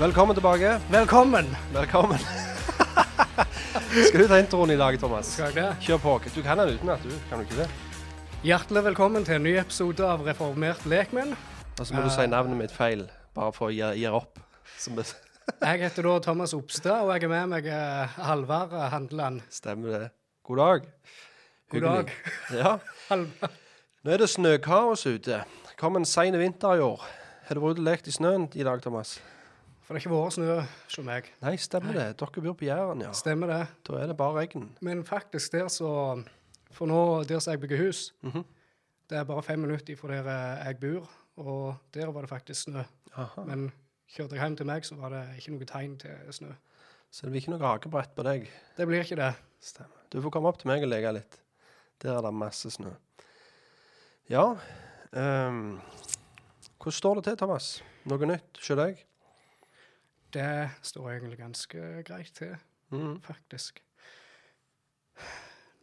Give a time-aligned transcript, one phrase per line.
[0.00, 0.80] Velkommen tilbake.
[0.88, 1.46] Velkommen.
[1.72, 2.18] Velkommen.
[4.08, 5.28] Skal du ta introen i dag, Thomas?
[5.34, 5.64] Skal jeg det?
[5.84, 6.12] Kjør på.
[6.32, 7.12] Du kan den utenat, du.
[7.28, 7.66] Kan du ikke det?
[8.48, 11.34] Hjertelig velkommen til en ny episode av Reformert lekmenn.
[11.76, 13.02] Og så må du si navnet mitt feil,
[13.36, 14.40] bare for å gi, gi opp.
[14.80, 15.04] Som det
[15.68, 19.42] Jeg heter da Thomas Opstad, og jeg er med meg eh, Halvard Handeland.
[19.52, 20.08] stemmer, det.
[20.48, 20.86] God dag.
[21.74, 22.14] God dag.
[22.62, 22.78] Ja.
[23.12, 25.42] Nå er det snøkaos ute.
[25.76, 27.04] Kom en sein vinter i år.
[27.50, 29.18] Har du vært ute og lekt i snøen i dag, Thomas?
[29.90, 30.56] For det har ikke vært snø
[30.86, 31.28] hos meg.
[31.42, 32.02] Nei, stemmer det.
[32.20, 33.08] Dere bor på Jæren, ja.
[33.18, 33.62] Stemmer det.
[33.88, 34.68] Da er det bare regn.
[34.86, 35.88] Men faktisk der så
[36.70, 38.44] For nå, der som jeg bygger hus, Mhm.
[39.10, 42.62] det er bare fem minutter fra der eh, jeg bor, og der var det faktisk
[42.68, 42.84] snø.
[43.16, 43.42] Aha.
[43.44, 43.72] Men
[44.14, 46.52] kjørte jeg hjem til meg, så var det ikke noe tegn til snø.
[47.10, 48.46] Så det blir ikke noe hakebrett på deg.
[48.76, 49.34] Det blir ikke det.
[49.60, 49.98] Stemmer.
[50.12, 51.40] Du får komme opp til meg og leke litt.
[52.00, 52.94] Der er det masse snø.
[54.30, 54.54] Ja
[55.12, 55.80] um,
[56.78, 57.82] Hvordan står det til, Thomas?
[58.06, 59.02] Noe nytt hos deg?
[60.32, 62.56] Det står egentlig ganske greit til,
[62.92, 63.20] Mm.
[63.22, 63.80] faktisk.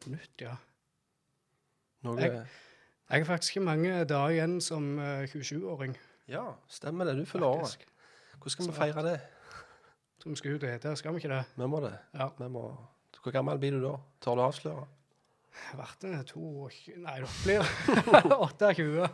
[0.07, 0.55] Nytt, ja.
[2.03, 2.47] Noe Jeg-
[3.09, 5.95] Jeg har faktisk ikke mange dager igjen som eh, 27-åring.
[6.27, 7.15] Ja, stemmer det.
[7.17, 7.77] Du fyller året.
[8.37, 9.21] Hvordan skal vi feire det?
[10.19, 11.45] Som skal ut og hete, Skal vi ikke det?
[11.55, 11.97] Vi må det.
[12.13, 12.27] Ja.
[12.37, 12.77] Vi må.
[13.23, 13.95] Hvor gammel blir du da?
[14.21, 14.87] Tør du avsløre?
[15.71, 17.61] Jeg ble to eh, 22 Nei, det blir
[18.39, 19.09] 28.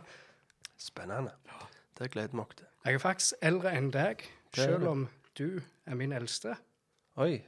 [0.78, 1.30] Spennende.
[1.98, 2.66] Det gleder vi oss til.
[2.84, 4.24] Jeg er faktisk eldre enn deg,
[4.54, 5.08] selv om
[5.38, 6.54] du er min eldste.
[7.16, 7.42] Oi.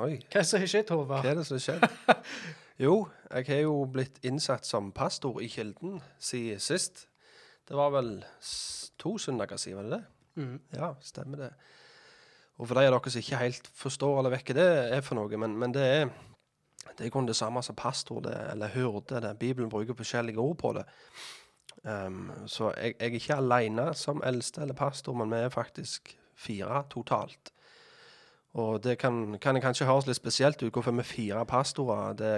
[0.00, 0.16] Oi.
[0.32, 1.88] Hva er det som har skjedd, Hva er det som har skjedd?
[2.82, 7.04] Jo, jeg har jo blitt innsatt som pastor i Kilden siden sist.
[7.68, 8.24] Det var vel
[8.98, 10.42] to søndager siden, var det det?
[10.42, 10.56] Mm.
[10.74, 11.50] Ja, stemmer det.
[12.58, 14.66] Og for de av dere som ikke helt forstår eller vekker det
[14.96, 16.02] er for noe, men, men det er
[16.98, 19.20] det er kun det samme som pastor, det, eller hyrde.
[19.22, 19.36] det.
[19.38, 20.84] Bibelen bruker forskjellige ord på det.
[21.84, 26.16] Um, så jeg, jeg er ikke alene som eldste eller pastor, men vi er faktisk
[26.42, 27.52] fire totalt.
[28.52, 32.12] Og det kan, kan kanskje høres litt spesielt ut, hvorfor er fire pastorer.
[32.12, 32.32] Det,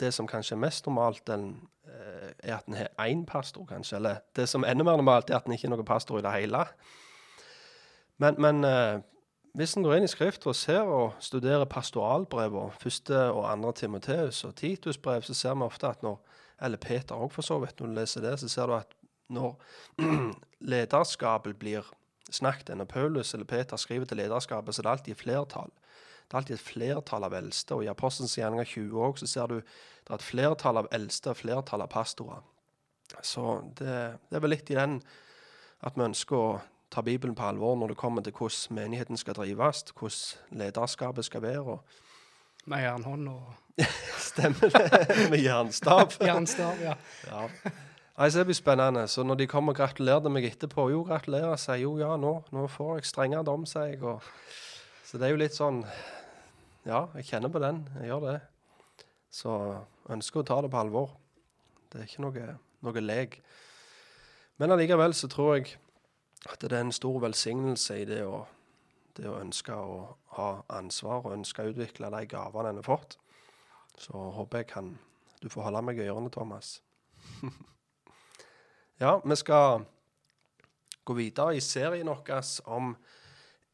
[0.00, 3.96] det som kanskje er mest normalt, den, eh, er at en har én pastor, kanskje.
[3.96, 6.26] Eller det som er enda mer normalt, er at en ikke er noen pastor i
[6.26, 6.66] det hele.
[8.20, 9.00] Men, men eh,
[9.56, 14.44] hvis en går inn i Skriften og ser og studerer pastoralbrevene, første og andre Timoteus
[14.44, 16.20] og Titus brev, så ser vi ofte at når
[16.62, 17.80] Eller Peter òg, for så vidt.
[17.80, 18.92] Når du leser det, så ser du at
[19.28, 19.56] når
[20.70, 21.88] lederskapet blir
[22.30, 25.70] snakket Når Paulus eller Peter skriver til lederskapet, så er det alltid flertall.
[26.24, 27.74] Det er alltid et flertall av eldste.
[27.74, 31.30] Og i Apostelens gjerninger 20 òg, så ser du det er et flertall av eldste
[31.30, 32.42] og flertall av pastorer.
[33.22, 33.96] Så det,
[34.30, 34.98] det er vel litt i den
[35.84, 36.60] at vi ønsker å
[36.94, 41.44] ta Bibelen på alvor når det kommer til hvordan menigheten skal drives, hvordan lederskapet skal
[41.44, 41.78] være.
[42.70, 43.52] Med jernhånd og
[44.30, 45.30] Stemmer det?
[45.30, 46.14] Med jernstav.
[46.28, 46.94] jernstav, ja.
[47.26, 47.48] Ja.
[48.14, 49.08] Nei, så Det blir spennende.
[49.08, 52.66] Så når de kommer og gratulerer meg etterpå Jo, gratulerer, sier jo ja, nå, nå
[52.70, 54.02] får jeg strengere dom, sier jeg.
[54.06, 54.22] Og,
[55.04, 55.82] så det er jo litt sånn
[56.86, 57.82] Ja, jeg kjenner på den.
[57.98, 58.36] Jeg gjør det.
[59.34, 59.56] Så
[60.14, 61.16] ønsker å ta det på alvor.
[61.90, 62.54] Det er ikke noe,
[62.86, 63.40] noe lek.
[64.62, 65.74] Men allikevel så tror jeg
[66.46, 68.44] at det er en stor velsignelse i det å,
[69.18, 70.00] det å ønske å
[70.38, 73.18] ha ansvar og ønske å utvikle de gavene en har fått.
[73.98, 74.98] Så håper jeg kan,
[75.42, 76.76] Du får holde meg i ørene, Thomas.
[79.00, 79.84] ja, vi skal
[81.04, 82.96] gå videre i serien vår om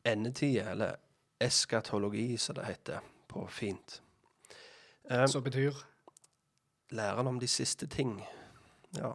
[0.05, 0.97] endetid, eller
[1.41, 4.03] eskatologi, som det heter på fint.
[5.11, 5.75] Um, Som betyr
[6.91, 8.27] læren om de siste ting.
[8.97, 9.13] Ja.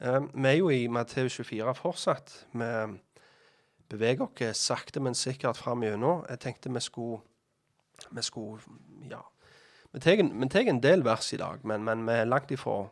[0.00, 2.46] Um, vi er jo i Matteus 24 fortsatt.
[2.52, 2.98] Vi
[3.88, 6.24] beveger oss sakte, men sikkert fram gjennom.
[6.28, 7.20] Jeg tenkte vi skulle,
[8.10, 8.60] vi skulle
[9.10, 9.20] Ja.
[9.92, 12.90] Vi tar en, del vers i dag, men, men vi er langt ifra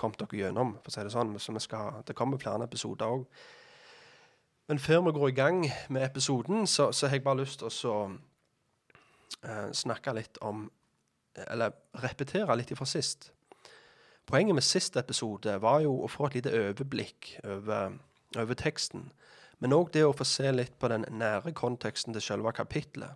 [0.00, 1.34] kommet dere gjennom, for å si det sånn.
[1.38, 3.26] Så skal, det kommer flere episoder òg.
[4.70, 7.90] Men før vi går i gang med episoden, så, så har jeg bare lyst til
[7.90, 7.96] å
[9.46, 10.68] uh, snakke litt om
[11.46, 11.70] Eller
[12.02, 13.30] repetere litt fra sist.
[14.26, 17.94] Poenget med siste episode var jo å få et lite overblikk over,
[18.36, 19.08] over teksten.
[19.58, 23.14] Men òg det å få se litt på den nære konteksten til selve kapittelet.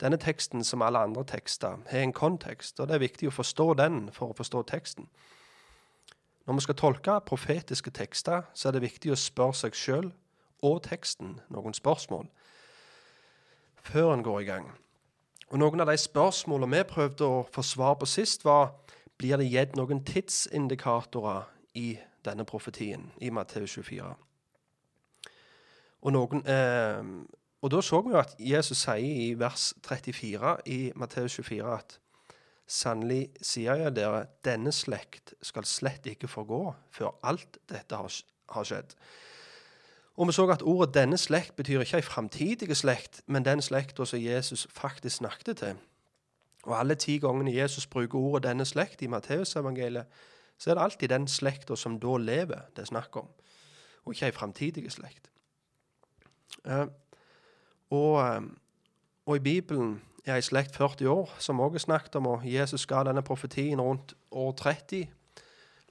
[0.00, 3.66] Denne teksten, som alle andre tekster, har en kontekst, og det er viktig å forstå
[3.78, 5.08] den for å forstå teksten.
[6.46, 10.10] Når vi skal tolke profetiske tekster, så er det viktig å spørre seg sjøl
[10.64, 12.28] og teksten noen spørsmål
[13.84, 14.70] før en går i gang.
[15.52, 18.72] Og Noen av de spørsmålene vi prøvde å få svar på sist, var
[19.20, 21.44] blir det gitt noen tidsindikatorer
[21.76, 24.14] i denne profetien i Matteus 24.
[26.04, 27.04] Og, noen, eh,
[27.62, 31.98] og da så vi jo at Jesus sier i vers 34 i Matteus 24 at
[32.66, 36.62] Sannelig sier jeg dere, denne slekt skal slett ikke forgå
[36.94, 38.20] før alt dette har,
[38.54, 38.94] har skjedd.
[40.16, 44.04] Og vi så at ordet 'denne slekt' betyr ikke ei framtidig slekt, men den slekta
[44.04, 45.76] som Jesus faktisk snakket til.
[46.62, 50.06] Og alle ti gangene Jesus bruker ordet 'denne slekt' i Matteusevangeliet,
[50.58, 53.28] så er det alltid den slekta som da lever, det er snakk om,
[54.04, 55.30] og ikke ei framtidig slekt.
[56.64, 56.86] Uh,
[57.90, 58.58] og, um,
[59.26, 60.02] og, i Bibelen
[60.32, 64.14] ei slekt 40 år, som også er snakket om, og Jesus ga denne profetien rundt
[64.30, 65.04] år 30.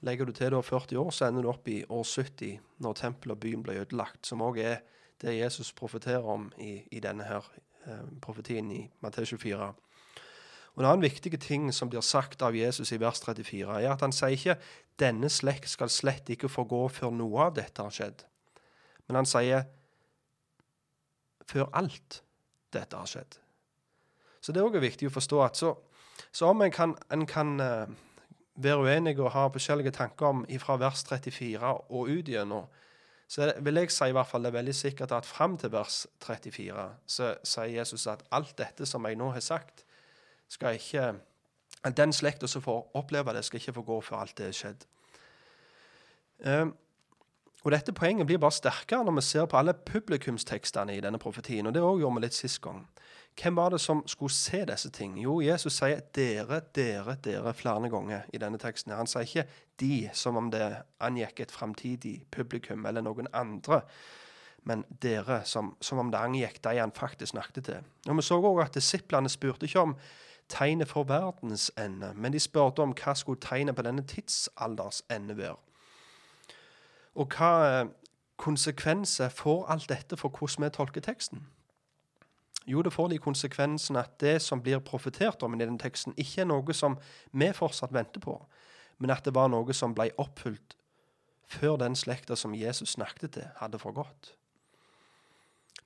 [0.02, 3.36] Legger du til da 40 år, så ender du opp i år 70, når tempelet
[3.36, 4.82] og byen ble ødelagt, som òg er
[5.22, 7.46] det Jesus profeterer om i, i denne her
[7.86, 9.70] eh, profetien i Matteus 24.
[10.74, 14.02] Og En annen viktig ting som blir sagt av Jesus i vers 34, er at
[14.02, 14.58] han sier ikke
[14.98, 18.26] 'denne slekt skal slett ikke få gå før noe av dette har skjedd',
[19.06, 19.64] men han sier
[21.46, 22.22] 'før alt
[22.72, 23.43] dette har skjedd'.
[24.44, 25.70] Så det er òg viktig å forstå at så,
[26.28, 27.92] så om en kan, en kan uh,
[28.60, 32.66] være uenig og ha forskjellige tanker om fra vers 34 og ut gjennom,
[33.28, 36.04] så vil jeg si i hvert fall det er veldig sikkert at fram til vers
[36.22, 39.86] 34 så sier Jesus at alt dette som jeg nå har sagt,
[40.48, 41.14] skal ikke
[41.84, 44.84] Den slekta som får oppleve det, skal ikke få gå før alt det er skjedd.
[46.40, 46.70] Um,
[47.64, 51.66] og Dette poenget blir bare sterkere når vi ser på alle publikumstekstene i denne profetien.
[51.66, 52.86] og Det òg gjorde vi litt sist gang.
[53.42, 55.18] Hvem var det som skulle se disse ting?
[55.18, 58.92] Jo, Jesus sier 'dere, dere, dere' flere ganger i denne teksten.
[58.92, 59.46] Han sier ikke
[59.80, 63.80] 'de', som om det angikk et framtidig publikum eller noen andre,
[64.62, 67.82] men 'dere', som, som om det angikk de han faktisk snakket til.
[68.08, 69.96] Og Vi så òg at disiplene spurte ikke om
[70.48, 75.36] tegnet for verdens ende, men de spurte om hva skulle tegnet på denne tidsalders ende
[75.36, 75.56] være.
[77.14, 77.88] Og hva eh,
[78.36, 81.46] konsekvenser får alt dette for hvordan vi tolker teksten?
[82.66, 86.44] Jo, det får de konsekvensen at det som blir profetert om i den teksten, ikke
[86.44, 86.96] er noe som
[87.32, 88.38] vi fortsatt venter på,
[88.98, 90.76] men at det var noe som ble oppfylt
[91.50, 94.32] før den slekta som Jesus snakket til, hadde forgått.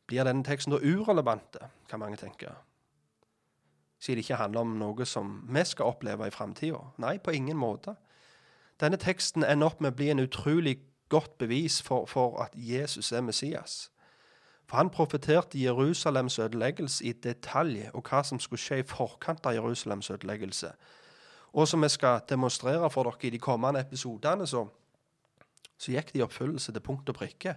[0.08, 2.54] Blir denne teksten da urelevante, kan mange tenke?
[3.98, 6.78] Siden det ikke handler om noe som vi skal oppleve i framtida?
[7.02, 7.96] Nei, på ingen måte.
[8.80, 10.78] Denne teksten ender opp med å bli en utrolig
[11.10, 13.88] godt bevis for, for at Jesus er Messias.
[14.68, 19.56] For han profeterte Jerusalems ødeleggelse i detalj, og hva som skulle skje i forkant av
[19.56, 20.72] Jerusalems ødeleggelse.
[21.56, 24.66] Og som vi skal demonstrere for dere i de kommende episodene, så,
[25.78, 27.54] så gikk det i oppfyllelse til punkt og prikke.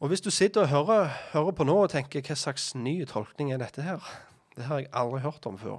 [0.00, 3.52] Og hvis du sitter og hører, hører, på nå og tenker hva slags ny tolkning
[3.52, 4.02] er dette her?
[4.54, 5.78] Det har jeg aldri hørt om før.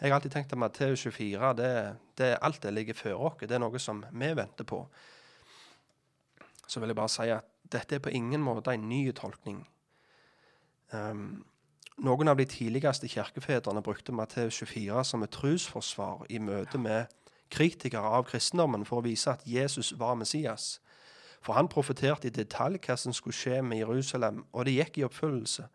[0.00, 1.70] Jeg har alltid tenkt at Matteus 24 det,
[2.18, 3.38] det, alt det ligger før oss.
[3.40, 4.82] Det er noe som vi venter på.
[6.66, 9.62] Så vil jeg bare si at dette er på ingen måte en ny tolkning.
[10.92, 11.44] Um,
[11.98, 17.10] noen av de tidligste kirkefedrene brukte Matteus 24 som et trosforsvar i møte med
[17.50, 20.78] kritikere av kristendommen for å vise at Jesus var Messias.
[21.42, 25.04] For han profeterte i detalj hva som skulle skje med Jerusalem, og det gikk i
[25.08, 25.68] oppfyllelse.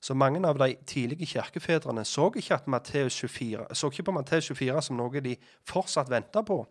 [0.00, 4.82] Så mange av de tidlige kirkefedrene så ikke, at 24, så ikke på Matteus 24
[4.82, 5.36] som noe de
[5.68, 6.62] fortsatt venta på,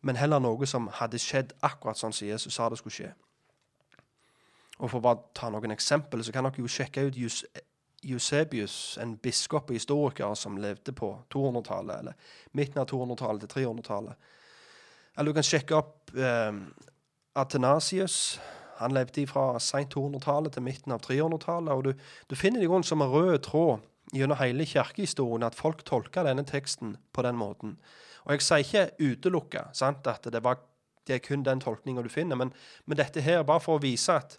[0.00, 3.12] men heller noe som hadde skjedd akkurat sånn som Jesus sa det skulle skje.
[4.76, 7.44] Og For å bare ta noen eksempler, så kan dere jo sjekke ut Jus
[8.06, 14.28] Eusebius, en biskop og historiker som levde på 200-tallet, eller midten av 200-tallet til 300-tallet.
[15.16, 16.52] Eller du kan sjekke opp eh,
[17.34, 18.38] Athanasius.
[18.78, 21.72] Han levde fra seint 200-tallet til midten av 300-tallet.
[21.72, 25.56] Og du, du finner det i grunnen som en rød tråd gjennom hele kirkehistorien at
[25.58, 27.76] folk tolker denne teksten på den måten.
[28.26, 30.60] Og jeg sier ikke utelukka at det, var,
[31.06, 32.52] det, er kun den tolkninga du finner, men,
[32.84, 34.38] men, dette her bare for å vise at,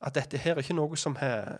[0.00, 1.58] at dette her er ikke noe som har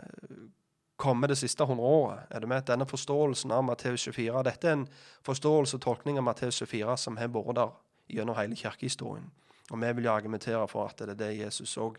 [0.99, 2.27] kommet det siste hundreåret.
[2.31, 2.67] Er du med?
[2.67, 4.89] Denne forståelsen av Matteus 24 Dette er en
[5.27, 7.77] forståelse og tolkning av Matteus 24 som har vært der
[8.09, 9.31] gjennom hele kirkehistorien.
[9.71, 11.99] Og vi vil jo argumentere for at det er det Jesus òg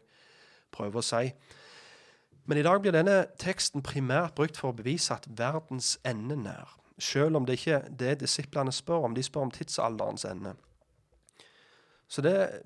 [0.71, 1.31] prøver å si.
[2.49, 6.75] Men i dag blir denne teksten primært brukt for å bevise at verdens ende nær.
[6.99, 9.15] Selv om det ikke er det disiplene spør om.
[9.15, 10.55] De spør om tidsalderens ende.
[12.09, 12.63] Så det,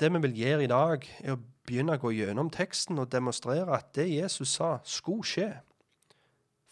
[0.00, 3.74] det vi vil gjøre i dag, er å begynne å gå gjennom teksten og demonstrere
[3.76, 5.48] at det Jesus sa, skulle skje,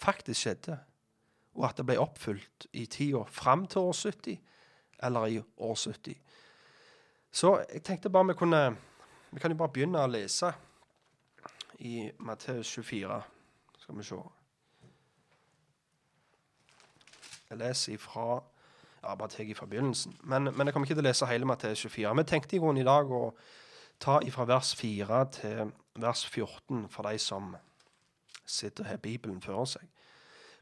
[0.03, 0.79] faktisk skjedde.
[1.55, 4.39] Og at det ble oppfylt i tida fram til år 70,
[5.07, 6.17] eller i år 70.
[7.35, 8.77] Så jeg tenkte bare vi kunne
[9.35, 10.53] Vi kan jo bare begynne å lese
[11.83, 13.17] i Matteus 24.
[13.83, 14.19] Skal vi se.
[17.51, 18.37] Jeg leser ifra
[19.03, 20.15] ja, bare tar fra begynnelsen.
[20.23, 22.15] Men, men, jeg kommer ikke til å lese hele Matteus 24.
[22.17, 23.25] Vi tenkte i grunnen i dag å
[24.01, 27.57] ta ifra vers 4 til vers 14 for de som
[28.47, 29.87] sitter og har Bibelen foran seg.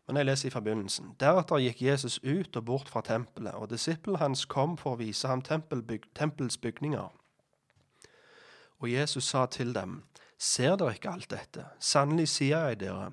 [0.07, 1.15] Men jeg leser i forbindelsen.
[1.21, 5.29] Deretter gikk Jesus ut og bort fra tempelet, og disippelen hans kom for å vise
[5.31, 7.11] ham tempelbyg tempels bygninger.
[8.83, 10.03] Og Jesus sa til dem,
[10.43, 11.69] Ser dere ikke alt dette?
[11.79, 13.13] Sannelig sier jeg dere,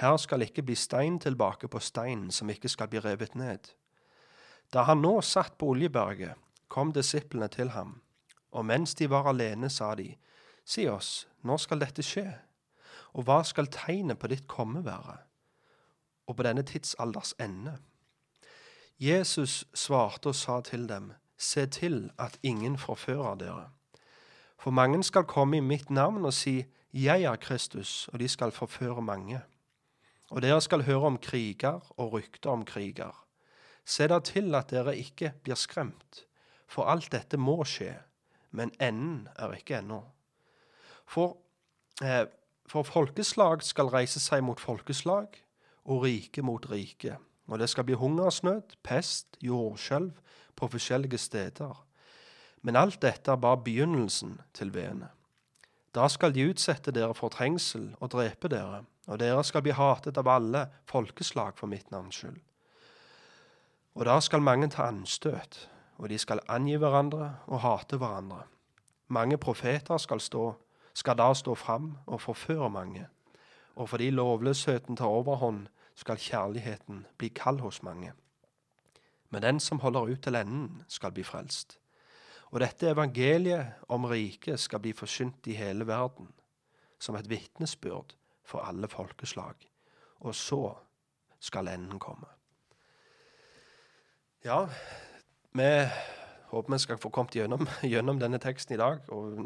[0.00, 3.70] her skal ikke bli stein tilbake på stein som ikke skal bli revet ned.
[4.72, 6.36] Da han nå satt på Oljeberget,
[6.68, 8.00] kom disiplene til ham,
[8.56, 10.14] og mens de var alene, sa de,
[10.66, 12.26] Si oss, når skal dette skje,
[13.14, 15.20] og hva skal tegnet på ditt komme være,
[16.26, 17.76] og på denne tidsalders ende?
[18.98, 23.66] Jesus svarte og sa til dem, Se til at ingen forfører dere.
[24.58, 28.52] For mange skal komme i mitt navn og si, Jeg er Kristus, og de skal
[28.52, 29.40] forføre mange.
[30.30, 33.12] Og dere skal høre om kriger og rykter om kriger.
[33.84, 36.24] Se da til at dere ikke blir skremt,
[36.66, 37.92] for alt dette må skje,
[38.56, 40.00] men enden er ikke ennå.
[41.06, 41.36] For,
[42.02, 42.24] eh,
[42.66, 45.36] for folkeslag skal reise seg mot folkeslag,
[45.86, 47.16] og rike mot rike.
[47.46, 50.12] Og det skal bli hungersnød, pest, jordskjelv
[50.56, 51.76] på forskjellige steder.
[52.62, 55.12] Men alt dette er bare begynnelsen til veene.
[55.94, 60.18] Da skal de utsette dere for trengsel og drepe dere, og dere skal bli hatet
[60.18, 62.40] av alle folkeslag for mitt navns skyld.
[63.96, 68.42] Og da skal mange ta anstøt, og de skal angi hverandre og hate hverandre.
[69.08, 70.52] Mange profeter skal, stå,
[70.94, 73.06] skal da stå fram og forføre mange,
[73.76, 78.12] og fordi lovløsheten tar overhånd, skal kjærligheten bli kald hos mange.
[79.30, 81.78] Men den som holder ut til enden, skal bli frelst.
[82.52, 86.28] Og dette evangeliet om riket skal bli forsynt i hele verden,
[86.98, 89.54] som et vitnesbyrd for alle folkeslag.
[90.20, 90.74] Og så
[91.40, 92.28] skal enden komme.
[94.44, 94.66] Ja,
[95.56, 95.70] vi
[96.50, 99.02] håper vi skal få kommet gjennom, gjennom denne teksten i dag.
[99.14, 99.40] Og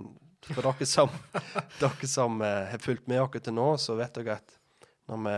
[0.51, 1.13] for dere som,
[1.83, 4.57] dere som uh, har fulgt med oss til nå, så vet dere at
[5.11, 5.37] når vi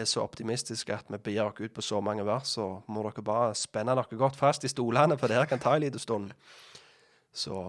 [0.00, 3.26] er så optimistiske at vi begir dere ut på så mange vers, så må dere
[3.26, 6.30] bare spenne dere godt fast i stolene, for det her kan ta en liten stund.
[7.32, 7.66] Så,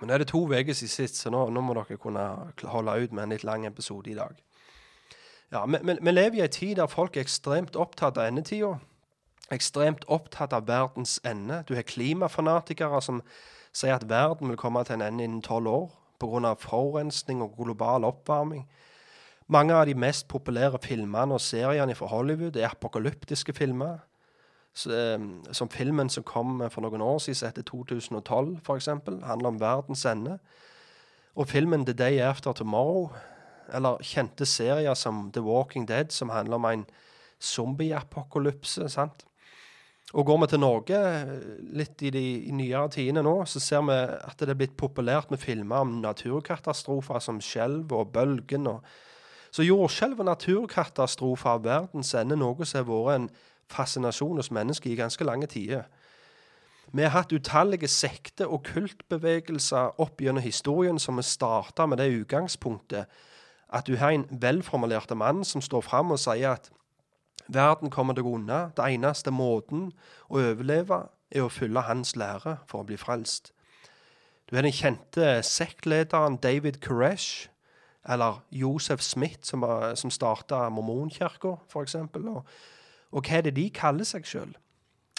[0.00, 2.26] men nå er det to uker siden sist, så nå, nå, må dere kunne
[2.64, 4.36] holde ut med en litt lang episode i dag.
[5.54, 8.74] Ja, vi lever i en tid der folk er ekstremt opptatt av endetida.
[9.50, 11.62] Ekstremt opptatt av verdens ende.
[11.68, 13.22] Du har klimafanatikere som
[13.72, 15.86] sier at verden vil komme til en ende innen tolv år
[16.18, 16.54] pga.
[16.54, 18.66] forurensning og global oppvarming.
[19.48, 23.98] Mange av de mest populære filmene og seriene fra Hollywood er apokalyptiske filmer.
[24.90, 25.20] Eh,
[25.52, 28.88] som filmen som kom for noen år siden, etter 2012 f.eks.,
[29.24, 30.38] handler om verdens ende.
[31.36, 33.12] Og filmen The Day After Tomorrow,
[33.72, 36.86] eller kjente serier som The Walking Dead, som handler om en
[37.40, 38.88] zombieapokalypse.
[38.88, 39.24] sant?
[40.14, 40.98] Og går vi til Norge
[41.74, 45.42] litt i de nyere tidene nå, så ser vi at det er blitt populært med
[45.42, 48.68] filmer om naturkatastrofer som skjelv og bølgen.
[49.50, 53.28] Så jordskjelv og naturkatastrofer av verdens ende noe som har vært en
[53.72, 55.88] fascinasjon hos mennesker i ganske lange tider.
[56.94, 62.12] Vi har hatt utallige sekte- og kultbevegelser opp gjennom historien som vi starta med det
[62.14, 63.10] utgangspunktet
[63.74, 66.70] at du har en velformulert mann som står fram og sier at
[67.48, 68.70] verden kommer deg unna.
[68.76, 69.92] Det eneste måten
[70.28, 73.52] å overleve er å følge hans lære for å bli frelst.
[74.46, 77.48] Du har den kjente sektlederen David Koresh,
[78.08, 81.94] Eller Josef Smith, som, var- som starta Mormonkirka, f.eks.
[81.94, 82.44] Og,
[83.10, 84.52] og hva er det de kaller seg sjøl?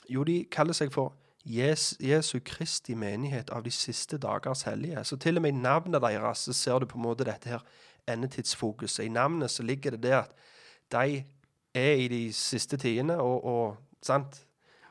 [0.07, 1.11] Jo, de kaller seg for
[1.43, 5.03] Jes, Jesu Kristi menighet av de siste dagers hellige.
[5.03, 7.67] Så til og med i navnet deres så ser du på en måte dette her
[8.07, 9.03] endetidsfokuset.
[9.05, 10.31] I navnet så ligger det det at
[10.91, 11.23] de
[11.77, 14.43] er i de siste tidene, og, og sant?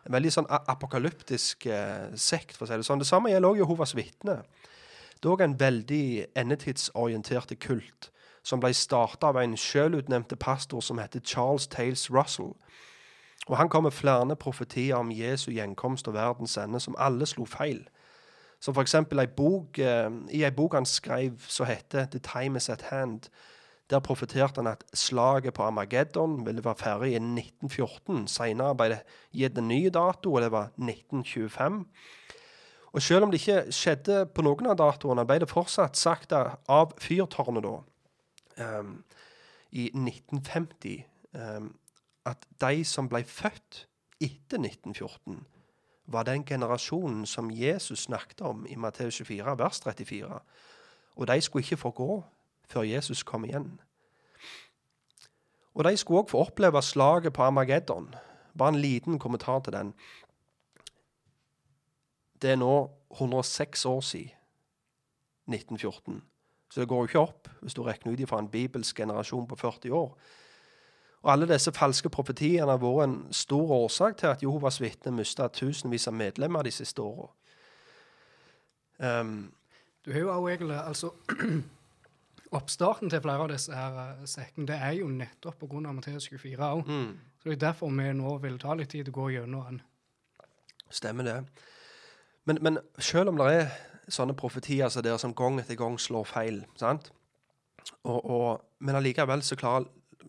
[0.07, 3.03] En veldig sånn apokalyptisk eh, sekt, for å si det sånn.
[3.03, 4.45] Det samme gjelder også Jehovas vitner.
[5.17, 6.07] Det er òg en veldig
[6.39, 8.11] endetidsorienterte kult,
[8.47, 12.53] som ble starta av en sjølutnevnte pastor som heter Charles Tales Russell.
[13.47, 17.47] Og han kom med flere profetier om Jesu gjenkomst og verdens ende, som alle slo
[17.47, 17.83] feil.
[18.61, 23.29] Som eksempel eh, i ei bok han skrev som heter The Time Is At Hand.
[23.91, 28.27] Der profeterte han at slaget på Armageddon ville være ferdig i 1914.
[28.29, 29.03] Senere ble det
[29.33, 31.85] gitt en ny dato, og det var 1925.
[32.93, 36.95] Og selv om det ikke skjedde på noen av datoene, ble det fortsatt sagt av
[36.99, 37.75] fyrtårnet da,
[38.81, 38.95] um,
[39.71, 41.05] i 1950,
[41.37, 41.75] um,
[42.27, 43.85] at de som ble født
[44.19, 45.45] etter 1914,
[46.07, 50.41] var den generasjonen som Jesus snakket om i Matteus 24, vers 34.
[51.17, 52.25] Og de skulle ikke få gå
[52.67, 53.81] før Jesus kom igjen.
[55.75, 58.15] Og de skulle òg få oppleve slaget på Armageddon.
[58.59, 59.93] Bare en liten kommentar til den.
[62.43, 64.33] Det er nå 106 år siden
[65.49, 66.23] 1914.
[66.71, 69.57] Så det går jo ikke opp hvis du regner ut fra en bibelsk generasjon på
[69.57, 70.17] 40 år.
[71.23, 75.49] Og alle disse falske profetiene har vært en stor årsak til at Jehovas vitner mista
[75.49, 77.31] tusenvis av medlemmer de siste åra.
[78.99, 79.53] Um,
[80.07, 81.11] Du har jo også egentlig altså
[82.57, 85.93] Oppstarten til flere av disse her eh, sekkene det er jo nettopp pga.
[85.93, 86.87] Matteus 24 òg.
[86.89, 87.11] mm,
[87.43, 89.83] Så det er derfor vi nå vil ta litt tid til å gå gjennom den.
[90.91, 91.37] stemmer det.
[92.47, 93.71] Men, men selv om det er
[94.09, 97.11] sånne profetier som dere som gang etter gang slår feil, sant?
[98.05, 99.89] Og, og, men allikevel så klarer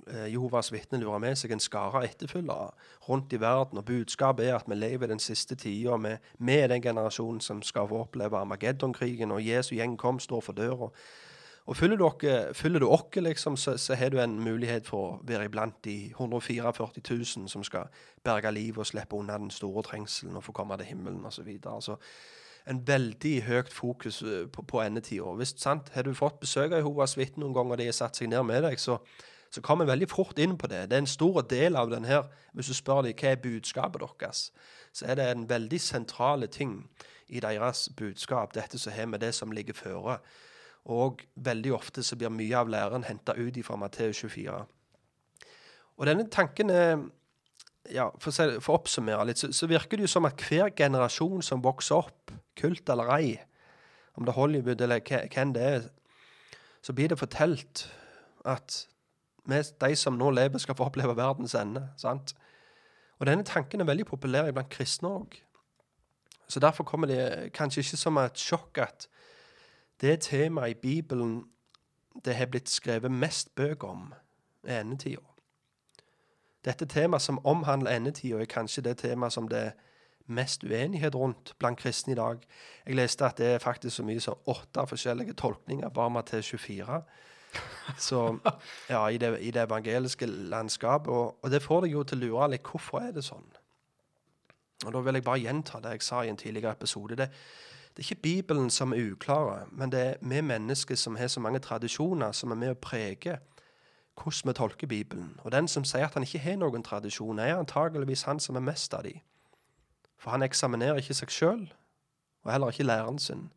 [0.10, 2.72] eh, Jehovas vitner lurer med seg en skare etterfølgere
[3.08, 6.70] rundt i verden, og budskapet er at vi lever i den siste tida med, med
[6.74, 10.90] den generasjonen som skal få oppleve Armageddon-krigen, og Jesu gjenkomst står for døra.
[11.68, 11.98] Og følger
[12.80, 16.88] du oss, liksom, så, så har du en mulighet for å være iblant de 144
[17.10, 17.90] 000 som skal
[18.24, 21.50] berge livet og slippe unna den store trengselen og få komme til himmelen osv.
[21.68, 21.98] Altså,
[22.68, 25.28] en veldig høyt fokus eh, på, på endetida.
[25.94, 28.48] Har du fått besøk av Jehovas vitner noen ganger og de har satt seg ned
[28.48, 28.98] med deg, så,
[29.52, 30.86] så kommer veldig fort inn på det.
[30.88, 32.28] Det er en stor del av den her.
[32.54, 34.50] Hvis du spør dem hva er budskapet deres,
[34.96, 36.80] så er det en veldig sentrale ting
[37.28, 40.22] i deres budskap, dette som har med det som ligger føre.
[40.88, 44.56] Og veldig ofte så blir mye av læren henta ut fra Matteus 24.
[45.98, 46.98] Og denne tanken er
[47.88, 50.74] ja, For å, for å oppsummere litt, så, så virker det jo som at hver
[50.76, 53.30] generasjon som vokser opp, kult eller ei,
[54.20, 55.86] om det er Hollywood eller hvem det er,
[56.84, 57.86] så blir det fortalt
[58.44, 58.82] at
[59.48, 61.86] vi, de som nå lever, skal få oppleve verdens ende.
[61.96, 62.34] sant?
[63.20, 65.40] Og denne tanken er veldig populær blant kristne òg.
[66.48, 69.08] Så derfor kommer det kanskje ikke som et sjokk at
[70.02, 71.44] det temaet i Bibelen
[72.26, 74.14] det har blitt skrevet mest bøker om,
[74.64, 75.22] er endetida.
[76.66, 79.72] Dette temaet som omhandler endetida, er kanskje det temaet som det er
[80.28, 82.42] mest uenighet rundt blant kristne i dag.
[82.86, 87.02] Jeg leste at det er faktisk så mye som åtte forskjellige tolkninger bare Matteus 24.
[87.98, 88.40] Så
[88.90, 91.14] ja, i det, i det evangeliske landskapet.
[91.14, 93.48] Og, og det får deg jo til å lure litt hvorfor er det sånn.
[94.86, 97.16] Og Da vil jeg bare gjenta det jeg sa i en tidligere episode.
[97.18, 97.30] Det,
[97.98, 101.40] det er ikke Bibelen som er uklare, men det er vi mennesker som har så
[101.40, 103.40] mange tradisjoner som er med å prege
[104.22, 105.40] hvordan vi tolker Bibelen.
[105.44, 108.66] Og den som sier at han ikke har noen tradisjon, er antageligvis han som er
[108.66, 109.16] mest av de.
[110.22, 111.66] For han eksaminerer ikke seg sjøl,
[112.46, 113.50] og heller ikke læreren sin.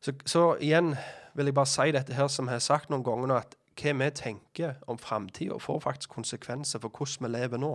[0.00, 0.92] Så, så igjen
[1.32, 3.96] vil jeg bare si dette her som jeg har sagt noen ganger nå, at hva
[4.04, 7.74] vi tenker om framtida, får faktisk konsekvenser for hvordan vi lever nå.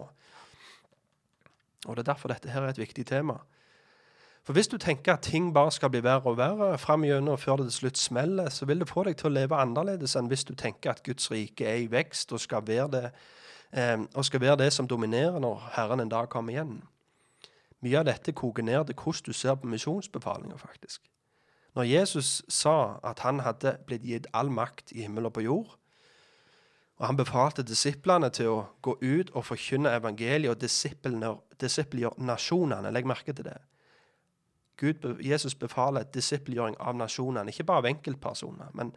[1.85, 3.41] Og det er derfor dette her er et viktig tema.
[4.47, 7.57] For hvis du tenker at ting bare skal bli verre og verre fram gjennom før
[7.59, 10.47] det til slutt smeller, så vil det få deg til å leve annerledes enn hvis
[10.47, 13.11] du tenker at Guds rike er i vekst og skal være det,
[13.75, 16.79] eh, skal være det som dominerer når Herren en dag kommer igjen.
[17.83, 21.01] Mye av dette koker ned til hvordan du ser på misjonsbefalinger, faktisk.
[21.75, 25.75] Når Jesus sa at han hadde blitt gitt all makt i himmel og på jord,
[26.97, 30.61] og han befalte disiplene til å gå ut og forkynne evangeliet og
[31.59, 32.95] disippelgjøre nasjonene.
[32.95, 33.59] Legg merke til det.
[34.77, 38.73] Gud, Jesus befaler disippelgjøring av nasjonene, ikke bare av enkeltpersoner.
[38.77, 38.93] men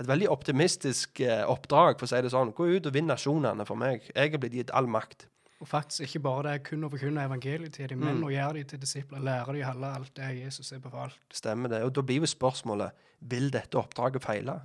[0.00, 2.52] et veldig optimistisk eh, oppdrag, for å si det sånn.
[2.56, 4.08] Gå ut og vinn nasjonene for meg.
[4.10, 5.28] Jeg er blitt gitt all makt.
[5.62, 8.66] Og faktisk ikke bare det kun å forkynne evangeliet til dem, men å gjøre dem
[8.72, 11.20] til disipler, lære dem alle alt det Jesus er befalt.
[11.32, 11.84] Stemmer det.
[11.86, 14.58] Og da blir jo spørsmålet vil dette oppdraget feile.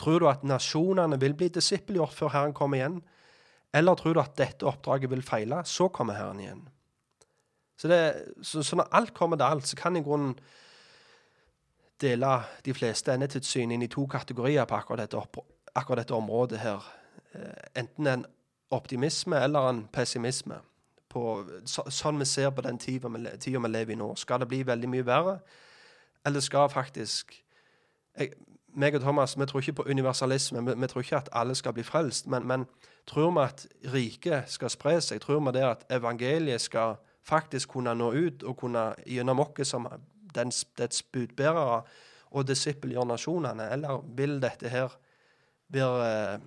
[0.00, 3.02] Tror du at nasjonene vil bli disippelgjort før Herren kommer igjen?
[3.76, 6.62] Eller tror du at dette oppdraget vil feile, så kommer Herren igjen?
[7.82, 10.36] Så, det, så, så når alt kommer til alt, så kan i grunnen
[12.00, 12.28] dele
[12.64, 15.40] de fleste endetidssyn inn i to kategorier på akkurat dette, opp,
[15.74, 16.86] akkurat dette området her.
[17.34, 18.24] Eh, enten en
[18.70, 20.60] optimisme eller en pessimisme.
[21.10, 24.14] På, så, sånn vi ser på den tida vi lever i nå.
[24.14, 25.36] Skal det bli veldig mye verre,
[26.24, 27.34] eller skal faktisk
[28.14, 28.30] jeg,
[28.78, 30.62] meg og Thomas vi tror ikke på universalisme.
[30.70, 32.30] Vi, vi tror ikke at alle skal bli frelst.
[32.30, 32.70] Men, men
[33.10, 35.20] tror vi at riket skal spre seg?
[35.20, 39.86] Tror vi det at evangeliet skal faktisk kunne nå ut og kunne gjennom oss som
[40.34, 41.82] dens, dets budbærere
[42.32, 43.70] og disippelgjøre nasjonene?
[43.74, 44.96] Eller vil dette her
[45.72, 46.40] være eh,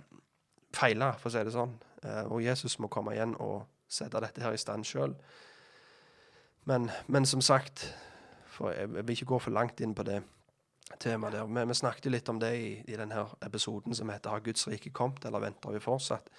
[0.75, 1.75] feila, for å si det sånn?
[2.03, 5.15] Eh, og Jesus må komme igjen og sette dette her i stand sjøl.
[6.65, 7.85] Men, men, som sagt,
[8.49, 10.23] for jeg, jeg vil ikke gå for langt inn på det
[11.01, 11.47] temaet der.
[11.47, 14.89] Men vi snakket litt om det i, i denne episoden som heter 'Har Guds rike
[14.89, 16.29] kommet, eller venter vi fortsatt?'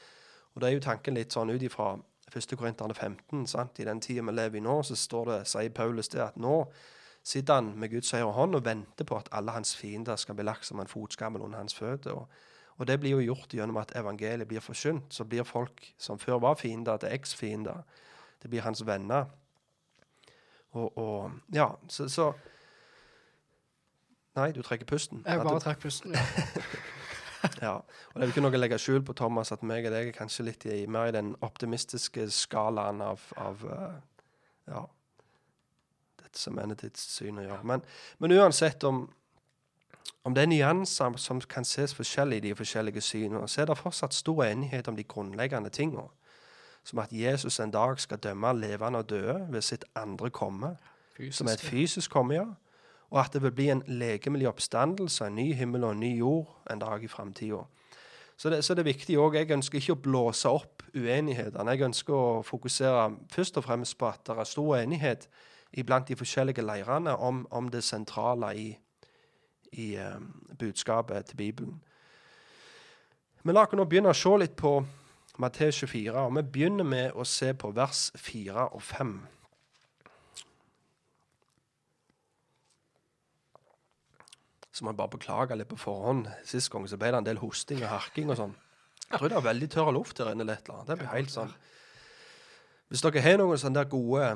[0.54, 1.98] Og det er jo tanken litt sånn ut ifra
[2.34, 2.56] 1.
[2.58, 3.46] Korinterne 15.
[3.46, 3.78] Sant?
[3.78, 6.64] I den tida vi lever i nå, så står det, sier Paulus det at nå
[7.26, 10.46] sitter han med Guds høyre hånd og venter på at alle hans fiender skal bli
[10.46, 12.14] lagt som en fotskammel under hans føtter.
[12.14, 12.28] Og,
[12.76, 15.14] og, det blir jo gjort gjennom at evangeliet blir forkynt.
[15.14, 17.82] Så blir folk som før var fiender, til eks-fiender.
[18.42, 19.24] Det blir hans venner.
[20.70, 22.32] Og, og ja, så, så
[24.36, 25.22] Nei, du trekker pusten.
[25.24, 26.20] Jeg bare trekker pusten, ja.
[27.66, 27.74] ja.
[27.76, 30.10] Og det er jo ikke noe å legge skjul på, Thomas, at meg og deg
[30.10, 33.94] er kanskje litt i, mer i den optimistiske skalaen av, av uh,
[34.70, 34.82] ja,
[36.22, 37.62] dette som endetidssyn å gjøre.
[37.72, 37.86] Men,
[38.22, 39.04] men uansett om,
[40.26, 43.80] om det er nyanser som kan ses forskjellig i de forskjellige synene, så er det
[43.80, 46.08] fortsatt stor enighet om de grunnleggende tingene.
[46.86, 50.76] Som at Jesus en dag skal dømme levende og døde ved sitt andre komme.
[51.16, 51.38] Fysisk.
[51.40, 52.46] Som er et fysisk komme, ja
[53.16, 56.50] og at det vil bli en legemlig oppstandelse, en ny himmel og en ny jord
[56.70, 57.62] en dag i framtida.
[58.36, 59.38] Så, så, det er viktig òg.
[59.38, 61.72] Jeg ønsker ikke å blåse opp uenighetene.
[61.72, 65.24] Jeg ønsker å fokusere først og fremst på at det er stor enighet
[65.72, 68.66] iblant de forskjellige leirene om, om det sentrale i,
[69.72, 71.80] i um, budskapet til Bibelen.
[73.42, 74.74] Vi la oss nå begynne å se litt på
[75.40, 79.16] Matteus 24, og vi begynner med å se på vers 4 og 5.
[84.76, 86.26] Så må jeg bare beklage litt på forhånd.
[86.44, 88.52] Sist gang så ble det en del hosting og harking og sånn.
[89.06, 90.44] Jeg tror det er veldig tørr luft her inne.
[90.44, 90.68] litt.
[90.68, 91.54] Det blir helt sånn.
[92.90, 94.26] Hvis dere har noen sånne der gode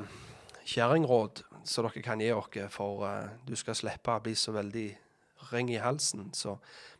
[0.65, 4.87] kjerringråd som dere kan gi oss for uh, du skal slippe å bli så veldig
[5.51, 6.55] ring i halsen, så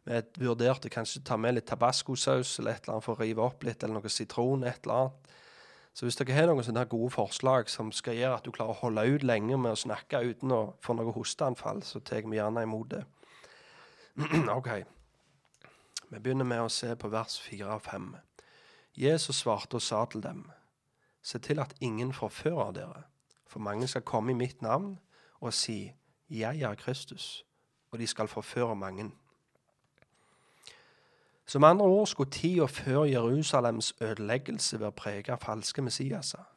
[0.05, 3.65] vi vurderte kanskje ta med litt tabascosaus eller et eller annet for å rive opp
[3.65, 5.33] litt, eller noe sitron, et eller annet.
[5.93, 8.81] Så hvis dere har noen sånne gode forslag som skal gjøre at du klarer å
[8.85, 12.63] holde ut lenge med å snakke uten å få noe hosteanfall, så tar vi gjerne
[12.69, 13.01] imot det.
[14.57, 14.69] OK.
[16.09, 18.09] Vi begynner med å se på vers 4 og 5.
[18.97, 20.49] Jesus svarte og sa til dem,
[21.23, 23.03] Se til at ingen forfører dere,
[23.47, 24.99] for mange skal komme i mitt navn
[25.39, 25.93] og si,
[26.29, 27.45] Jeg er Kristus,
[27.91, 29.11] og de skal forføre mange.
[31.45, 36.50] Som andre ord skulle tida før Jerusalems ødeleggelse være preget av falske Messiaser.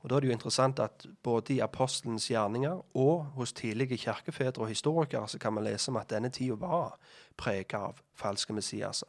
[0.00, 4.62] Og Da er det jo interessant at både i apostelens gjerninger og hos tidlige kirkefedre
[4.62, 6.98] og historikere så kan vi lese om at denne tida var
[7.36, 9.08] preget av falske messiaser.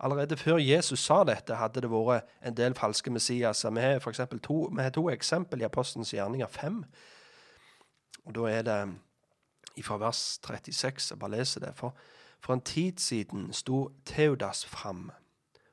[0.00, 3.70] Allerede før Jesus sa dette, hadde det vært en del falske messiaser.
[3.70, 6.84] Vi har for to, vi har to eksempel i apostelens gjerninger, fem.
[8.24, 8.94] Og Da er det
[9.84, 11.10] fra vers 36.
[11.10, 11.72] Jeg bare leser det.
[11.74, 11.94] For,
[12.40, 15.10] for en tid siden sto Theodas fram,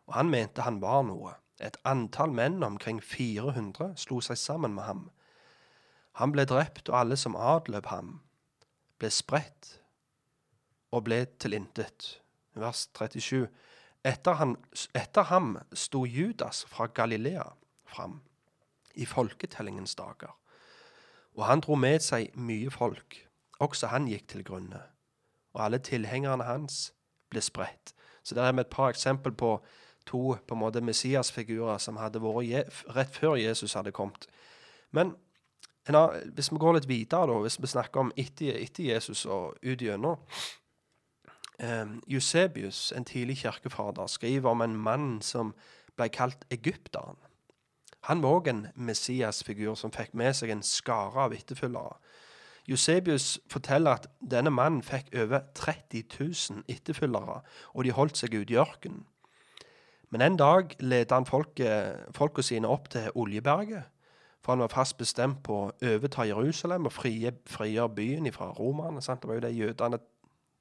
[0.07, 1.33] og han mente han var noe.
[1.59, 5.03] Et antall menn, omkring 400, slo seg sammen med ham.
[6.19, 8.19] Han ble drept, og alle som adløp ham,
[9.01, 9.77] ble spredt
[10.93, 12.19] og ble tilintet.
[12.53, 13.47] Vers 37.
[14.05, 14.57] Etter, han,
[14.93, 17.45] etter ham sto Judas fra Galilea
[17.87, 18.19] fram
[18.93, 20.33] i folketellingens dager.
[21.33, 23.17] Og han dro med seg mye folk.
[23.63, 24.81] Også han gikk til grunne.
[25.53, 26.91] Og alle tilhengerne hans
[27.33, 27.93] ble spredt.
[28.23, 29.55] Så der er vi et par eksempel på
[30.05, 34.27] to på en måte Messias-figurer som hadde vært rett før Jesus hadde kommet.
[34.91, 35.15] Men
[35.83, 39.81] hvis vi går litt videre, da, hvis vi snakker om etter, etter Jesus og ut
[39.81, 40.21] gjennom
[41.59, 45.53] eh, Eusebius, en tidlig kirkefader, skriver om en mann som
[45.97, 47.19] ble kalt egypteren.
[48.07, 51.99] Han var òg en Messias-figur som fikk med seg en skare av etterfølgere.
[52.67, 57.41] Eusebius forteller at denne mannen fikk over 30 000 etterfølgere,
[57.75, 59.03] og de holdt seg ute i ørkenen.
[60.13, 63.83] Men en dag ledet han folket, folka sine opp til Oljeberget,
[64.45, 69.01] for han var fast bestemt på å overta Jerusalem og frigjøre byen fra romerne.
[69.01, 69.97] Det var jo det jødene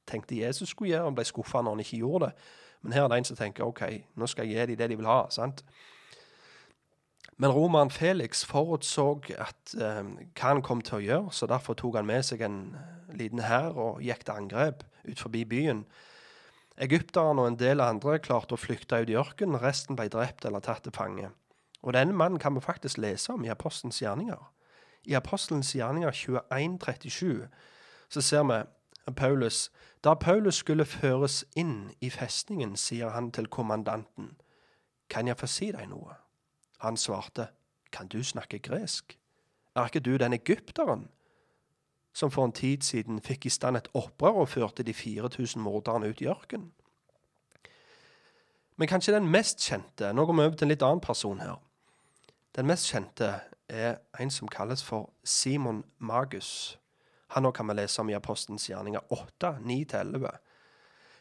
[0.08, 2.46] tenkte Jesus skulle gjøre, og ble skuffa når han ikke gjorde det.
[2.82, 3.82] Men her er det en som tenker OK,
[4.16, 5.26] nå skal jeg gi dem det de vil ha.
[5.30, 5.60] sant?
[7.36, 12.08] Men romeren Felix forutså eh, hva han kom til å gjøre, så derfor tok han
[12.08, 12.58] med seg en
[13.12, 15.84] liten hær og gikk til angrep ut forbi byen.
[16.80, 20.64] Egypterne og en del andre klarte å flykte ut i ørkenen, resten ble drept eller
[20.64, 21.30] tatt til fange.
[21.82, 24.40] Og denne mannen kan vi faktisk lese om i Apostelens gjerninger.
[25.04, 27.48] I Apostelens gjerninger 21.37
[28.08, 28.62] så ser vi
[29.16, 29.70] Paulus
[30.04, 34.36] Da Paulus skulle føres inn i festningen, sier han til kommandanten,
[35.10, 36.14] Kan jeg få si deg noe?
[36.78, 37.48] Han svarte,
[37.92, 39.18] Kan du snakke gresk?
[39.76, 41.08] Er ikke du den egypteren
[42.12, 46.08] som for en tid siden fikk i stand et opprør og førte de 4000 morderne
[46.08, 46.72] ut i ørkenen?
[48.76, 51.58] Men kanskje den mest kjente Nå går vi over til en litt annen person her.
[52.56, 53.34] Den mest kjente
[53.68, 56.78] er en som kalles for Simon Magus.
[57.32, 60.26] Han òg kan vi lese om i Apostens gjerninger 8, 9-11.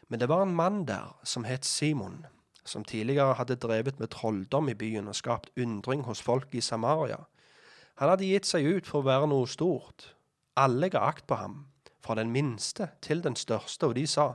[0.08, 2.26] Men det var en mann der som het Simon,
[2.64, 7.22] som tidligere hadde drevet med trolldom i byen og skapt undring hos folk i Samaria.
[7.96, 10.12] Han hadde gitt seg ut for å være noe stort.
[10.56, 11.66] Alle ga akt på ham,
[12.02, 14.32] fra den minste til den største, og de sa,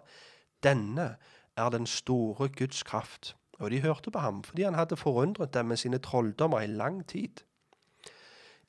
[0.63, 1.17] Denne
[1.57, 3.35] er den store Guds kraft.
[3.59, 7.07] Og de hørte på ham fordi han hadde forundret dem med sine trolldommer i lang
[7.07, 7.41] tid.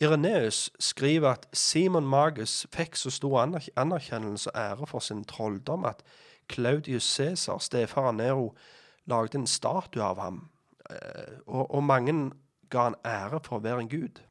[0.01, 3.41] Ireneus skriver at Simon Magus fikk så stor
[3.77, 6.03] anerkjennelse og ære for sin trolldom at
[6.53, 8.55] Claudius Cæsar, stefaren Nero,
[9.07, 10.49] lagde en statue av ham,
[10.91, 12.31] eh, og, og mange
[12.71, 14.23] ga han ære for å være en gud.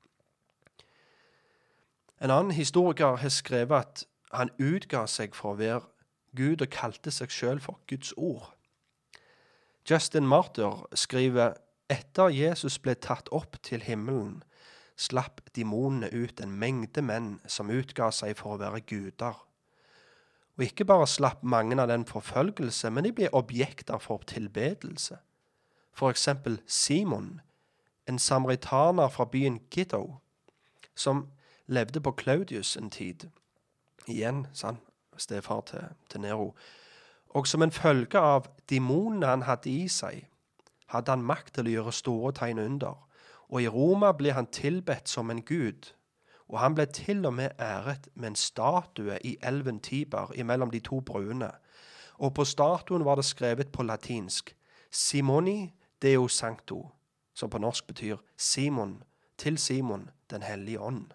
[2.22, 5.84] En annen historiker har skrevet at han utga seg for å være
[6.38, 8.50] Gud og kalte seg sjøl for Guds ord.
[9.88, 11.56] Justin Martyr skriver
[11.90, 14.42] etter Jesus ble tatt opp til himmelen,
[14.98, 19.38] slapp demonene ut en mengde menn som utga seg for å være guder.
[20.58, 25.20] Og ikke bare slapp mange av den forfølgelse, men de ble objekter for tilbedelse.
[25.94, 27.40] For eksempel Simon,
[28.10, 30.18] en samaritaner fra byen Giddo,
[30.98, 31.28] som
[31.68, 33.30] levde på Claudius en tid.
[34.08, 34.78] Igjen, sann,
[35.18, 36.56] stefar til, til Nero.
[37.30, 40.28] Og som en følge av demonene han hadde i seg,
[40.88, 43.08] hadde han makt til å gjøre store tegn under
[43.50, 45.94] og i Roma ble han tilbedt som en gud,
[46.48, 50.80] og han ble til og med æret med en statue i elven Tiber imellom de
[50.84, 51.52] to bruene,
[52.18, 54.56] og på statuen var det skrevet på latinsk
[54.92, 56.90] Simoni Deo Sancto,
[57.34, 59.04] som på norsk betyr Simon,
[59.38, 61.12] til Simon, Den hellige ånd.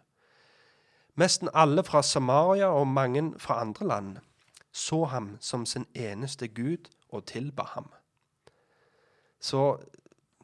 [1.17, 4.17] Nesten alle fra Samaria og mange fra andre land
[4.73, 7.91] så ham som sin eneste gud og tilba ham.
[9.41, 9.77] Så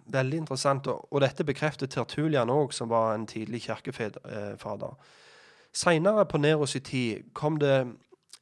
[0.06, 0.86] veldig interessant.
[0.86, 4.94] Og, dette bekreftet Tertulian òg, som var en tidlig kirkefader.
[5.72, 7.86] Seinere på Neros i tid kom det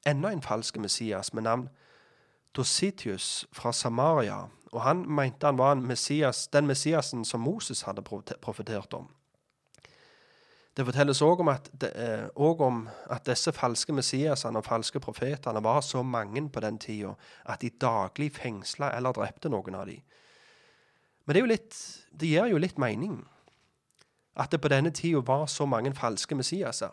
[0.06, 1.68] enda en falsk Messias med navn
[2.56, 4.46] Dositius fra Samaria.
[4.72, 8.02] Og han mente han var messias, den Messiasen som Moses hadde
[8.42, 9.08] profetert om.
[10.76, 16.02] Det fortelles òg om, eh, om, at disse falske Messiasene og falske profetene var så
[16.02, 17.14] mange på den tida
[17.46, 20.02] at de daglig fengsla eller drepte noen av dem.
[21.24, 21.76] Men det, litt,
[22.12, 23.24] det gir jo litt mening
[24.36, 26.92] at det på denne tida var så mange falske Messiaser.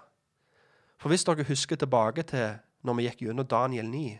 [0.98, 4.20] For hvis dere husker tilbake til når vi gikk gjennom Daniel 9,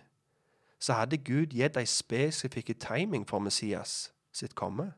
[0.80, 4.92] så hadde Gud gitt ei spesifikk timing for Messias sitt komme.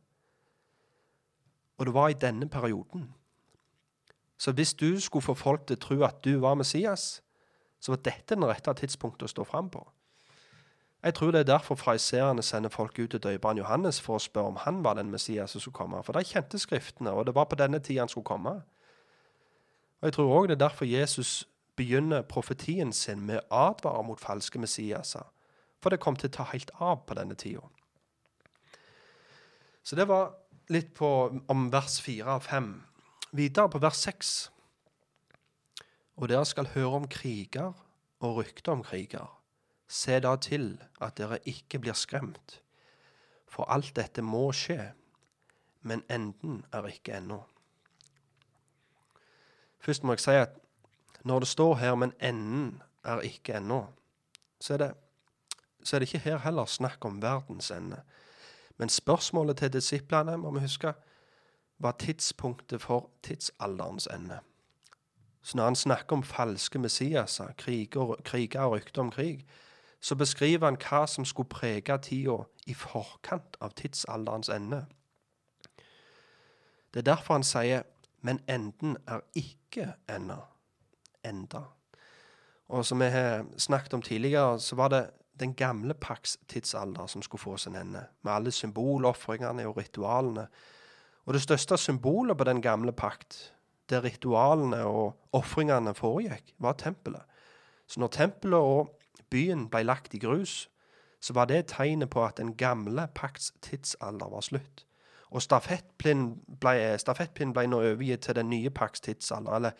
[1.77, 3.11] Og det var i denne perioden.
[4.37, 7.21] Så hvis du skulle få folk til å tro at du var Messias,
[7.79, 9.83] så var dette den rette tidspunktet å stå fram på.
[11.05, 14.55] Jeg tror det er derfor fariseerne sender folk ut til døperen Johannes for å spørre
[14.55, 15.99] om han var den Messias som skulle komme.
[16.03, 18.55] For de kjente Skriftene, og det var på denne tida han skulle komme.
[20.01, 21.45] Og Jeg tror òg det er derfor Jesus
[21.77, 25.29] begynner profetien sin med å advare mot falske Messiaser.
[25.83, 27.61] For det kom til å ta helt av på denne tida.
[29.83, 30.33] Så det var
[30.73, 31.09] litt på,
[31.47, 32.81] om vers fire av fem.
[33.35, 34.51] Videre på vers 6.
[36.15, 37.73] Og dere skal høre om kriger
[38.23, 39.27] og rykter om kriger.
[39.91, 42.61] Se da til at dere ikke blir skremt,
[43.47, 44.93] for alt dette må skje,
[45.83, 47.41] men enden er ikke ennå.
[49.83, 50.55] Først må jeg si at
[51.27, 53.91] når det står her 'men enden er ikke ennå',
[54.59, 54.93] så er, det,
[55.83, 58.01] så er det ikke her heller snakk om verdens ende.
[58.77, 60.93] Men spørsmålet til disiplene, må vi huske,
[61.79, 64.39] var tidspunktet for tidsalderens ende.
[65.41, 69.45] Så når han snakker om falske Messiaser, kriger, kriger og rykter om krig,
[70.01, 74.85] så beskriver han hva som skulle prege tida i forkant av tidsalderens ende.
[76.93, 77.83] Det er derfor han sier
[78.21, 80.45] 'men enden er ikke ennå'.
[81.25, 81.61] Enda.
[82.67, 85.09] Og som vi har snakket om tidligere, så var det
[85.39, 90.47] den gamle paks tidsalder som skulle få sin ende, med alle symbolofringene og ritualene.
[91.25, 93.53] Og det største symbolet på den gamle pakt,
[93.89, 97.21] der ritualene og ofringene foregikk, var tempelet.
[97.87, 100.69] Så når tempelet og byen ble lagt i grus,
[101.21, 104.85] så var det tegnet på at den gamle pakts tidsalder var slutt.
[105.29, 109.71] Og stafettpinnen ble, stafettpinn ble nå overgitt til den nye pakts tidsalder, eller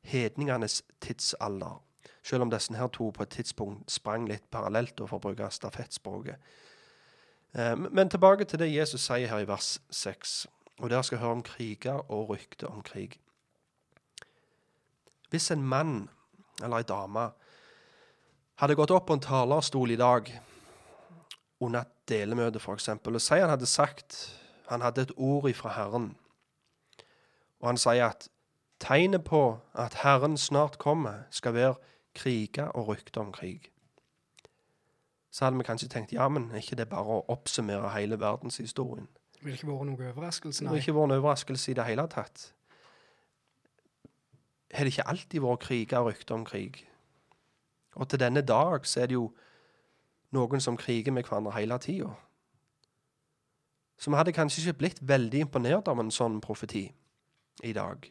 [0.00, 1.82] hedningenes tidsalder.
[2.22, 6.36] Selv om disse her to på et tidspunkt sprang litt parallelt, for å bruke stafettspråket.
[7.54, 10.46] Eh, men tilbake til det Jesus sier her i vers 6,
[10.78, 13.18] og der skal høre om kriger og rykte om krig.
[15.30, 16.08] Hvis en mann
[16.62, 17.28] eller ei dame
[18.58, 20.30] hadde gått opp på en talerstol i dag
[21.60, 24.18] under et delemøte, f.eks., og sier han hadde sagt
[24.68, 26.10] han hadde et ord ifra Herren,
[27.60, 28.28] og han sier at
[28.80, 31.74] tegnet på at Herren snart kommer, skal være
[32.14, 33.70] kriger og rykter om krig.
[35.30, 39.08] Så hadde vi kanskje tenkt ja, men er ikke det bare å oppsummere hele verdenshistorien?
[39.38, 40.72] Det ville ikke vært noen overraskelse, Det nei.
[40.74, 42.46] har ikke vært noen overraskelse i det hele tatt.
[44.74, 46.80] Har det ikke alltid vært kriger og rykter om krig?
[47.94, 49.28] Og til denne dag så er det jo
[50.34, 52.10] noen som kriger med hverandre hele tida.
[53.98, 56.84] Så vi hadde kanskje ikke blitt veldig imponert av en sånn profeti
[57.66, 58.10] i dag.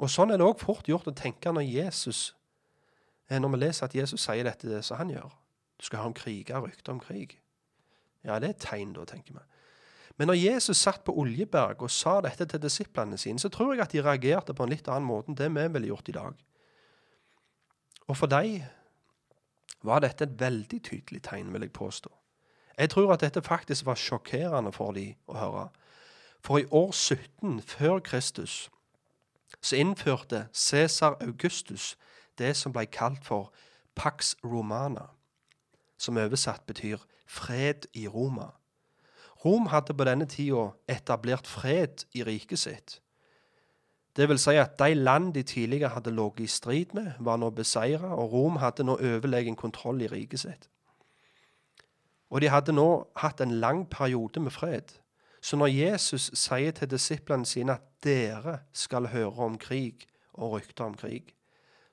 [0.00, 2.34] Og sånn er det òg fort gjort å tenke når Jesus
[3.28, 5.28] eh, Når vi leser at Jesus sier dette det som han gjør.
[5.78, 7.38] Du skal høre om kriger og rykter om krig.
[8.24, 9.44] Ja, det er et tegn, da, tenker vi.
[10.20, 13.86] Men når Jesus satt på Oljeberg og sa dette til disiplene sine, så tror jeg
[13.86, 16.42] at de reagerte på en litt annen måte enn det vi ville gjort i dag.
[18.04, 18.58] Og for dem
[19.80, 22.12] var dette et veldig tydelig tegn, vil jeg påstå.
[22.76, 25.64] Jeg tror at dette faktisk var sjokkerende for dem å høre.
[26.44, 28.68] For i år 17 før Kristus
[29.60, 31.96] så innførte Cæsar Augustus
[32.36, 33.52] det som ble kalt for
[33.96, 35.08] Pax Romana,
[35.96, 38.59] som oversatt betyr fred i Roma.
[39.44, 42.98] Rom hadde på denne tida etablert fred i riket sitt.
[44.16, 47.50] Det vil si at de land de tidligere hadde ligget i strid med, var nå
[47.50, 50.68] beseira, og Rom hadde nå overlegen kontroll i riket sitt.
[52.30, 54.92] Og de hadde nå hatt en lang periode med fred.
[55.42, 60.84] Så når Jesus sier til disiplene sine at dere skal høre om krig og rykter
[60.84, 61.34] om krig,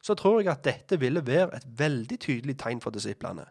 [0.03, 3.45] så tror jeg at dette ville være et veldig tydelig tegn for disiplene.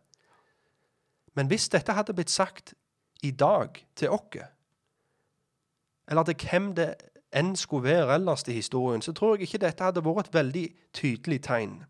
[1.34, 2.74] Men hvis dette hadde blitt sagt
[3.22, 4.42] i dag til oss,
[6.08, 6.94] eller til hvem det
[7.36, 10.66] enn skulle være ellers i historien, så tror jeg ikke dette hadde vært et veldig
[10.94, 11.80] tydelig tegn.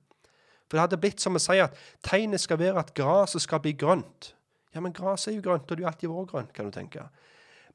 [0.66, 3.76] For det hadde blitt som å si at tegnet skal være at gresset skal bli
[3.78, 4.32] grønt.
[4.74, 7.06] Ja, men gresset er jo grønt, og det har alltid vært grønt, kan du tenke.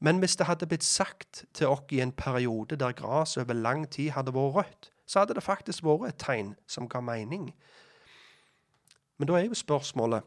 [0.02, 3.86] Men hvis det hadde blitt sagt til oss i en periode der gresset over lang
[3.90, 7.52] tid hadde vært rødt, så hadde det faktisk vært et tegn som ga mening.
[9.18, 10.26] Men da er jo spørsmålet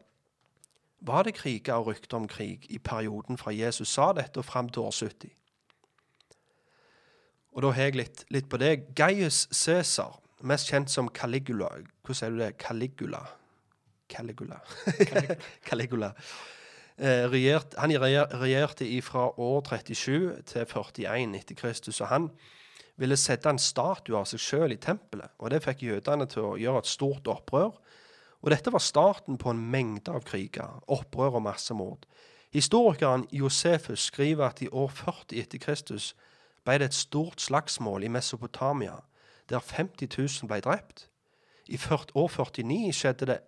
[1.07, 4.69] var det kriger og rykter om krig i perioden fra Jesus sa dette og fram
[4.69, 5.29] til år 70?
[7.55, 8.95] Og da har jeg litt, litt på det.
[8.97, 11.69] Gaius Cæsar, mest kjent som Caligula
[12.03, 12.51] Hvordan sier du det?
[12.59, 13.21] Caligula?
[14.11, 14.59] Caligula.
[15.67, 16.11] Caligula.
[16.97, 22.29] Eh, regjert, han regjerte, fra år 37 til 41 etter Kristus, og han
[22.95, 25.33] ville sette en statue av seg sjøl i tempelet.
[25.39, 27.73] og Det fikk jødene til å gjøre et stort opprør.
[28.45, 32.03] Og Dette var starten på en mengde av kriger, opprør og massemord.
[32.53, 36.12] Historikeren Josefus skriver at i år 40 etter Kristus
[36.62, 38.99] ble det et stort slagsmål i Mesopotamia,
[39.49, 41.08] der 50 000 ble drept.
[41.65, 41.79] I
[42.13, 43.39] år 49 skjedde det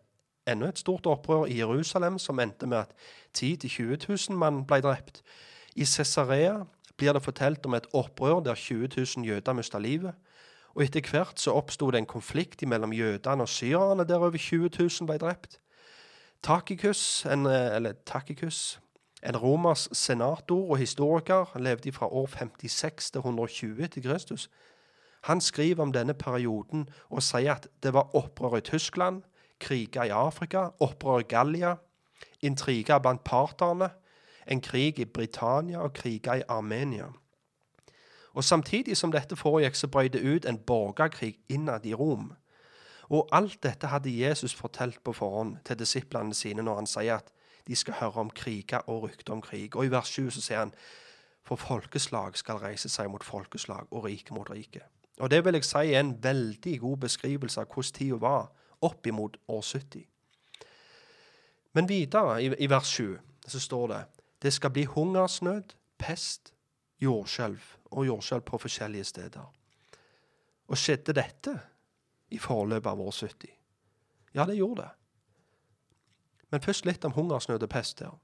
[0.50, 2.94] enda et stort opprør i Jerusalem, som endte med at
[3.34, 5.22] 10 000-20 000 mann ble drept.
[5.76, 6.64] I Cesarea
[6.98, 10.14] blir det fortalt om et opprør der 20 000 jøder mista livet.
[10.78, 14.70] Og etter hvert så oppsto det en konflikt mellom jødene og syrerne, der over 20
[14.80, 15.58] 000 ble drept.
[16.46, 18.80] Takikus, en, eller Takikus,
[19.26, 24.50] en romersk senator og historiker, levde fra år 56 til 120 etter Kristus.
[25.26, 29.24] Han skriver om denne perioden og sier at det var opprør i Tyskland,
[29.60, 31.76] kriger i Afrika, opprør i Gallia,
[32.42, 33.90] intriger blant parterne,
[34.48, 37.10] en krig i Britannia og kriger i Armenia.
[38.38, 42.34] Og Samtidig som dette foregikk, så brøt det ut en borgerkrig innad i Rom.
[43.10, 47.32] Og alt dette hadde Jesus fortalt på forhånd til disiplene sine når han sier at
[47.68, 49.76] de skal høre om kriger og rykter om krig.
[49.76, 50.74] Og i vers 7 så sier han
[51.48, 54.84] for folkeslag skal reise seg mot folkeslag og rike mot rike.
[55.18, 59.08] Og det vil jeg si er en veldig god beskrivelse av hvordan tida var opp
[59.08, 60.06] imot år 70.
[61.74, 63.18] Men videre, i, i vers 7,
[63.48, 64.04] så står det
[64.42, 66.54] det skal bli hungersnød, pest,
[67.02, 69.54] jordskjelv og jordskjelv på forskjellige steder.
[70.68, 71.54] Og skjedde dette
[72.30, 73.52] i forløpet av år 70?
[74.36, 74.90] Ja, det gjorde det.
[76.52, 78.16] Men først litt om hungersnød og pest her.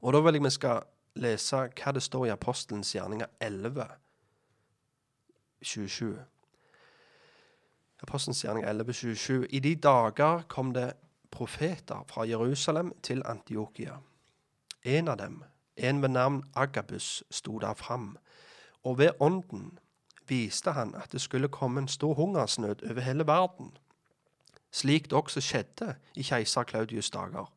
[0.00, 0.82] Og da vil jeg vi skal
[1.20, 3.86] lese hva det står i Apostelens gjerninger 11,
[5.62, 6.18] 27.
[8.02, 9.46] Apostelens gjerning 11, 27.
[9.50, 10.92] I de dager kom det
[11.30, 13.98] profeter fra Jerusalem til Antiokia.
[14.84, 15.42] En av dem,
[15.76, 18.16] en ved navn Agabus, sto der fram,
[18.84, 19.78] og ved ånden
[20.28, 23.76] viste han at det skulle komme en stor hungersnød over hele verden,
[24.72, 27.52] slik det også skjedde i keiser Claudius' dager.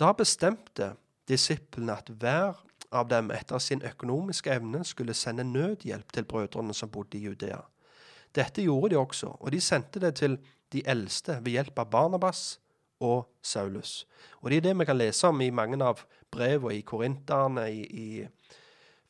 [0.00, 0.94] Da bestemte
[1.28, 2.54] disiplene at hver
[2.92, 7.60] av dem etter sin økonomiske evne skulle sende nødhjelp til brødrene som bodde i Judea.
[8.34, 10.38] Dette gjorde de også, og de sendte det til
[10.72, 12.60] de eldste ved hjelp av Barnabas
[13.00, 14.06] og Saulus.
[14.40, 17.82] Og Det er det vi kan lese om i mange av brevene i Korinterne, i,
[17.82, 18.26] i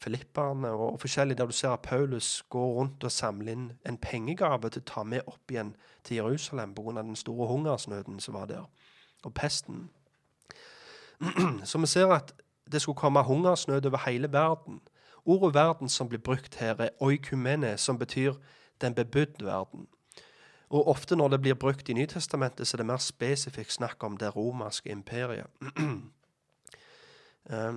[0.03, 4.71] Filipperne og, forskjellig, der du ser at Paulus går rundt og samler inn en pengegave
[4.71, 5.75] til å ta med opp igjen
[6.05, 7.03] til Jerusalem pga.
[7.03, 8.69] den store hungersnøden som var der,
[9.25, 9.91] og pesten.
[11.65, 12.33] Så vi ser at
[12.73, 14.81] det skulle komme hungersnød over hele verden.
[15.25, 18.33] Ordet 'verden' som blir brukt her, er oikumene, som betyr
[18.81, 19.87] den bebudd verden.
[20.71, 24.17] Og ofte når det blir brukt i Nytestamentet, så er det mer spesifikt snakk om
[24.17, 25.47] det romerske imperiet.
[25.61, 26.13] um,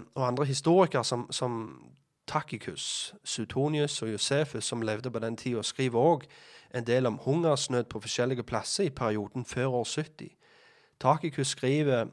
[0.15, 1.82] og andre historikere som, som
[2.30, 6.25] Takikus, Suetonius og Josefus, som levde på den tida, skriver òg
[6.77, 10.30] en del om hungersnød på forskjellige plasser i perioden før år 70.
[11.01, 12.05] Takikus skriver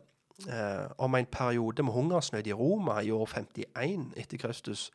[0.49, 4.91] eh, om en periode med hungersnød i Roma i år 51 etter Kristus,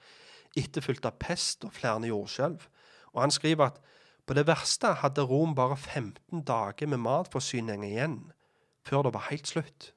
[0.57, 2.65] etterfulgt av pest og flere jordskjelv.
[3.13, 3.81] Og han skriver at
[4.25, 8.31] på det verste hadde Rom bare 15 dager med matforsyning igjen,
[8.85, 9.93] før det var helt slutt.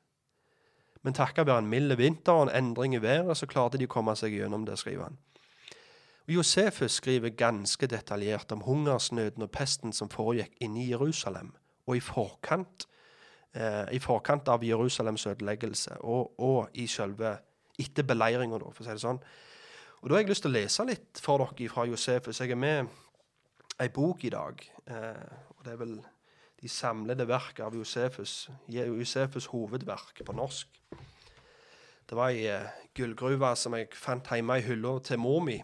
[1.04, 3.92] Men takket være en mild vinter og en endring i været, så klarte de å
[3.92, 5.18] komme seg gjennom det, skriver han.
[6.28, 11.52] Josefus skriver ganske detaljert om hungersnøden og pesten som foregikk inne i Jerusalem,
[11.86, 12.86] og i forkant,
[13.52, 17.36] eh, i forkant av Jerusalems ødeleggelse, og, og i selve
[17.78, 19.20] etter beleiringa, for å si det sånn.
[20.00, 22.40] Og Da har jeg lyst til å lese litt for dere fra Josefus.
[22.40, 22.88] Jeg er med
[23.80, 24.60] ei bok i dag.
[24.86, 25.94] Eh, og Det er vel
[26.64, 30.78] de samlede verk av Josefus, Josefus' hovedverk på norsk.
[32.08, 35.58] Det var ei uh, gullgruve som jeg fant hjemme i hylla til mor mi.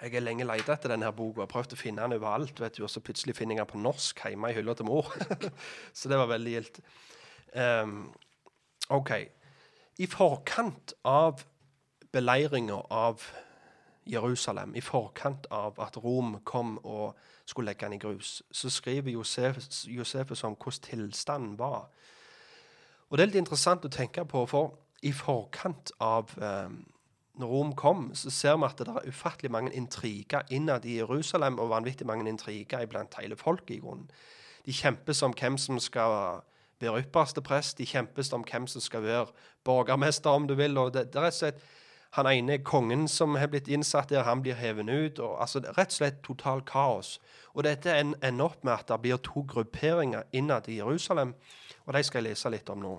[0.00, 2.60] Jeg har lenge leita etter denne boka og prøvd å finne den overalt.
[2.60, 5.12] vet du, Og så plutselig finner jeg den på norsk hjemme i hylla til mor.
[5.98, 6.80] så det var veldig gildt.
[7.52, 8.08] Um,
[8.88, 9.12] OK.
[10.00, 11.44] I forkant av
[12.12, 13.20] beleiringa av
[14.08, 19.10] Jerusalem, i forkant av at Rom kom og skulle legge han i grus, så skriver
[19.10, 21.88] Josefus, Josefus om hvordan tilstanden var.
[23.08, 24.74] Og det er litt interessant å tenke på, for
[25.06, 26.72] i forkant av eh,
[27.36, 31.58] når Rom kom, så ser vi at det er ufattelig mange intriger innad i Jerusalem,
[31.58, 33.76] og vanvittig mange intriger iblant hele folket.
[33.76, 34.10] i grunnen.
[34.66, 36.40] De kjempes om hvem som skal
[36.80, 39.26] være ypperste prest, de kjempes om hvem som skal være
[39.64, 40.78] borgermester, om du vil.
[40.78, 41.62] og det, det er rett og slett
[42.16, 45.18] han ene kongen som har blitt innsatt der, han blir hevet ut.
[45.18, 47.18] og altså Rett og slett total kaos.
[47.54, 51.34] Og dette ender opp med at det blir to grupperinger innad i Jerusalem,
[51.84, 52.94] og de skal jeg lese litt om nå.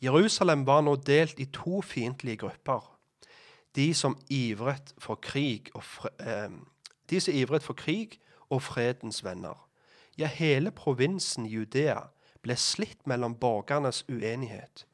[0.00, 2.86] Jerusalem var nå delt i to fiendtlige grupper.
[3.74, 6.50] De som ivret for krig og, fre, eh,
[7.10, 9.58] de som ivret for krig og fredens venner.
[10.18, 12.08] Ja, hele provinsen Judea
[12.42, 14.86] ble slitt mellom borgernes uenighet.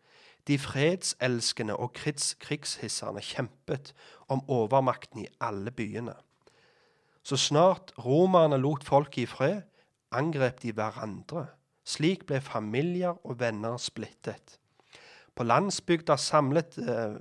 [0.49, 3.95] De fredselskende og krigs krigshisserne kjempet
[4.29, 6.15] om overmakten i alle byene.
[7.25, 9.63] Så snart romerne lot folket i fred,
[10.13, 11.47] angrep de hverandre.
[11.85, 14.59] Slik ble familier og venner splittet.
[15.35, 17.17] På landsbygda samlet eh,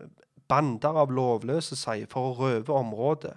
[0.52, 3.34] bander av lovløse seg for å røve området,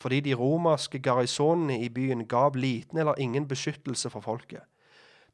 [0.00, 4.64] fordi de romerske garisonene i byen gav liten eller ingen beskyttelse for folket.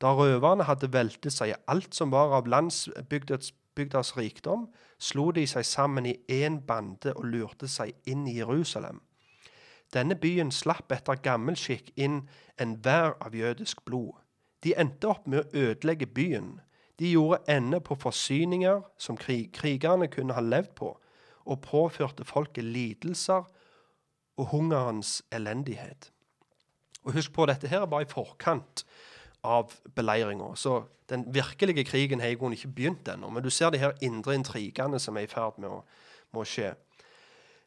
[0.02, 4.66] Da røverne hadde veltet seg alt som var av landsbygdas bygdas rikdom,
[4.98, 9.02] slo de seg sammen i én bande og lurte seg inn i Jerusalem.
[9.94, 12.24] Denne byen slapp etter gammel skikk inn
[12.60, 14.16] enhver av jødisk blod.
[14.64, 16.56] De endte opp med å ødelegge byen.
[16.98, 20.94] De gjorde ende på forsyninger som krig krigerne kunne ha levd på,
[21.46, 23.44] og påførte folket lidelser
[24.36, 26.10] og hungerens elendighet.
[27.06, 28.82] Og Husk på, dette her er bare i forkant
[29.46, 30.54] av beleiringa.
[30.58, 33.30] Så den virkelige krigen har i grunnen ikke begynt ennå.
[33.30, 35.84] Men du ser de her indre intrigene som er i ferd med å,
[36.34, 36.74] med skje.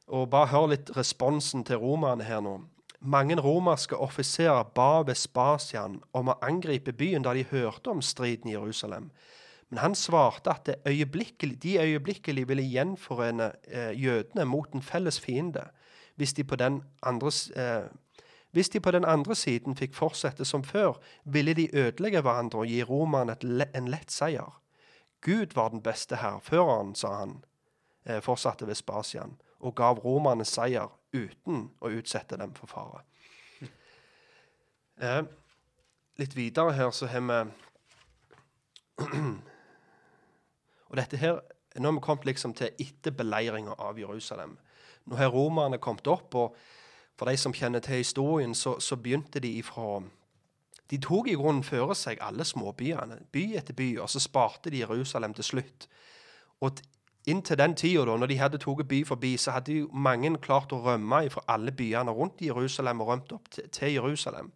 [0.10, 2.58] Og bare hør litt responsen til romerne her nå.
[3.00, 8.58] Mange romerske offiserer ba Vespasian om å angripe byen da de hørte om striden i
[8.58, 9.08] Jerusalem.
[9.70, 15.70] Men han svarte at øyeblikkelig, de øyeblikkelig ville gjenforene eh, jødene mot en felles fiende
[16.20, 17.86] hvis de på den andre eh,
[18.52, 22.68] hvis de på den andre siden fikk fortsette som før, ville de ødelegge hverandre og
[22.68, 23.36] gi romerne
[23.76, 24.62] en lett seier.
[25.22, 27.44] Gud var den beste hærføreren, sa han,
[28.06, 33.04] eh, fortsatte Vespasian, og gav romerne seier uten å utsette dem for fare.
[35.02, 35.24] Eh,
[36.18, 37.52] litt videre her så har vi
[40.90, 41.40] Og dette her
[41.80, 44.58] Nå har vi kommet liksom til etter beleiringa av Jerusalem.
[45.06, 46.56] Nå har romerne kommet opp, og
[47.20, 50.00] for de som kjenner til historien, så, så begynte de ifra
[50.90, 54.80] De tok i grunnen føre seg alle småbyene, by etter by, og så sparte de
[54.80, 55.90] Jerusalem til slutt.
[56.66, 56.80] Og
[57.28, 60.74] inntil den tida, da, når de hadde tatt by forbi, så hadde jo mange klart
[60.74, 64.52] å rømme fra alle byene rundt Jerusalem og rømt opp til, til Jerusalem.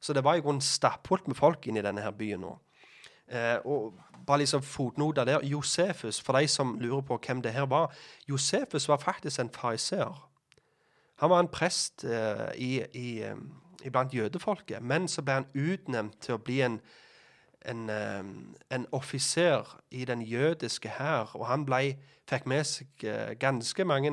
[0.00, 2.54] Så det var i grunnen stappfullt med folk inni denne her byen nå.
[3.28, 5.44] Eh, og bare liksom fotnoter der.
[5.44, 7.92] Josefus, for de som lurer på hvem det her var
[8.28, 10.29] Josefus var faktisk en fariseer.
[11.20, 13.36] Han var en prest eh, i, i, eh,
[13.84, 16.78] iblant jødefolket, men så ble han utnevnt til å bli en,
[17.68, 18.30] en, eh,
[18.72, 21.98] en offiser i den jødiske hær, og han ble,
[22.30, 24.10] fikk med seg eh, ganske mange,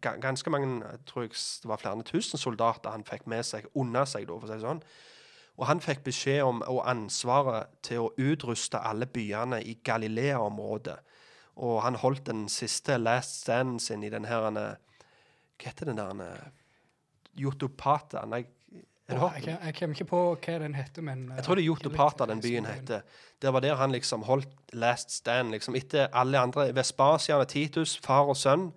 [0.00, 4.08] ganske mange jeg tror jeg det var flere tusen soldater han fikk med seg under
[4.08, 4.26] seg.
[4.26, 4.80] For å si det sånn.
[5.56, 10.96] Og han fikk beskjed om og ansvaret til å utruste alle byene i Galilea-området.
[11.64, 14.66] Og han holdt den siste last standen sin i denne
[15.56, 16.46] Hva heter den der eh,
[17.40, 18.24] Jotopata?
[18.28, 18.44] Nei,
[19.06, 21.62] er det Åh, jeg, jeg kommer ikke på hva den heter, men Jeg tror det
[21.62, 23.00] er Jotopata den byen heter.
[23.42, 25.50] Det var der han liksom holdt last stand.
[25.50, 28.72] liksom Etter alle andre Vespasian og Titus, far og sønn,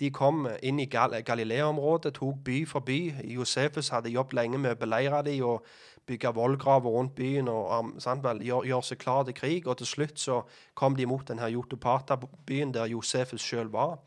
[0.00, 3.14] de kom inn i Gal Galilea-området, tok by for by.
[3.24, 5.66] Josefus hadde jobbet lenge med å beleire de og
[6.06, 9.66] bygge vollgraver rundt byen og um, sant, gjøre gjør seg klar til krig.
[9.66, 10.42] Og til slutt så
[10.74, 13.98] kom de mot denne Jotopata-byen der Josefus sjøl var.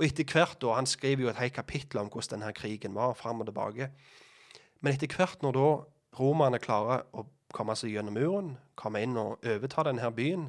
[0.00, 3.12] Og etter hvert da, Han skriver jo et helt kapittel om hvordan denne krigen var,
[3.14, 3.90] fram og tilbake.
[4.80, 5.68] Men etter hvert, når da
[6.18, 10.48] romerne klarer å komme seg gjennom muren, komme inn og overta denne byen,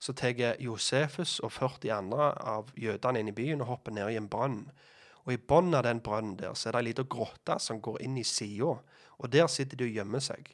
[0.00, 4.20] så tar Josefus og 40 andre av jødene inn i byen og hopper ned i
[4.20, 4.62] en brønn.
[5.24, 8.00] Og i bunnen av den brønnen der så er det ei lita grotte som går
[8.04, 8.78] inn i sida,
[9.20, 10.48] og der sitter de og gjemmer seg.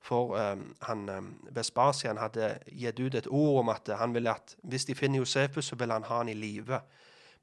[0.00, 4.54] For um, han, um, Vespasian hadde gitt ut et ord om at han ville at
[4.62, 6.80] hvis de finner Josefus, så vil han ha han i live.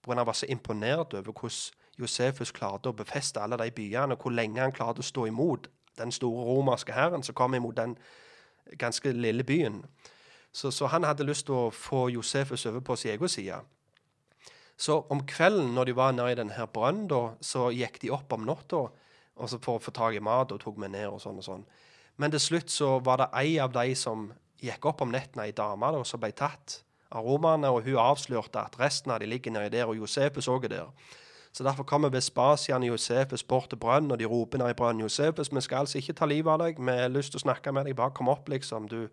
[0.05, 4.21] For han var så imponert over hvordan Josefus klarte å befeste alle de byene, og
[4.21, 7.95] hvor lenge han klarte å stå imot den store romerske hæren som kom imot den
[8.77, 9.85] ganske lille byen.
[10.51, 13.61] Så, så han hadde lyst til å få Josefus over på sin egen side.
[14.77, 18.45] Så om kvelden når de var nede i denne brønnen, så gikk de opp om
[18.47, 18.85] natta
[19.35, 21.65] for å få tak i mat og tok meg ned og sånn og sånn.
[22.19, 24.29] Men til slutt så var det ei av de som
[24.63, 28.59] gikk opp om netten, ei dame da, som ble tatt av romerne, og hun avslørte
[28.59, 31.13] at resten av de ligger nedi der, og Josefus òg er der.
[31.55, 35.01] Så derfor kommer Vespasian og Josefus bort til brønnen, og de roper ned i brønnen.
[35.01, 36.79] 'Josefus, vi skal altså ikke ta livet av deg.
[36.79, 37.95] Vi har lyst til å snakke med deg.
[37.95, 38.87] Bare kom opp, liksom.
[38.87, 39.07] du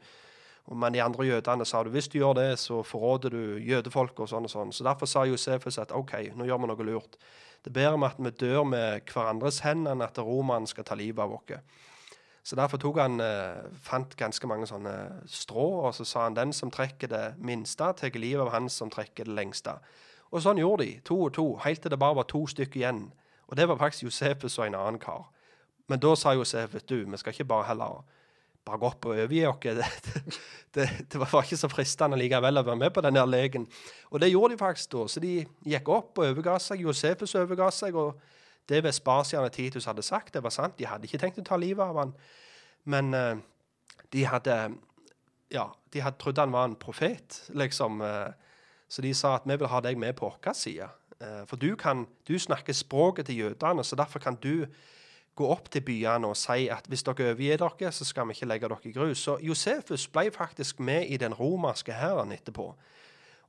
[0.67, 4.29] Men de andre jødene sa du, hvis du gjør det, så forråder du jødefolk og
[4.29, 4.73] sånn og sånn.
[4.73, 7.17] Så derfor sa Josefus at OK, nå gjør vi noe lurt.
[7.65, 10.95] Det er bedre med at vi dør med hverandres hender enn at romerne skal ta
[10.95, 11.59] livet av oss.
[12.43, 16.53] Så derfor tok han, eh, fant ganske mange sånne strå, og så sa han den
[16.53, 19.77] som trekker det minste, tar livet av han som trekker det lengste.
[20.33, 23.13] Og sånn gjorde de, to og to, helt til det bare var to stykker igjen.
[23.49, 25.29] Og det var faktisk Josefus og en annen kar.
[25.89, 28.03] Men da sa Josefus du, vi skal ikke bare heller
[28.65, 29.59] bare gå opp og overgi oss.
[30.73, 33.67] Det, det, det var ikke så fristende likevel å være med på den der leken.
[34.09, 35.03] Og det gjorde de faktisk da.
[35.05, 35.33] Så de
[35.69, 36.81] gikk opp og overga seg.
[36.81, 37.99] Josefus overga seg.
[38.01, 38.17] og
[38.69, 40.79] det Vespasian og Titus hadde sagt, det var sant.
[40.79, 42.15] De hadde ikke tenkt å ta livet av han.
[42.85, 43.37] Men eh,
[44.13, 44.57] de hadde
[45.53, 48.01] ja, de hadde trodd han var en profet, liksom.
[48.01, 48.33] eh,
[48.89, 50.89] så de sa at vi vil ha deg med på vår side.
[51.21, 54.67] Eh, for du, kan, du snakker språket til jødene, så derfor kan du
[55.35, 58.49] gå opp til byene og si at hvis dere overgir dere, så skal vi ikke
[58.51, 59.25] legge dere i grus.
[59.25, 62.73] Så Josefus ble faktisk med i den romerske hæren etterpå.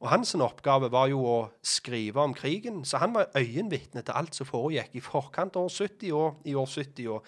[0.03, 4.35] Og hans oppgave var jo å skrive om krigen, så han var øyenvitne til alt
[4.35, 7.07] som foregikk i forkant av år 70 og i år 70.
[7.07, 7.23] og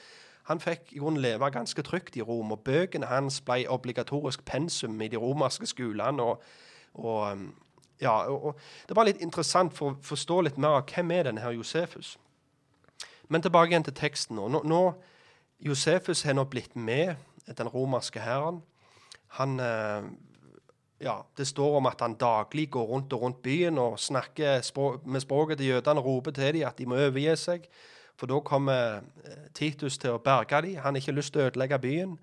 [0.45, 4.99] han fikk i grunnen leve ganske trygt i Rom, og bøkene hans ble obligatorisk pensum
[5.01, 6.21] i de romerske skolene.
[6.23, 6.43] og,
[6.93, 7.47] og um,
[8.01, 11.23] ja, og, og Det var litt interessant for å forstå litt mer av hvem er
[11.23, 12.17] denne her Josefus.
[13.29, 14.35] Men tilbake igjen til teksten.
[14.35, 14.83] nå, nå
[15.59, 17.15] Josefus har nå blitt med
[17.57, 18.61] den romerske hæren.
[19.39, 20.03] Han eh,
[20.99, 25.05] ja, Det står om at han daglig går rundt og rundt byen og snakker språk,
[25.05, 27.67] med språket til jødene og roper til dem at de må overgi seg.
[28.15, 30.79] For da kommer eh, Titus til å berge dem.
[30.79, 32.15] Han har ikke lyst til å ødelegge byen.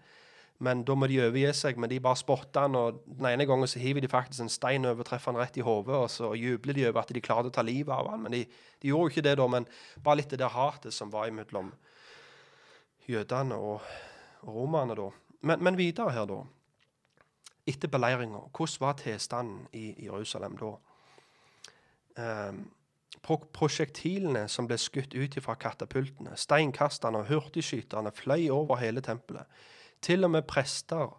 [0.62, 1.76] Men da må de overgi seg.
[1.76, 4.88] Men de bare spotter han, og den ene gangen så hiver de faktisk en stein
[4.88, 7.54] over, treffer han rett i hodet, og så jubler de over at de klarte å
[7.54, 8.22] ta livet av han.
[8.24, 8.44] Men de,
[8.80, 9.68] de gjorde jo ikke det da, men
[10.00, 11.74] bare litt det der hatet som var imellom
[13.10, 13.92] jødene og,
[14.42, 15.10] romerne da.
[15.46, 16.40] Men, men videre her, da.
[17.66, 18.48] Etter beleiringa.
[18.50, 20.72] Hvordan var tilstanden i Jerusalem da?
[22.22, 22.62] Um,
[23.54, 29.46] prosjektilene som ble skutt ut fra katapultene, steinkasterne og hurtigskyterne fløy over hele tempelet.
[30.02, 31.12] Til og med prester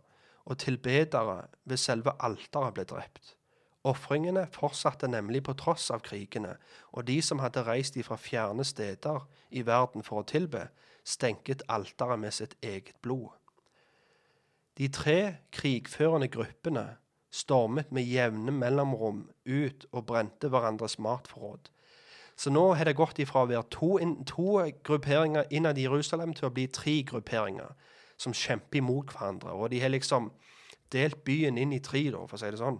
[0.45, 3.35] og tilbedere ved selve alteret ble drept.
[3.83, 6.55] Ofringene fortsatte nemlig på tross av krigene,
[6.91, 10.69] og de som hadde reist ifra fjerne steder i verden for å tilbe,
[11.03, 13.31] stenket alteret med sitt eget blod.
[14.77, 16.87] De tre krigførende gruppene
[17.33, 21.69] stormet med jevne mellomrom ut og brente hverandres matforråd.
[22.37, 23.95] Så nå har det gått ifra å være to,
[24.29, 27.73] to grupperinger innad i Jerusalem til å bli tre grupperinger
[28.17, 29.53] som kjemper imot hverandre.
[29.53, 30.31] Og de har liksom
[30.93, 32.79] delt byen inn i tre, da, for å si det sånn.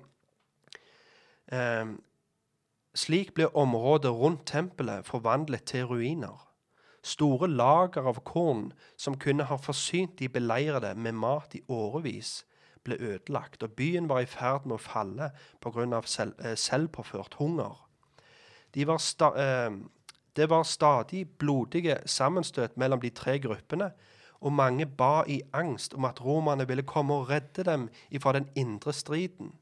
[1.53, 1.93] Eh,
[2.97, 6.37] slik ble området rundt tempelet forvandlet til ruiner.
[7.03, 12.45] Store lager av korn som kunne ha forsynt de beleirede med mat i årevis,
[12.83, 15.31] ble ødelagt, og byen var i ferd med å falle
[15.63, 16.01] pga.
[16.07, 17.75] Selv, eh, selvpåført hunger.
[18.73, 19.71] De var sta, eh,
[20.35, 23.91] det var stadig blodige sammenstøt mellom de tre gruppene,
[24.41, 28.49] og mange ba i angst om at romerne ville komme og redde dem ifra den
[28.55, 29.53] indre striden.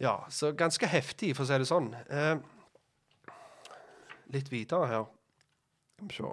[0.00, 1.94] Ja, så ganske heftig, for å si det sånn.
[2.10, 2.36] Eh,
[4.34, 5.04] litt videre her.
[5.98, 6.32] Skal vi se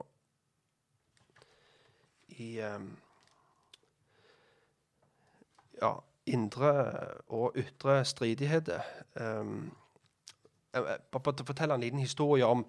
[2.42, 2.88] I um,
[5.82, 5.96] Ja,
[6.30, 6.72] indre
[7.34, 8.82] og ytre stridigheter.
[9.18, 9.72] Um,
[11.12, 12.66] fortelle en liten historie om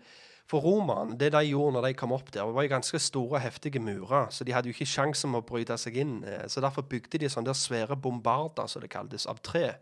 [0.51, 3.81] for romerne, det de gjorde når de kom opp der, var jo ganske store, heftige
[3.81, 4.27] murer.
[4.31, 6.19] Så de hadde jo ikke sjanse med å bryte seg inn.
[6.29, 9.79] Eh, så derfor bygde de sånne der svære bombarder, som det kaltes, av tre.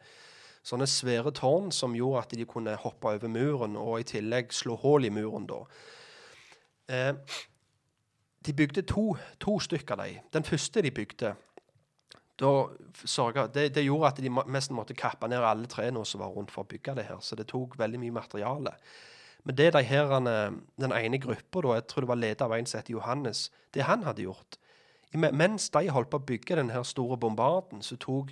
[0.62, 4.76] Sånne svære tårn som gjorde at de kunne hoppe over muren, og i tillegg slå
[4.82, 5.46] hull i muren.
[5.48, 5.62] da.
[6.90, 7.14] Eh,
[8.46, 10.20] de bygde to, to stykker dem.
[10.32, 11.34] Den første de bygde,
[13.04, 16.50] sørget, det, det, gjorde at de nesten måtte kappe ned alle trærne som var rundt
[16.50, 17.20] for å bygge det her.
[17.20, 18.72] Så det tok veldig mye materiale.
[19.44, 20.14] Men det de her,
[20.80, 24.04] den ene gruppa, jeg tror det var leder av en som het Johannes, det han
[24.04, 24.60] hadde gjort
[25.12, 28.28] Mens de holdt på å bygge den her store bombarden, så tok,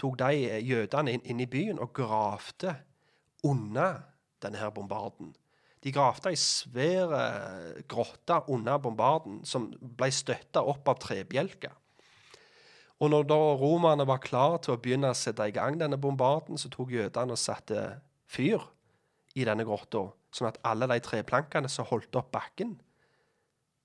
[0.00, 2.76] tok de eh, jødene inn, inn, i byen og gravde
[3.44, 3.90] unna
[4.42, 5.34] denne her bombarden.
[5.84, 11.74] De gravde ei svær eh, grotte under bombarden som ble støtta opp av trebjelker.
[13.02, 16.56] Og når da romerne var klare til å begynne å sette i gang denne bombarden,
[16.60, 17.82] så tok jødene og satte
[18.30, 18.62] fyr
[19.34, 22.76] i denne grotta, sånn at alle de treplankene som holdt opp bakken,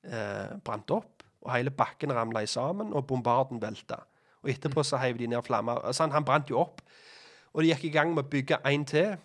[0.06, 1.26] eh, brant opp.
[1.40, 4.04] Og hele bakken ramla sammen, og bombarden velta.
[4.44, 5.82] Og etterpå så heiv de ned flammer.
[5.86, 6.84] Altså, han, han brant jo opp.
[7.54, 9.18] Og de gikk i gang med å bygge en til.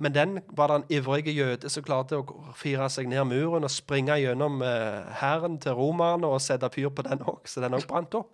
[0.00, 3.72] Men den var det en ivrig jøde som klarte å fire seg ned muren og
[3.72, 8.16] springe gjennom eh, til romerne og sette fyr på den òg, så den òg brant
[8.16, 8.32] opp.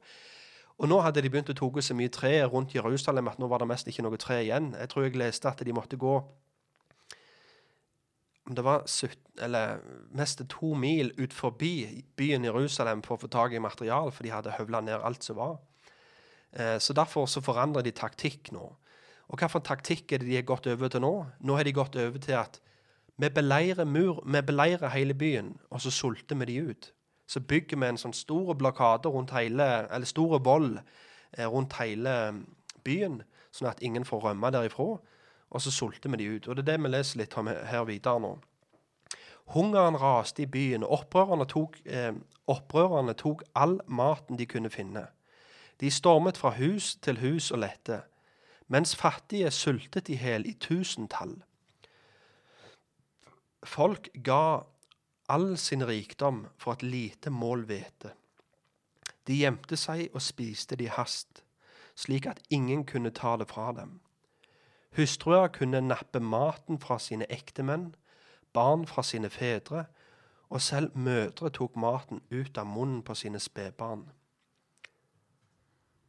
[0.78, 3.64] Og nå hadde de begynt å ta så mye tre rundt Jerusalem at nå var
[3.64, 4.76] det mest ikke noe tre igjen.
[4.78, 6.20] Jeg tror jeg leste at de måtte gå
[8.46, 9.80] det var 17, eller
[10.14, 14.30] mest to mil ut forbi byen Jerusalem for å få tak i material, for de
[14.30, 15.56] hadde høvla ned alt som var.
[16.56, 18.72] Eh, så Derfor så forandrer de taktikk nå.
[19.28, 21.14] Og Hvilken taktikk er det de har gått over til nå?
[21.40, 22.60] Nå har de gått over til at
[23.16, 26.92] vi beleirer, mur, vi beleirer hele byen, og så sulter vi de ut
[27.26, 32.14] så bygger vi en sånn stor blokade rundt hele, eller store vold eh, rundt hele
[32.32, 32.42] mm,
[32.86, 33.20] byen,
[33.54, 34.96] sånn at ingen får rømme derifra.
[35.46, 36.46] Og så sulter vi de ut.
[36.46, 38.32] Og det er det vi leser litt om her videre nå.
[39.54, 42.12] Hungeren raste i byen, og opprørerne tok, eh,
[42.50, 45.06] opprørerne tok all maten de kunne finne.
[45.80, 48.00] De stormet fra hus til hus og lette,
[48.68, 51.36] mens fattige sultet i hjel i tusentall.
[53.64, 54.62] Folk ga
[55.28, 58.12] all sin rikdom for et lite mål hvete.
[59.26, 61.42] De gjemte seg og spiste det i hast,
[61.98, 64.00] slik at ingen kunne ta det fra dem.
[64.96, 67.94] Hustruer kunne nappe maten fra sine ektemenn,
[68.52, 69.84] barn fra sine fedre,
[70.48, 74.06] og selv mødre tok maten ut av munnen på sine spedbarn.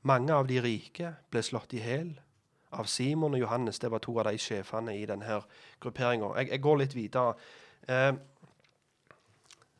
[0.01, 2.13] Mange av de rike ble slått i hjel.
[2.77, 5.41] Av Simon og Johannes, det var to av de sjefene i denne
[5.83, 6.33] grupperinga.
[6.37, 7.33] Jeg, jeg, går litt videre.
[7.87, 8.11] Eh,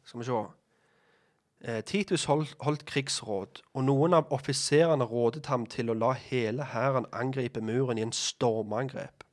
[0.08, 0.40] skal vi se.
[1.62, 6.70] Eh, Titus holdt, holdt, krigsråd, og noen av offiserene rådet ham til å la hele
[6.72, 9.26] hæren angripe muren i en stormangrep.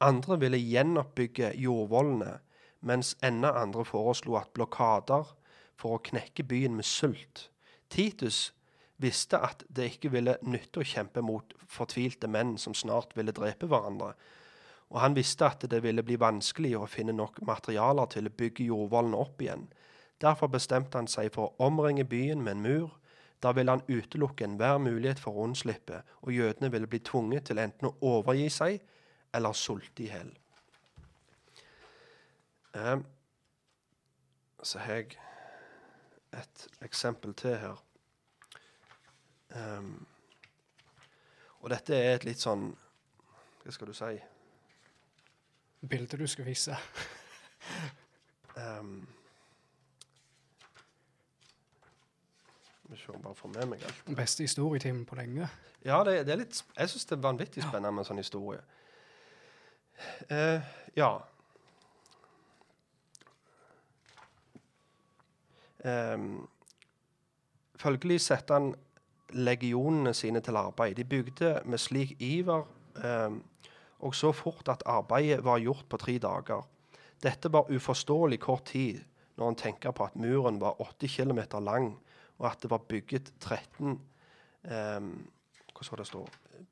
[0.00, 2.38] Andre ville gjenoppbygge jordvollene,
[2.80, 5.32] mens enda andre foreslo at blokader
[5.78, 7.48] for å knekke byen med sult.
[7.90, 8.52] Titus
[9.02, 13.68] visste at det ikke ville nytte å kjempe mot fortvilte menn som snart ville drepe
[13.68, 14.14] hverandre,
[14.90, 18.68] og han visste at det ville bli vanskelig å finne nok materialer til å bygge
[18.68, 19.66] jordvollene opp igjen.
[20.22, 22.94] Derfor bestemte han seg for å omringe byen med en mur,
[23.40, 27.58] Da ville han utelukke enhver mulighet for å unnslippe, og jødene ville bli tvunget til
[27.60, 28.78] enten å overgi seg
[29.36, 30.30] eller sulte i hjel.
[32.74, 32.96] Eh,
[34.62, 35.18] så har jeg
[36.32, 37.85] et eksempel til her.
[39.56, 40.06] Um,
[41.64, 42.68] og dette er et litt sånn
[43.62, 44.10] Hva skal du si?
[45.86, 46.76] Bildet du skal vise.
[48.56, 49.06] Um,
[52.86, 54.02] Vi skal bare få med meg alt.
[54.06, 55.48] Den beste historietimen på lenge.
[55.84, 58.60] Ja, det, det er litt, jeg syns det er vanvittig spennende med en sånn historie.
[60.30, 60.62] Uh,
[60.94, 61.10] ja.
[65.86, 66.48] um,
[67.80, 68.72] følgelig setter han
[69.32, 70.94] legionene sine til arbeid.
[70.94, 72.66] De bygde med slik iver
[73.04, 73.36] eh,
[73.98, 76.66] og så fort at arbeidet var gjort på tre dager.
[77.22, 79.00] Dette var uforståelig kort tid
[79.36, 81.98] når en tenker på at muren var 80 km lang,
[82.38, 84.00] og at det var bygget 13
[84.64, 85.00] eh,
[85.76, 86.22] Hva det stå?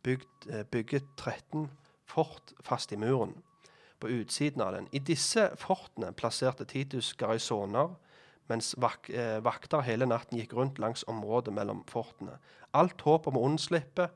[0.03, 1.71] Bygd, eh, bygget 13
[2.07, 3.35] fort fast i muren
[4.01, 4.89] på utsiden av den.
[4.93, 7.95] I disse fortene plasserte Titus garisoner,
[8.51, 12.39] mens vak eh, vakter hele natten gikk rundt langs området mellom fortene.
[12.75, 14.11] Alt håp om å unnslippe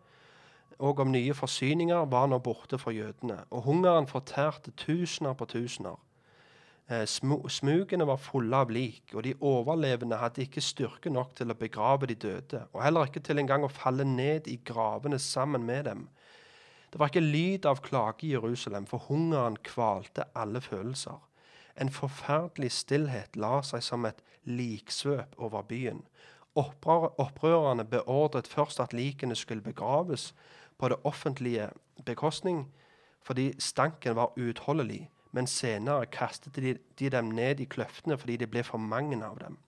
[0.78, 5.96] og om nye forsyninger var nå borte for jødene, og hungeren fortærte tusener på tusener.
[6.88, 11.50] Eh, smu smugene var fulle av lik, og de overlevende hadde ikke styrke nok til
[11.50, 15.66] å begrave de døde, og heller ikke til engang å falle ned i gravene sammen
[15.66, 16.06] med dem.
[16.88, 21.18] Det var ikke lyd av klage i Jerusalem, for hungeren kvalte alle følelser.
[21.80, 26.02] En forferdelig stillhet la seg som et liksvøp over byen.
[26.58, 30.34] Opprør, opprørerne beordret først at likene skulle begraves
[30.78, 31.70] på det offentlige
[32.04, 32.66] bekostning,
[33.22, 38.50] fordi stanken var uutholdelig, men senere kastet de, de dem ned i kløftene fordi det
[38.50, 39.58] ble for mange av dem.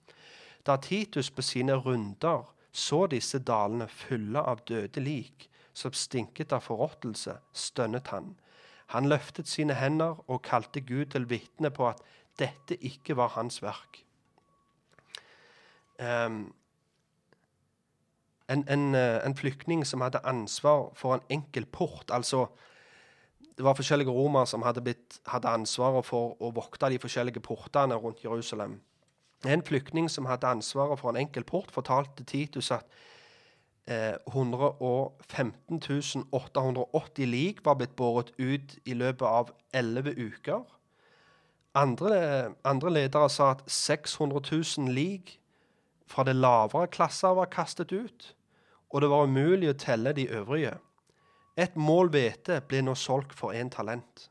[0.65, 6.65] Da Titus på sine runder så disse dalene fulle av døde lik, som stinket av
[6.65, 8.35] forråtelse, stønnet han.
[8.91, 12.01] Han løftet sine hender og kalte Gud til vitne på at
[12.39, 14.01] dette ikke var hans verk.
[16.01, 16.53] Um,
[18.49, 22.47] en, en, eh, en flyktning som hadde ansvar for en enkel port, altså
[23.57, 27.95] det var forskjellige romere som hadde, blitt, hadde ansvaret for å vokte de forskjellige portene
[27.95, 28.79] rundt Jerusalem.
[29.45, 32.85] En flyktning som hadde ansvaret for en enkel port, fortalte Titus at
[33.91, 40.63] eh, 115 880 lik var blitt båret ut i løpet av elleve uker.
[41.75, 45.37] Andre, andre ledere sa at 600 000 lik
[46.11, 48.35] fra det lavere klasser var kastet ut,
[48.91, 50.75] og det var umulig å telle de øvrige.
[51.55, 54.27] Et mål hvete ble nå solgt for én talent.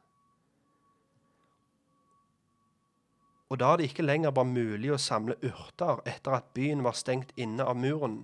[3.51, 7.33] Og da det ikke lenger var mulig å samle urter etter at byen var stengt
[7.41, 8.23] inne av muren,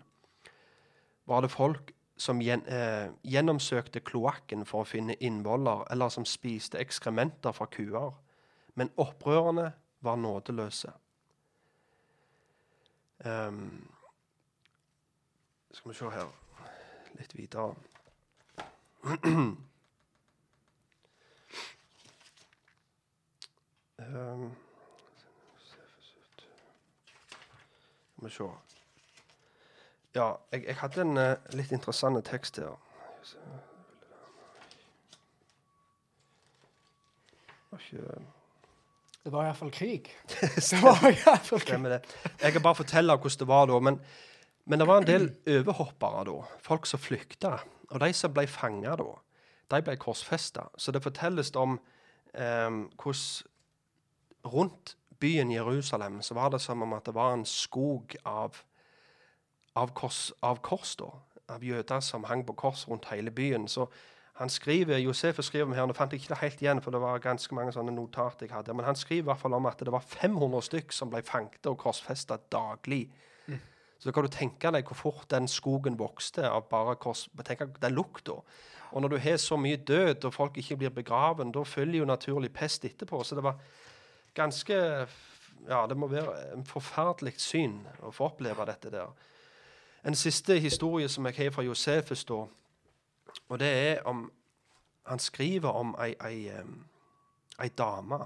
[1.27, 6.79] var det folk som gjen, eh, gjennomsøkte kloakken for å finne innvoller, eller som spiste
[6.79, 8.15] ekskrementer fra kuer.
[8.75, 10.93] Men opprørerne var nådeløse.
[13.25, 13.89] Um,
[15.73, 16.27] skal vi se her
[17.19, 17.75] litt videre.
[23.99, 24.57] um,
[28.17, 28.76] Skal vi se.
[30.17, 32.77] Ja, jeg, jeg hadde en uh, litt interessant tekst her.
[37.71, 38.17] Var ikke
[39.27, 40.09] Det var iallfall krig.
[40.71, 41.69] Det var i hvert fall krig.
[41.69, 42.01] Stemmer det.
[42.41, 43.81] Jeg kan bare fortelle hvordan det var da.
[43.83, 44.01] Men,
[44.65, 46.37] men det var en del overhoppere da.
[46.65, 47.57] Folk som flykta.
[47.91, 49.11] Og de som ble fanga da,
[49.75, 50.69] de ble korsfesta.
[50.79, 51.77] Så det fortelles om
[52.35, 52.71] eh,
[53.03, 53.53] hvordan
[54.47, 58.57] rundt byen Jerusalem så var det som om at det var en skog av,
[59.77, 61.13] av, kors, av kors, da.
[61.53, 63.69] Av jøder som hang på kors rundt hele byen.
[63.71, 63.87] Så
[64.41, 67.01] han skriver, Josef skriver om her, nå fant jeg ikke det helt igjen, for det
[67.01, 69.81] var ganske mange sånne notat jeg hadde, men han skriver i hvert fall om at
[69.81, 73.07] det var 500 stykk som ble fanget og korsfesta daglig.
[73.97, 77.27] Så da kan du tenke deg hvor fort den skogen vokste av bare kors...
[77.47, 78.37] Tenk den lukta.
[78.93, 82.09] Og når du har så mye død, og folk ikke blir begraven, da følger jo
[82.09, 83.23] naturlig pest etterpå.
[83.25, 83.57] Så det var
[84.37, 84.77] ganske
[85.67, 89.09] Ja, det må være en forferdelig syn å få oppleve dette der.
[90.07, 92.45] En siste historie som jeg har fra Josefus, da,
[93.49, 94.31] og det er om
[95.07, 96.51] Han skriver om ei, ei,
[97.63, 98.19] ei dame.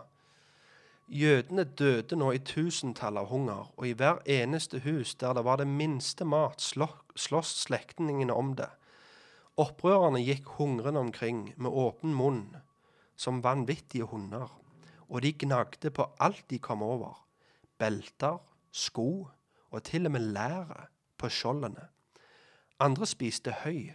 [1.08, 5.60] Jødene døde nå i tusentall av hunger, og i hver eneste hus der det var
[5.60, 8.70] det minste mat, sloss slektningene om det.
[9.60, 12.56] Opprørerne gikk hungrende omkring med åpen munn,
[13.16, 14.48] som vanvittige hunder,
[15.08, 17.26] og de gnagde på alt de kom over.
[17.78, 18.40] Belter,
[18.72, 19.28] sko
[19.70, 20.88] og til og med læret
[21.20, 21.88] på skjoldene.
[22.80, 23.92] Andre spiste høy.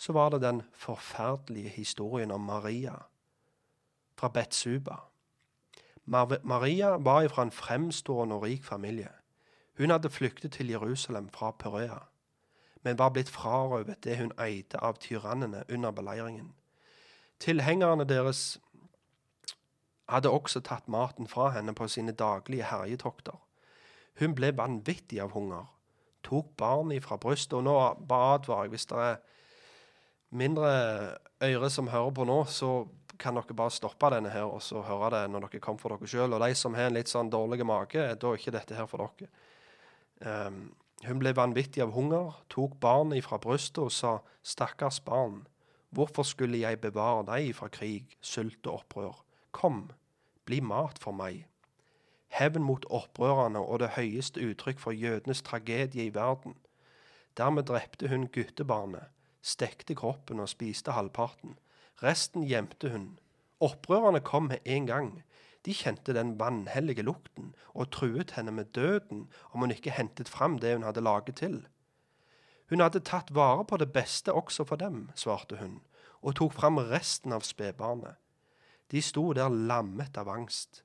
[0.00, 2.96] Så var det den forferdelige historien om Maria
[4.16, 4.96] fra Betsuba.
[6.06, 9.10] Maria var fra en fremstående og rik familie.
[9.78, 11.98] Hun hadde flyktet til Jerusalem fra Pørea,
[12.82, 16.54] men var blitt frarøvet det hun eide av tyrannene under beleiringen.
[17.40, 18.60] Tilhengerne deres
[20.08, 23.38] hadde også tatt maten fra henne på sine daglige herjetokter.
[24.20, 25.68] Hun ble vanvittig av hunger,
[26.26, 27.76] tok barnet fra brystet, og nå
[28.08, 29.20] bare advarer jeg hvis det er
[30.36, 30.72] mindre
[31.42, 32.84] øyre som hører på nå, så
[33.20, 36.08] kan dere bare stoppe denne her og så høre det når dere kommer for dere
[36.08, 36.34] sjøl.
[36.36, 39.04] Og de som har en litt sånn dårlig mage, da er ikke dette her for
[39.04, 39.30] dere.
[40.20, 40.62] Um,
[41.06, 45.42] hun ble vanvittig av hunger, tok barnet fra brystet og sa, stakkars barn,
[45.96, 49.22] hvorfor skulle jeg bevare deg fra krig, sult og opprør?
[49.56, 49.86] Kom,
[50.44, 51.46] bli mat for meg.
[52.30, 56.54] Hevn mot opprørerne og det høyeste uttrykk for jødenes tragedie i verden.
[57.36, 59.10] Dermed drepte hun guttebarnet,
[59.42, 61.58] stekte kroppen og spiste halvparten.
[62.02, 63.18] Resten gjemte hun.
[63.60, 65.10] Opprørerne kom med en gang.
[65.66, 70.58] De kjente den vanhellige lukten og truet henne med døden om hun ikke hentet fram
[70.58, 71.66] det hun hadde laget til.
[72.70, 75.80] Hun hadde tatt vare på det beste også for dem, svarte hun,
[76.22, 78.14] og tok fram resten av spedbarnet.
[78.90, 80.84] De sto der lammet av angst.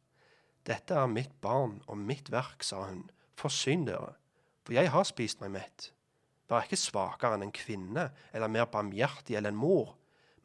[0.66, 3.04] Dette er mitt barn og mitt verk, sa hun.
[3.38, 4.16] Forsyn dere,
[4.66, 5.92] for jeg har spist meg mett.
[6.50, 9.96] Vær ikke svakere enn en kvinne eller mer barmhjertig enn en mor.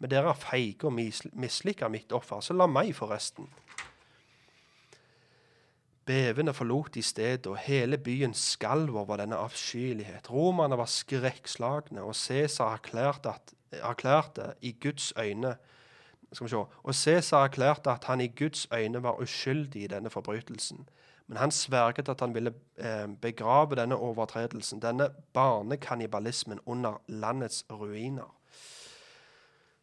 [0.01, 3.49] Men dere er feige og misliker mitt offer, så la meg få resten.
[6.09, 10.31] Bevende forlot de stedet, og hele byen skalv over denne avskyelighet.
[10.33, 13.37] Romerne var skrekkslagne, og Cæsar erklærte,
[13.79, 15.55] erklærte i Guds øyne
[16.33, 16.57] skal vi se.
[16.57, 20.89] Og Cæsar erklærte at han i Guds øyne var uskyldig i denne forbrytelsen.
[21.27, 28.37] Men han sverget at han ville eh, begrave denne overtredelsen, denne barnekannibalismen, under landets ruiner.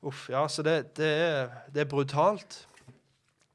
[0.02, 2.68] Uff, ja, så det, det, er, det, er, brutalt.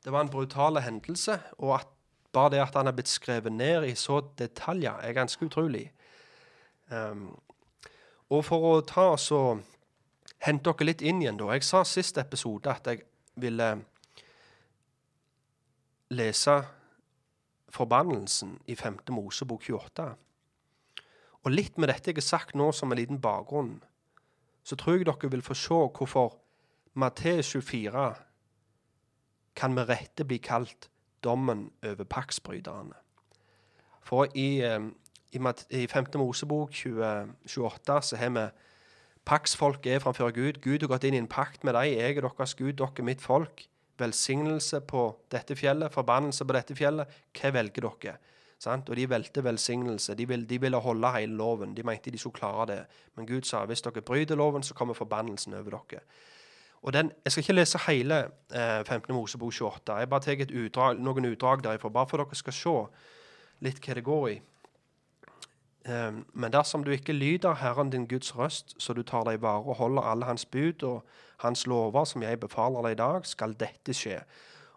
[0.05, 1.41] Det var en brutal hendelse.
[1.59, 1.87] Og at,
[2.33, 5.93] bare det at han er blitt skrevet ned i så detaljer, er ganske utrolig.
[6.91, 7.39] Um,
[8.31, 9.29] og for å ta oss
[10.43, 11.53] og hente dere litt inn igjen, da.
[11.55, 13.05] Jeg sa sist episode at jeg
[13.39, 13.69] ville
[16.11, 16.57] lese
[17.71, 18.99] forbannelsen i 5.
[19.15, 20.07] Mosebok 28.
[21.47, 23.77] Og litt med dette jeg har sagt nå som en liten bakgrunn,
[24.67, 26.35] så tror jeg dere vil få se hvorfor
[26.99, 28.11] Matteus 24
[29.55, 30.91] kan med rette bli kalt
[31.23, 32.99] dommen over paksbryterne.
[34.03, 34.91] For i, eh,
[35.31, 35.39] i,
[35.71, 36.11] i 5.
[36.19, 38.47] Mosebok 20, 28 så har vi
[39.25, 40.59] Paksfolk er framfor Gud.
[40.63, 41.93] Gud har gått inn i en pakt med dem.
[41.93, 43.65] Jeg er deres Gud, dere er mitt folk.
[43.99, 47.21] Velsignelse på dette fjellet, forbannelse på dette fjellet.
[47.39, 48.17] Hva velger dere?
[48.63, 48.91] Sant?
[48.91, 50.15] Og de valgte velsignelse.
[50.19, 51.75] De, vil, de, ville holde hele loven.
[51.75, 52.81] De mente de skulle klare det.
[53.17, 56.03] Men Gud sa hvis dere bryter loven, så kommer forbannelsen over dere.
[56.83, 58.19] Og den, Jeg skal ikke lese hele
[58.55, 59.15] eh, 15.
[59.15, 59.99] Mosebok 28.
[59.99, 62.79] Jeg bare tar utdrag, noen utdrag derifra, bare for dere skal se
[63.63, 64.41] litt hva det går i.
[65.87, 69.67] Ehm, men dersom du ikke lyder Herren din Guds røst, så du tar deg vare
[69.67, 71.05] og holder alle hans bud og
[71.43, 74.21] hans lover som jeg befaler deg i dag, skal dette skje.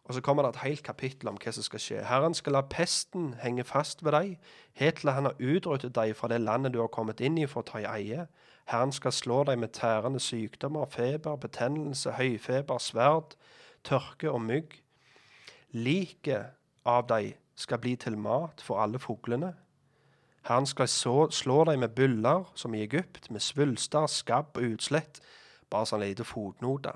[0.05, 2.01] Og så kommer det et helt kapittel om hva som skal skje.
[2.05, 4.35] Herren skal la pesten henge fast ved deg,
[4.73, 7.61] helt til han har utryddet deg fra det landet du har kommet inn i for
[7.61, 8.27] å ta i eie.
[8.69, 13.33] Herren skal slå deg med tærende sykdommer, feber, betennelse, høyfeber, sverd,
[13.85, 14.77] tørke og mygg.
[15.73, 16.53] Liket
[16.85, 19.53] av deg skal bli til mat for alle fuglene
[20.45, 25.17] Herren skal så, slå deg med byller, som i Egypt, med svulster, skabb og utslett.
[25.73, 26.93] Bare sånn lite fotnote.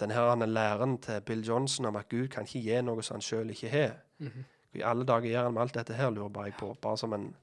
[0.00, 3.50] Denne læren til Bill Johnson om at Gud kan ikke gi noe som han sjøl
[3.50, 3.94] ikke har.
[4.18, 4.44] Mm -hmm.
[4.72, 6.76] I alle dager gjør han med alt dette her, lurer jeg på.
[6.82, 7.34] Bare som en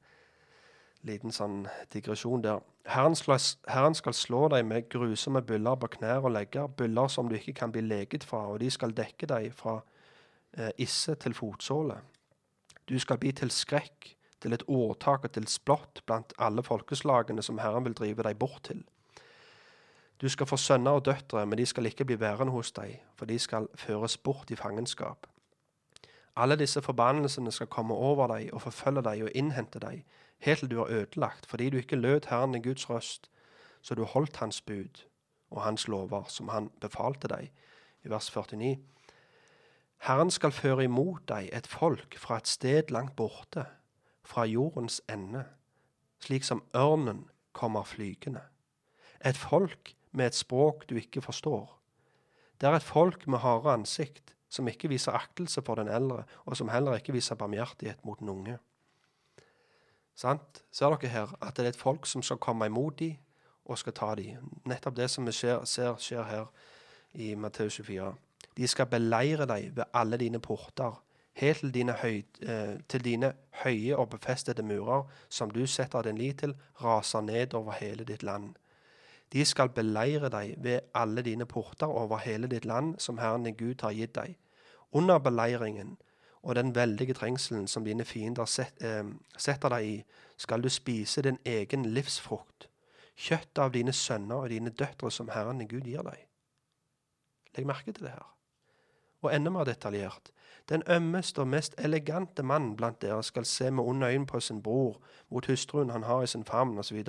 [1.01, 2.59] liten sånn digresjon der.
[2.85, 7.29] Herren skal, Herren skal slå deg med grusomme byller på knær og legger, byller som
[7.29, 9.81] du ikke kan bli leget fra, og de skal dekke deg fra
[10.57, 11.97] eh, isse til fotsåle.
[12.89, 17.59] Du skal bli til skrekk til et åtak og til splott blant alle folkeslagene som
[17.61, 18.83] Herren vil drive deg bort til.
[20.21, 23.29] Du skal få sønner og døtre, men de skal ikke bli værende hos deg, for
[23.29, 25.27] de skal føres bort i fangenskap.
[26.37, 30.03] Alle disse forbannelsene skal komme over deg og forfølge deg og innhente deg,
[30.39, 33.29] helt til du er ødelagt, fordi du ikke lød Herren din Guds røst,
[33.81, 35.05] så du holdt Hans bud
[35.49, 37.51] og Hans lover, som Han befalte deg.
[38.03, 38.77] I vers 49.
[39.97, 43.65] Herren skal føre imot deg et folk fra et sted langt borte,
[44.27, 45.45] fra jordens ende,
[46.19, 47.25] slik som ørnen
[47.55, 48.43] kommer flygende.
[49.25, 51.71] Et folk med et språk du ikke forstår.
[52.61, 56.57] Det er et folk med harde ansikt, som ikke viser aktelse for den eldre, og
[56.57, 58.57] som heller ikke viser barmhjertighet mot den unge.
[60.15, 60.63] Sant?
[60.71, 63.17] Ser dere her at det er et folk som skal komme imot dem
[63.65, 64.47] og skal ta dem?
[64.65, 66.47] Nettopp det som vi ser, ser skjer her
[67.13, 68.13] i Matteus 24.
[68.57, 70.95] De skal beleire deg ved alle dine porter,
[71.37, 73.33] helt til dine, høy, eh, til dine
[73.63, 78.23] høye og befestede murer, som du setter din lit til, raser ned over hele ditt
[78.23, 78.55] land.
[79.33, 83.55] De skal beleire deg ved alle dine porter over hele ditt land, som Herren din
[83.55, 84.37] Gud har gitt deg.
[84.91, 85.97] Under beleiringen
[86.41, 89.03] og den veldige trengselen som dine fiender set, eh,
[89.37, 90.03] setter deg i,
[90.37, 92.69] skal du spise din egen livsfrukt,
[93.17, 96.25] kjøttet av dine sønner og dine døtre som Herren din Gud gir deg.
[97.57, 98.36] Legg merke til det her.
[99.21, 100.31] Og enda mer detaljert.
[100.69, 104.63] Den ømmeste og mest elegante mann blant dere skal se med onde øyne på sin
[104.63, 107.03] bror, mot hustruen han har i sin favn, osv.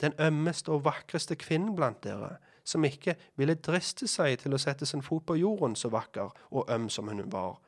[0.00, 4.86] Den ømmeste og vakreste kvinnen blant dere, som ikke ville driste seg til å sette
[4.86, 7.60] sin fot på jorden, så vakker og øm som hun var.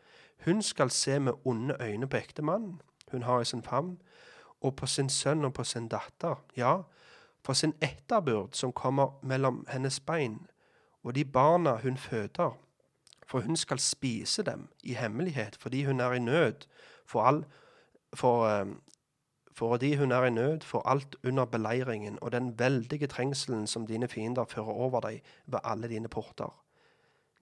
[0.45, 2.81] Hun skal se med onde øyne på ektemannen
[3.13, 4.01] hun har i sin favn,
[4.61, 6.83] og på sin sønn og på sin datter, ja,
[7.45, 10.47] for sin etterbyrd som kommer mellom hennes bein,
[11.05, 12.57] og de barna hun føder
[13.27, 16.67] for hun skal spise dem i hemmelighet fordi hun er i nød
[17.07, 17.45] for all
[18.15, 18.67] for, eh,
[19.53, 24.09] fordi hun er i nød for alt under beleiringen og den veldige trengselen som dine
[24.09, 26.65] fiender fører over deg ved alle dine porter.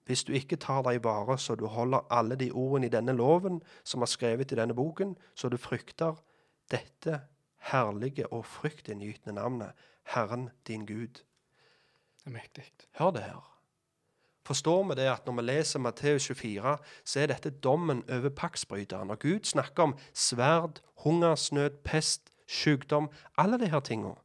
[0.05, 3.61] Hvis du ikke tar deg vare så du holder alle de ordene i denne loven
[3.83, 6.19] som er skrevet i denne boken, så du frykter
[6.71, 7.21] dette
[7.71, 9.71] herlige og fryktinngytende navnet,
[10.03, 11.23] Herren din Gud.
[12.19, 12.71] Det er mektig.
[12.99, 13.52] Hør det her.
[14.45, 19.07] Forstår vi det at når vi leser Matteus 24, så er dette dommen over paktsbryteren.
[19.07, 24.15] Når Gud snakker om sverd, hungersnød, pest, sykdom, alle disse tingene.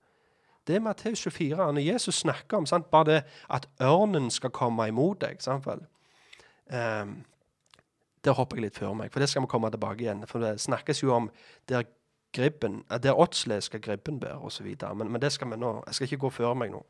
[0.67, 1.57] Det er Matteus 24.
[1.57, 5.41] Når Jesus snakker om sant, bare det at ørnen skal komme imot deg?
[5.47, 7.25] Um,
[8.25, 10.27] Der hopper jeg litt før meg, for det skal vi komme tilbake igjen.
[10.27, 11.31] For det snakkes jo om
[11.69, 11.87] der
[12.35, 14.67] gribben, der åtsle skal gribben bære, osv.
[14.95, 16.83] Men, men det skal vi nå, jeg skal ikke gå før meg nå.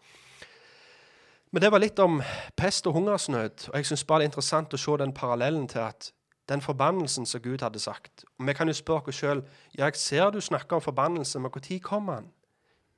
[1.50, 2.20] Men det var litt om
[2.56, 3.68] pest og hungersnød.
[3.70, 6.10] Og jeg syns bare det er interessant å se den parallellen til at
[6.48, 9.42] den forbannelsen som Gud hadde sagt og Vi kan jo spørre oss sjøl
[9.76, 12.30] ja, jeg ser du snakker om forbannelse, men når kom han?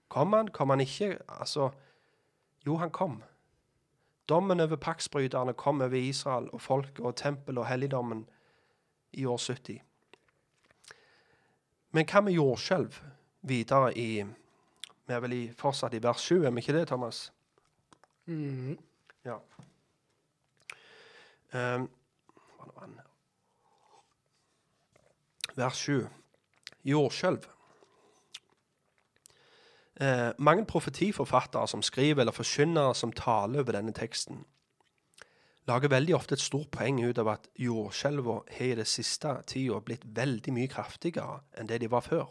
[0.08, 0.48] Kom han?
[0.48, 1.18] Kom han ikke?
[1.28, 1.70] Altså
[2.66, 3.22] Jo, han kom.
[4.28, 8.28] Dommen over paktsbryterne kom over Israel og folket og tempelet og helligdommen
[9.12, 9.80] i år 70.
[11.90, 13.00] Men hva med jordskjelv
[13.42, 14.22] videre i
[15.06, 17.32] Vi er vel i, fortsatt i vers 7, er vi ikke det, Thomas?
[18.30, 18.78] Mm.
[19.24, 19.40] Ja.
[21.52, 21.88] Um,
[25.56, 26.06] Vers 7.
[26.84, 27.48] Jordskjelv.
[30.00, 34.44] Eh, mange profetiforfattere som skriver, eller forkynnere som taler over denne teksten,
[35.68, 39.82] lager veldig ofte et stort poeng ut av at jordskjelvene har i det siste tida
[39.84, 42.30] blitt veldig mye kraftigere enn det de var før,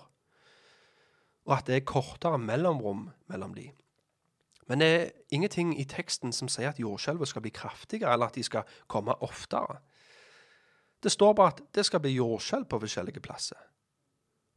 [1.45, 3.68] og at det er kortere mellomrom mellom de.
[4.70, 8.36] Men det er ingenting i teksten som sier at jordskjelvet skal bli kraftigere, eller at
[8.38, 9.80] de skal komme oftere.
[11.03, 13.57] Det står bare at det skal bli jordskjelv på forskjellige plasser.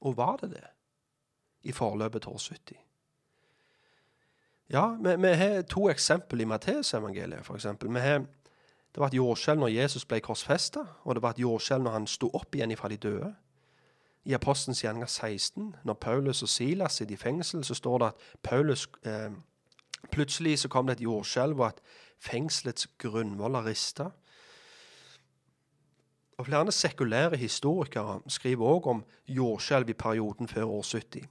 [0.00, 0.66] Og var det det
[1.62, 2.76] i forløpet til år 70?
[4.72, 7.66] Ja, vi, vi har to eksempel i Matteusevangeliet, f.eks.
[8.92, 12.06] Det var et jordskjelv når Jesus ble korsfesta, og det var et jordskjelv når han
[12.06, 13.34] sto opp igjen fra de døde.
[14.24, 18.14] I Apostens gjerninger 16, når Paulus og Silas sitter i fengsel, så står det at
[18.42, 19.32] Paulus eh,
[20.10, 21.80] Plutselig så kom det et jordskjelv, og at
[22.18, 24.10] fengselets grunnvoller rista.
[26.38, 31.28] Og Flere sekulære historikere skriver òg om jordskjelv i perioden før år 70.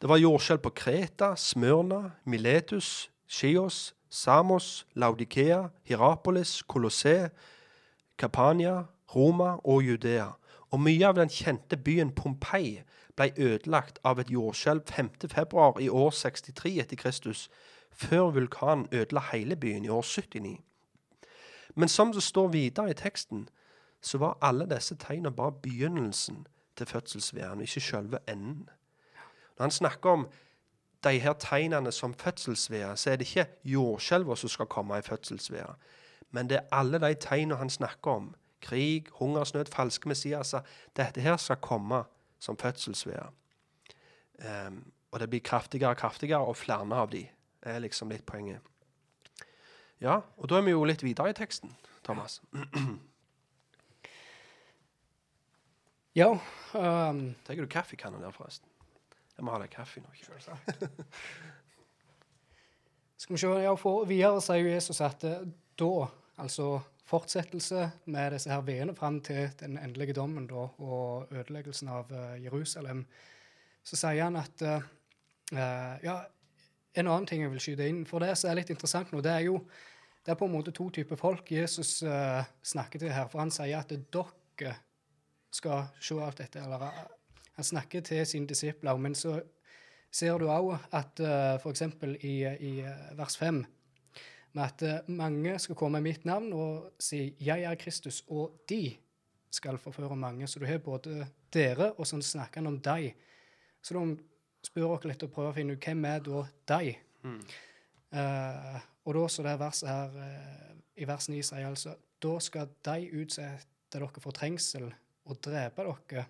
[0.00, 7.30] Det var jordskjelv på Kreta, Smyrna, Miletus, Chios, Samos, Laudikea, Hierapolis, Colosseum,
[8.18, 10.26] Kapania, Roma og Judea.
[10.70, 12.82] Og mye av den kjente byen Pompeii
[13.16, 15.80] ble ødelagt av et jordskjelv 5.2.
[15.80, 17.48] i år 63 etter Kristus,
[18.00, 20.60] før vulkanen ødela hele byen i år 79.
[21.74, 23.48] Men som det står videre i teksten,
[24.00, 26.46] så var alle disse tegnene bare begynnelsen
[26.76, 28.68] til fødselsværen, ikke selve enden.
[29.58, 30.28] Når han snakker om
[31.04, 35.76] de her tegnene som fødselsvær, så er det ikke jordskjelver som skal komme i fødselsvær.
[36.30, 38.34] Men det er alle de tegnene han snakker om.
[38.60, 40.60] Krig, hungersnød, falske messiaser.
[40.96, 42.02] Dette her skal komme
[42.38, 43.32] som fødselsvær.
[44.68, 47.26] Um, og det blir kraftigere og kraftigere, og flere av de
[47.62, 48.64] er liksom litt poenget.
[50.00, 52.40] Ja, og da er vi jo litt videre i teksten, Thomas.
[56.18, 56.26] Ja
[56.74, 58.66] um, Tar du kaffekanna der, forresten?
[59.36, 60.10] Jeg må ha deg kaffe nå.
[60.20, 60.82] Selvsagt.
[63.20, 65.44] Skal vi se, ja, for Videre sier jo Jesus at eh,
[65.80, 66.08] da,
[66.42, 72.10] altså fortsettelse med disse her vedene fram til den endelige dommen da, og ødeleggelsen av
[72.12, 73.04] uh, Jerusalem,
[73.84, 74.90] så sier han at eh,
[76.04, 76.18] Ja,
[76.94, 79.32] en annen ting jeg vil skyte inn, for det som er litt interessant nå, det
[79.32, 79.60] er jo
[80.20, 83.28] det er på en måte to typer folk Jesus uh, snakker til her.
[83.32, 84.74] For han sier at dere
[85.50, 86.60] skal se alt dette.
[86.60, 86.98] Eller eh,
[87.56, 89.00] han snakker til sine disipler.
[89.00, 89.38] Men så
[90.12, 91.82] ser du òg at uh, f.eks.
[92.26, 93.62] i, i eh, vers 5
[94.52, 98.64] med at eh, mange skal komme i mitt navn og si 'Jeg er Kristus', og
[98.68, 98.96] de
[99.50, 100.46] skal forføre mange.
[100.46, 103.14] Så du har både dere, og så snakker han om deg.
[103.82, 104.16] Så da
[104.66, 106.44] spør dere litt og prøver å finne ut hvem er da
[106.74, 106.92] deg.
[108.10, 112.72] Uh, og da så det verset her uh, i vers 9 sier altså da skal
[112.84, 116.26] de utsette dere for trengsel og drepe dere.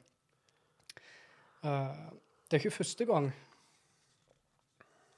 [1.64, 2.10] Uh,
[2.48, 3.26] det er ikke første gang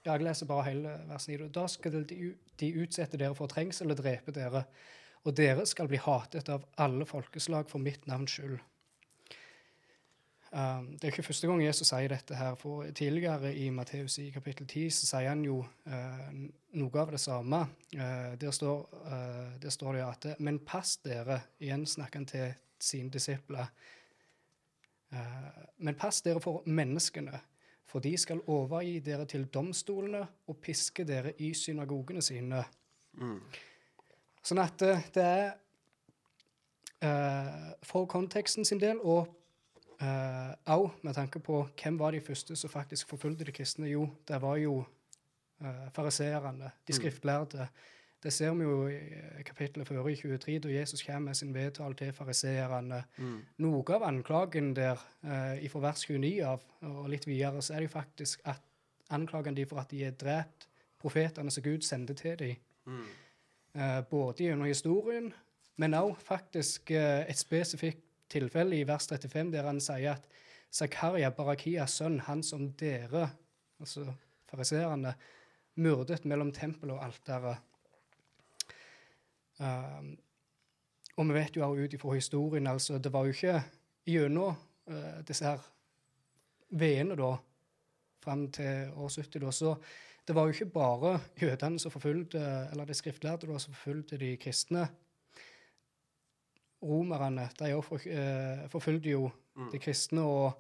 [0.03, 1.47] Jeg leser bare hele vers 9.
[1.55, 4.65] Da skal de, de utsette dere for trengsel og drepe dere,
[5.23, 8.59] og dere skal bli hatet av alle folkeslag for mitt navns skyld.
[10.53, 12.35] Um, det er ikke første gang Jesus sier dette.
[12.37, 16.33] her, for Tidligere i Matteus i kapittel 10 så sier han jo uh,
[16.77, 17.61] noe av det samme.
[17.95, 22.53] Uh, der, står, uh, der står det at Men pass dere, igjen snakker han til
[22.79, 23.67] sine disipler.
[25.77, 27.41] men pass dere for menneskene,
[27.85, 32.65] for de skal overgi dere til domstolene og piske dere i synagogene sine.
[34.43, 34.79] Sånn at
[35.13, 35.53] det er
[37.85, 39.29] for konteksten sin del og
[40.03, 43.87] òg uh, med tanke på hvem var de første som faktisk forfulgte de kristne.
[43.91, 47.69] Jo, det var jo uh, fariseerne, de skriftlærde.
[48.23, 51.95] Det ser vi jo i kapittelet før i 23, da Jesus kommer med sin vedtale
[51.95, 53.03] til fariseerne.
[53.19, 53.39] Mm.
[53.59, 57.91] Noe av anklagen der uh, fra vers 29 av, og litt videre, så er det
[57.91, 58.63] jo faktisk at
[59.11, 60.69] anklagen de for at de er drept
[61.03, 62.57] profetene som Gud sendte til dem.
[62.87, 63.07] Mm.
[63.75, 65.33] Uh, både gjennom historien,
[65.77, 70.27] men òg faktisk et spesifikt tilfelle i vers 35 der han sier at
[70.73, 73.27] Zakaria, Barakias sønn, han som dere,
[73.81, 74.07] altså
[74.49, 75.15] fariseerne,
[75.83, 77.61] myrdet mellom tempelet og alteret.
[79.61, 80.15] Um,
[81.17, 83.59] og vi vet jo også ut ifra historien altså, Det var jo ikke
[84.09, 84.57] gjennom
[84.89, 85.61] uh, disse her
[86.73, 87.35] veene da,
[88.25, 89.75] fram til år 70, da, så
[90.27, 92.41] det var jo ikke bare jødene som forfulgte,
[92.73, 94.87] eller de skriftlærde da, som forfulgte de kristne
[96.83, 99.31] romerne de for, eh, forfulgte jo
[99.73, 100.21] de kristne.
[100.23, 100.53] og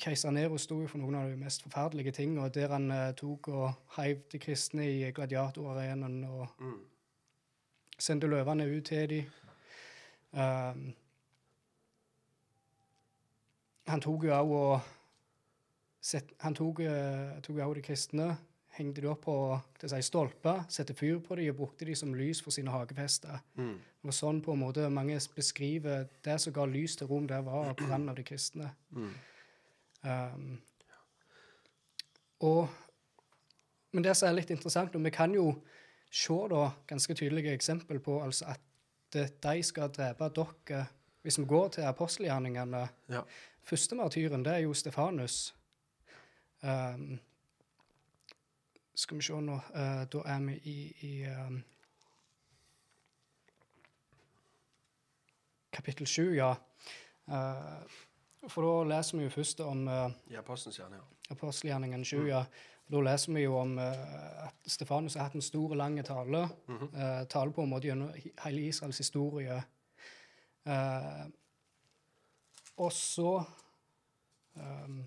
[0.00, 3.12] Keiser Nero sto jo for noen av de mest forferdelige ting, og der han uh,
[3.16, 6.80] tok og heiv de kristne i gladiatorarenaen og Mm.
[7.98, 9.24] sendte løvene ut til dem.
[10.32, 10.94] Um,
[13.86, 14.80] han tok jo òg og
[16.00, 16.76] set, Han tok
[17.42, 18.36] tok jo også de kristne,
[18.82, 19.36] hengte de opp på
[19.80, 23.40] det si, stolper, satte fyr på dem og brukte dem som lys for sine hagefester.
[23.58, 23.76] Mm.
[24.02, 27.72] Og sånn på en måte mange beskriver det som ga lys til Rom, der var
[27.78, 28.72] brannen av de kristne.
[28.90, 29.12] Mm.
[30.02, 30.48] Um,
[32.42, 32.66] og,
[33.94, 35.52] men det som er litt interessant, og vi kan jo
[36.12, 38.60] se da ganske tydelige eksempel på altså at
[39.12, 40.86] de skal drepe dere
[41.22, 43.22] Hvis vi går til apostelgjerningene Ja.
[43.62, 45.54] Første martyren, det er jo Stefanus.
[46.62, 47.20] Um,
[48.94, 51.62] skal vi se nå Uh, Da er vi i, i um,
[55.72, 56.54] kapittel sju, ja.
[57.26, 57.82] Uh,
[58.48, 60.86] for da leser vi jo først om uh, I Apostelens ja.
[61.30, 62.44] apostelgjerningen 7, ja.
[62.92, 66.48] Da leser vi jo om uh, at Stefanus har hatt en stor og lang tale.
[66.94, 68.10] eh, tale på en måte gjennom
[68.44, 69.62] hele Israels historie.
[70.66, 71.24] Eh,
[72.76, 73.42] og så
[74.56, 75.00] ehm,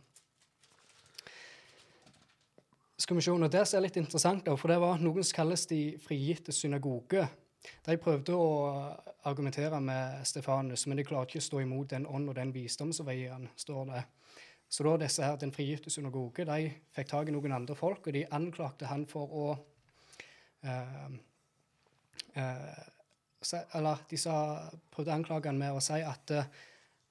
[2.98, 5.66] skal vi se, og Det som er litt interessant, for det var noen som kalles
[5.68, 7.28] de frigitte synagoge.
[7.86, 8.50] De prøvde å
[9.26, 12.94] argumentere med Stefanus, men de klarte ikke å stå imot den ånd og den visdom
[12.94, 14.04] som i han, står det.
[14.70, 18.16] Så da disse her, den frigitte synagoge de fikk tak i noen andre folk, og
[18.16, 19.46] de anklagte han for å
[20.66, 21.06] eh,
[22.42, 22.82] eh,
[23.42, 24.38] se, Eller de sa,
[24.94, 26.50] prøvde å anklage han med å si at, eh,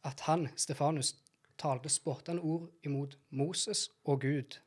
[0.05, 1.15] at han, Stefanus,
[1.59, 4.59] talte spottende ord imot Moses og Gud.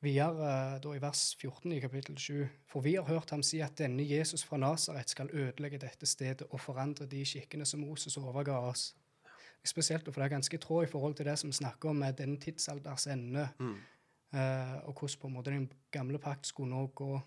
[0.00, 2.46] Videre eh, da i vers 14 i kapittel 7.
[2.72, 6.46] For vi har hørt ham si at denne Jesus fra Nasaret skal ødelegge dette stedet
[6.48, 8.94] og forandre de skikkene som Moses overga oss.
[9.64, 12.16] Spesielt for det er ganske tråd i forhold til det som vi snakker om med
[12.16, 17.20] den tidsalders ende, eh, og hvordan på en måte den gamle pakt skulle nå gå,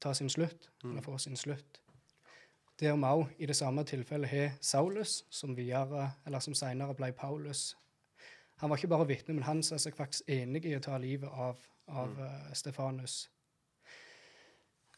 [0.00, 1.80] ta sin slutt, eller få sin slutt.
[2.80, 7.12] Der vi òg i det samme tilfellet har Saulus, som videre, eller som senere ble
[7.12, 7.76] Paulus.
[8.56, 11.28] Han var ikke bare vitne, men han sa seg faktisk enig i å ta livet
[11.28, 11.58] av,
[11.90, 13.30] av eh, Stefanus.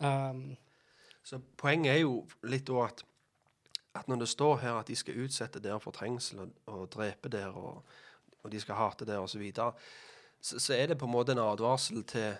[0.00, 0.56] Um,
[1.24, 3.04] Så poenget er jo litt òg at,
[3.94, 7.30] at når det står her at de skal utsette dere for trengsel og, og drepe
[7.30, 7.84] dere og
[8.42, 9.72] og de skal hate dere osv., så, videre,
[10.40, 12.34] så så er det på en måte en advarsel til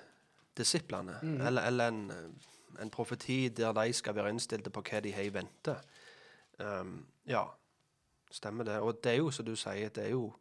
[0.58, 1.18] disiplene.
[1.46, 2.12] Eller, eller en,
[2.80, 5.76] en profeti der de skal være innstilte på hva de har i vente.
[6.58, 7.44] Um, ja,
[8.30, 8.80] stemmer det.
[8.80, 10.32] Og det er jo, som du sier, det er jo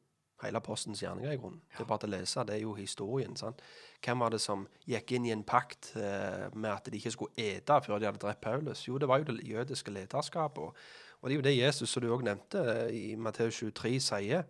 [0.45, 1.61] hele apostens gjerninger i grunnen.
[1.73, 2.45] Det er bare til å lese.
[2.47, 3.35] Det er jo historien.
[3.37, 3.61] sant?
[4.05, 7.33] Hvem var det som gikk inn i en pakt eh, med at de ikke skulle
[7.37, 8.87] ete før de hadde drept Paulus?
[8.87, 10.63] Jo, det var jo det jødiske lederskapet.
[10.63, 10.75] Og,
[11.21, 14.49] og det er jo det Jesus, som du òg nevnte, eh, i Matteus 23 sier.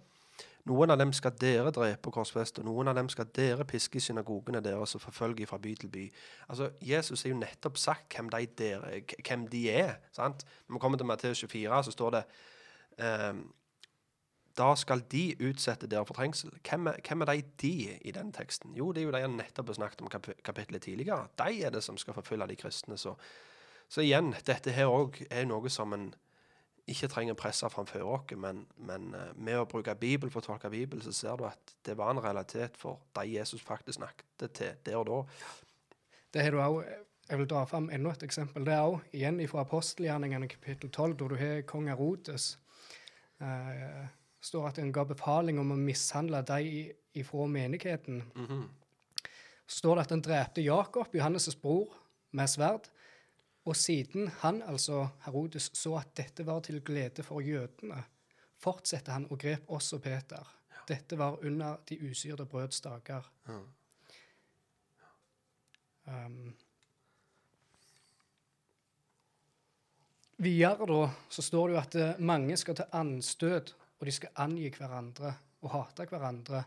[0.70, 4.04] Noen av dem skal dere drepe Korsfest, og noen av dem skal dere piske i
[4.04, 6.04] synagogene deres og forfølge fra by til by.
[6.54, 9.96] Altså, Jesus har jo nettopp sagt hvem de, dere, hvem de er.
[10.14, 10.46] sant?
[10.68, 12.24] Når vi kommer til Matteus 24, så står det
[13.02, 13.42] ehm,
[14.58, 16.52] da skal de utsette dere for trengsel.
[16.68, 18.74] Hvem er, hvem er de de i den teksten?
[18.76, 21.28] Jo, det er jo de jeg nettopp har snakket om kap kapittelet tidligere.
[21.40, 22.98] De er det som skal forfølge de kristne.
[22.98, 23.16] Så,
[23.90, 26.12] så igjen, dette her òg er noe som en
[26.90, 30.72] ikke trenger presse framfor oss, men, men eh, med å bruke Bibel for å tolke
[30.74, 34.80] Bibel, så ser du at det var en realitet for de Jesus faktisk snakket til
[34.86, 35.20] der og da.
[36.34, 37.00] Det har du også,
[37.30, 38.66] Jeg vil dra fram enda et eksempel.
[38.66, 42.58] Det er også igjen fra apostelgjerningene kapittel 12, da du har kong Herodes.
[43.40, 44.02] Eh,
[44.42, 48.24] står at en ga befaling om å mishandle de ifra menigheten.
[49.68, 51.94] Så står det at en drepte Jakob, Johannes' bror,
[52.32, 52.90] med sverd.
[53.66, 58.04] Og siden han, altså Herodes, så at dette var til glede for jødene,
[58.58, 60.48] fortsatte han og grep også Peter.
[60.88, 63.28] Dette var under de usyrede brøds dager.
[66.06, 66.56] Um,
[70.38, 74.34] videre da, så står det jo at eh, mange skal ta anstøt, og de skal
[74.42, 76.64] angi hverandre og hate hverandre.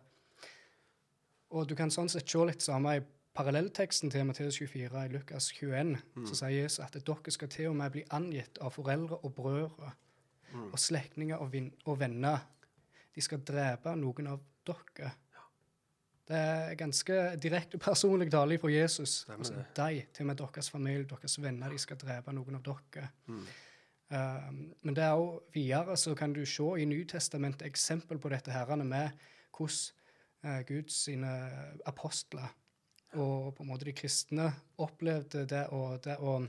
[1.54, 3.02] Og du kan sånn sett se litt samme i
[3.34, 5.96] parallellteksten til Matteus 24 i Lukas 21.
[6.30, 9.90] Så sier Jesus at dere skal til og med bli angitt av foreldre og brødre
[10.70, 11.54] og slektninger og,
[11.90, 12.46] og venner.
[13.14, 15.10] De skal drepe noen av dere.
[16.24, 19.26] Det er ganske direkte personlig tale fra Jesus.
[19.28, 23.10] Altså, de, til og med deres familie, deres venner, de skal drepe noen av dere.
[24.10, 28.52] Um, men det er også videre så kan du se i Nytestamentet eksempel på dette
[28.52, 29.08] herrene med
[29.56, 29.78] hvordan
[30.44, 31.30] eh, Guds sine
[31.86, 32.52] apostler
[33.14, 34.50] og på en måte de kristne
[34.82, 36.40] opplevde det og det å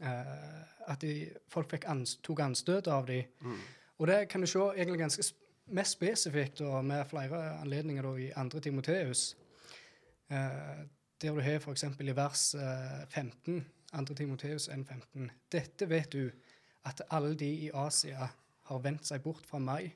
[0.00, 3.26] eh, At de, folk fikk ans, tok anstøt av dem.
[3.98, 5.24] Og det kan du se egentlig ganske
[5.74, 8.60] mest spesifikt og med flere anledninger da, i 2.
[8.64, 9.36] Timoteus.
[10.30, 10.86] Eh,
[11.20, 11.84] der du har f.eks.
[11.84, 14.14] i vers eh, 15, 2.
[14.14, 15.30] Timoteus 1,15.
[15.52, 16.30] Dette vet du,
[16.84, 18.28] at alle de i Asia
[18.68, 19.90] har vendt seg bort fra meg.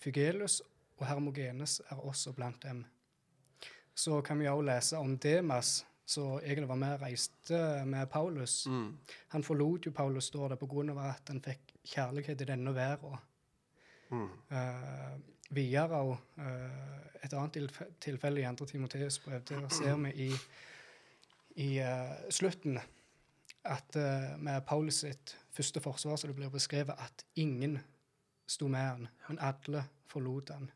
[0.00, 0.60] Fygelus
[0.98, 2.84] og Hermogenes er også blant dem.
[3.94, 8.66] Så kan vi også lese om Demas, som egentlig var med og reiste med Paulus.
[9.28, 13.18] Han forlot jo Paulus, står det, av at han fikk kjærlighet i denne verden.
[14.10, 15.20] Uh,
[15.54, 18.66] videre og uh, et annet tilfelle i 2.
[18.66, 20.30] Timoteus brev, der ser vi i,
[21.62, 22.80] i uh, slutten
[23.64, 27.78] at eh, med Paulus sitt første forsvar så det blir beskrevet at ingen
[28.48, 30.70] sto med han, men alle forlot han.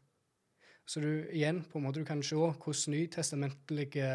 [0.86, 4.10] Så du igjen på en måte du kan se hvordan nytestamentlige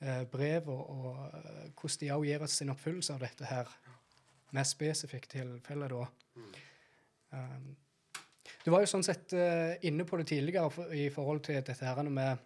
[0.00, 3.70] eh, brev og, og eh, hvordan de også gir oss sin oppfyllelse av dette her,
[4.54, 6.04] med spesifikt tilfelle da.
[7.34, 7.72] Um,
[8.64, 11.74] du var jo sånn sett uh, inne på det tidligere for, i forhold til dette
[11.84, 12.38] her med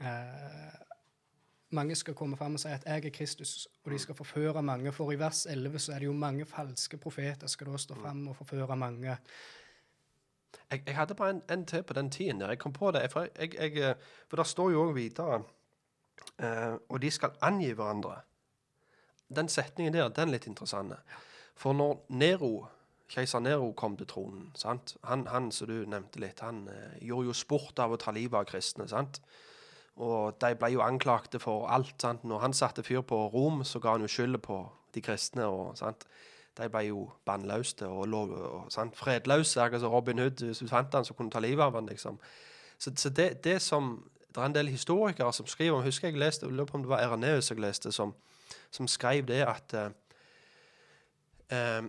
[0.00, 0.72] eh,
[1.74, 4.92] Mange skal komme fram og si at 'jeg er Kristus', og de skal forføre mange.
[4.92, 8.28] For i vers 11 så er det jo mange falske profeter skal da stå fram
[8.28, 9.16] og forføre mange.
[10.70, 12.48] Jeg, jeg hadde bare en, en til på den tiden der.
[12.48, 13.12] Jeg kom på det.
[13.12, 13.94] For, jeg, jeg, eh,
[14.28, 15.42] for der står jo òg videre
[16.42, 18.20] uh, Og de skal angi hverandre.
[19.36, 20.92] Den setningen der, den er litt interessant.
[21.56, 22.66] For når Nero,
[23.08, 24.96] keiser Nero kom til tronen sant?
[25.04, 28.38] Han, han som du nevnte litt, han eh, gjorde jo sport av å ta livet
[28.38, 28.88] av kristne.
[28.88, 29.20] sant?
[29.96, 31.94] Og de ble jo anklagte for alt.
[32.02, 32.24] sant?
[32.24, 34.58] Når han satte fyr på Rom, så ga han jo skylda på
[34.94, 35.44] de kristne.
[35.46, 36.06] og sant?
[36.58, 38.96] De ble jo bannløste og, lov, og sant?
[38.96, 39.62] fredløse.
[39.62, 42.18] Altså Robin Hood, hvis du fant han, så kunne du ta livet av han, liksom.
[42.78, 46.18] Så, så det, det som Det er en del historikere som skriver om Husker jeg
[46.18, 48.14] leste, jeg lurer på om det var Eraneus jeg leste, som,
[48.70, 49.90] som skrev det at eh,
[51.54, 51.84] eh,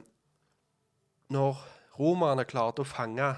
[1.29, 1.57] Når
[1.99, 3.33] romerne klarte å fange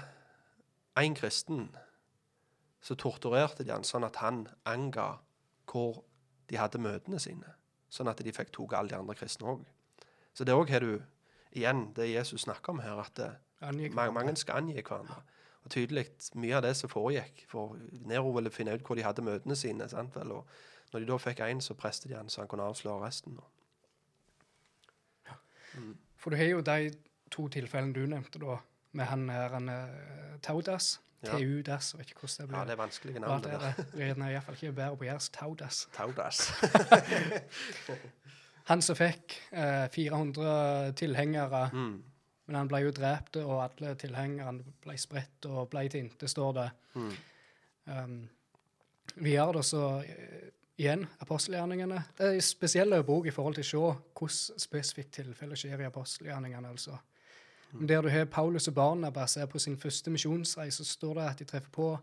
[0.98, 1.70] én kristen,
[2.88, 5.18] så torturerte de han sånn at han anga
[5.68, 6.02] hvor
[6.48, 7.50] de hadde møtene sine.
[7.92, 9.66] Sånn at de fikk tatt alle de andre kristne òg.
[10.32, 10.94] Så det òg har du
[11.56, 13.28] igjen det Jesus snakker om her, at det,
[13.92, 15.20] mange, skal angi hverandre.
[15.66, 16.06] Og tydelig
[16.38, 17.42] mye av det som foregikk.
[17.50, 17.76] For
[18.08, 19.88] Nero ville finne ut hvor de hadde møtene sine.
[19.90, 20.32] sant vel?
[20.32, 23.36] Og når de da fikk én, så preste de han så han kunne avsløre resten.
[26.16, 26.94] For du har jo de
[27.30, 28.56] to tilfellene du nevnte, da,
[28.96, 31.32] med han her han, eh, Taudas, Ja.
[31.34, 32.58] TU-dass, vet ikke hvordan det blir.
[32.58, 33.42] Ja, det er vanskelige navn.
[33.42, 33.74] det er det.
[34.30, 35.32] Iallfall ikke bedre på jærsk.
[35.34, 35.88] Taudas.
[35.96, 36.52] Taudas.
[38.68, 42.02] Han som fikk eh, 400 tilhengere, Mm.
[42.46, 46.52] men han ble jo drept, og alle tilhengerne ble spredt og ble til inte, står
[46.58, 46.66] det.
[46.94, 47.12] Mm.
[47.88, 48.18] Um,
[49.16, 52.02] videre da så eh, igjen apostelgjerningene.
[52.18, 53.78] Det er en spesiell bok i forhold til å se
[54.20, 56.68] hvordan spesifikt tilfelle skjer i apostelgjerningene.
[56.68, 56.98] altså.
[57.72, 61.30] Men Der du har Paulus og Barnabas er på sin første misjonsreise, så står det
[61.30, 61.98] at de treffer på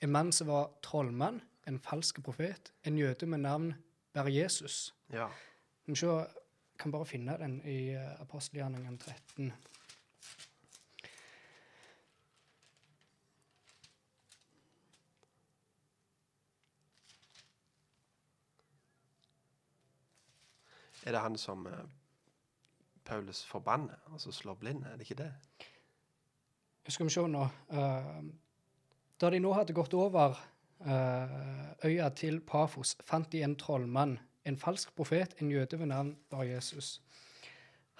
[0.00, 3.74] en mann som var trollmann, en falsk profet, en jøde med navn
[4.14, 4.94] Ber-Jesus.
[5.12, 5.26] Ja.
[5.86, 6.24] Men se,
[6.78, 9.52] kan bare finne den i apostelgjerningen 13.
[21.02, 22.01] Er det han som eh,
[23.04, 24.84] Paulus forbanner, altså slår blind?
[24.84, 25.32] Er det ikke det?
[26.88, 27.42] Skal vi se nå.
[27.70, 28.22] eh,
[29.20, 30.34] da de nå hadde gått over
[30.86, 36.16] eh, øya til Pafos, fant de en trollmann, en falsk profet, en jøde ved navn
[36.30, 37.00] Bar Jesus.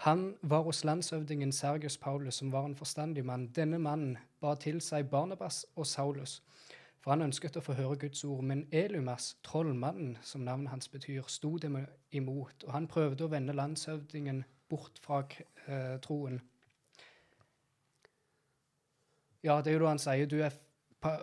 [0.03, 3.47] Han var hos landsøvdingen Sergius Paulus, som var en forstandig mann.
[3.47, 6.43] Denne mannen ba til seg Barnabas og Saulus,
[6.99, 8.43] for han ønsket å få høre Guds ord.
[8.43, 11.79] Men Elumas, trollmannen, som navnet hans betyr, sto dem
[12.11, 14.43] imot, og han prøvde å vende landshøvdingen
[14.73, 15.21] bort fra
[15.69, 16.41] eh, troen.
[19.43, 20.55] Ja, det er jo da han sier du er,
[21.03, 21.17] pa,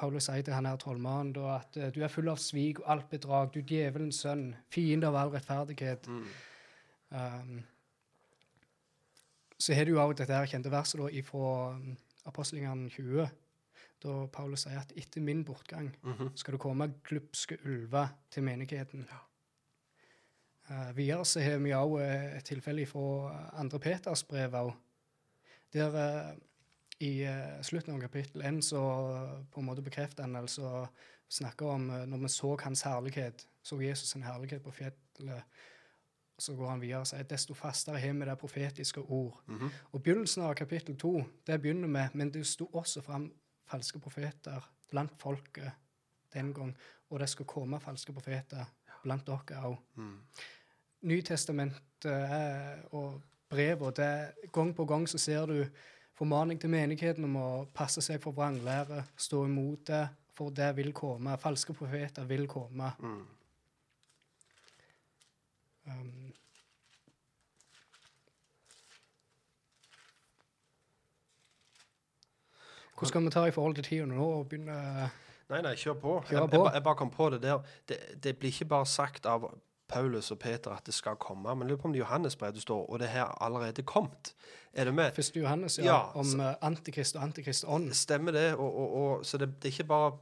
[0.00, 2.88] Paulus sier til han her trollmannen da, at eh, du er full av svik og
[2.94, 6.08] alt bedrag, du djevelens sønn, fiende av all rettferdighet.
[7.10, 7.60] Um,
[9.60, 11.96] så har du også dette her kjente verset da, fra um,
[12.30, 13.26] apostlingene 20,
[14.00, 15.90] da Paulus sier at etter min bortgang
[16.38, 19.04] skal det komme glupske ulver til menigheten.
[19.04, 19.26] Eh,
[20.94, 24.72] videre så har vi òg et tilfelle fra andre Peters brev òg,
[25.74, 26.36] der eh,
[27.00, 28.80] i eh, slutten av kapittel 1 så
[29.52, 30.86] på en måte bekrefter han altså
[31.30, 35.44] snakker om eh, når vi så hans herlighet, så Jesus sin herlighet på fjellet.
[36.40, 39.34] Så går han videre og sier desto fastere har vi det profetiske ord.
[39.92, 41.10] Og begynnelsen av kapittel 2
[41.46, 43.26] det begynner med men det sto også fram
[43.68, 45.70] falske profeter blant folket
[46.32, 46.72] den gang,
[47.10, 48.64] og det skal komme falske profeter
[49.02, 49.76] blant dere òg.
[51.00, 55.64] Nytestamentet og brevet, det gang på gang så ser du
[56.20, 60.04] formaning til menigheten om å passe seg for vranglære, stå imot det,
[60.36, 61.36] for det vil komme.
[61.40, 62.92] Falske profeter vil komme.
[63.00, 63.26] Um,
[72.94, 75.08] hvordan skal vi ta i forhold til tida nå og begynne
[75.50, 76.12] Nei, nei, kjør på.
[76.28, 76.46] Kjør på.
[76.46, 77.58] Jeg, jeg, jeg bare kom på det der.
[77.88, 79.48] Det, det blir ikke bare sagt av
[79.90, 82.86] Paulus og Peter at det skal komme, men lurer på om det Johannes brev står,
[82.86, 84.34] og det her allerede kommet.
[84.72, 85.12] Er du med?
[85.14, 87.92] Første Johannes, ja, Ja, om så, Antikrist og Antikrist ånd.
[87.94, 88.54] Stemmer det.
[88.54, 90.12] Og, og, og, så det, det er ikke bare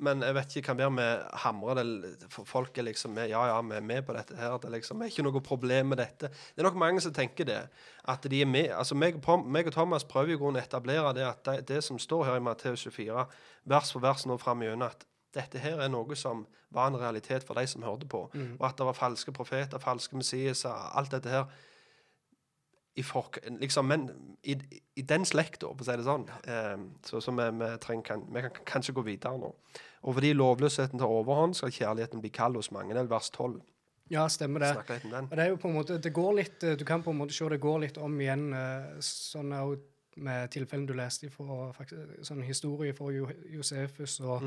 [0.00, 3.60] Men jeg vet ikke, kan være med hamre det Folk er liksom med, Ja, ja,
[3.60, 4.56] vi er med på dette her.
[4.58, 6.28] Det liksom er ikke noe problem med dette.
[6.28, 7.60] Det er nok mange som tenker det.
[8.08, 8.70] At de er med.
[8.72, 11.84] Altså, meg, meg og Thomas prøver jo i grunnen å etablere det at det, det
[11.84, 13.26] som står her i Matteus 24,
[13.64, 15.04] vers for vers nå fram igjennom, at
[15.34, 18.24] dette her er noe som var en realitet for de som hørte på.
[18.58, 21.50] Og at det var falske profeter, falske messiaser, alt dette her
[22.94, 23.38] i fork...
[23.60, 24.08] Liksom, men
[24.42, 24.56] i,
[24.96, 26.26] i den slekta, for å si det sånn.
[26.44, 29.52] Eh, så så vi, vi, trenger, kan, vi kan kanskje gå videre nå.
[30.00, 32.96] Og fordi lovløsheten tar overhånd, skal kjærligheten bli kald hos mange.
[32.96, 33.60] Det er vers 12.
[34.10, 34.72] Ja, stemmer det.
[35.22, 37.36] Og det er jo på en måte, det går litt, Du kan på en måte
[37.36, 39.54] se det går litt om igjen, eh, sånn
[40.20, 44.42] med tilfellene du leste fra faktisk, sånn historie fra Josefus og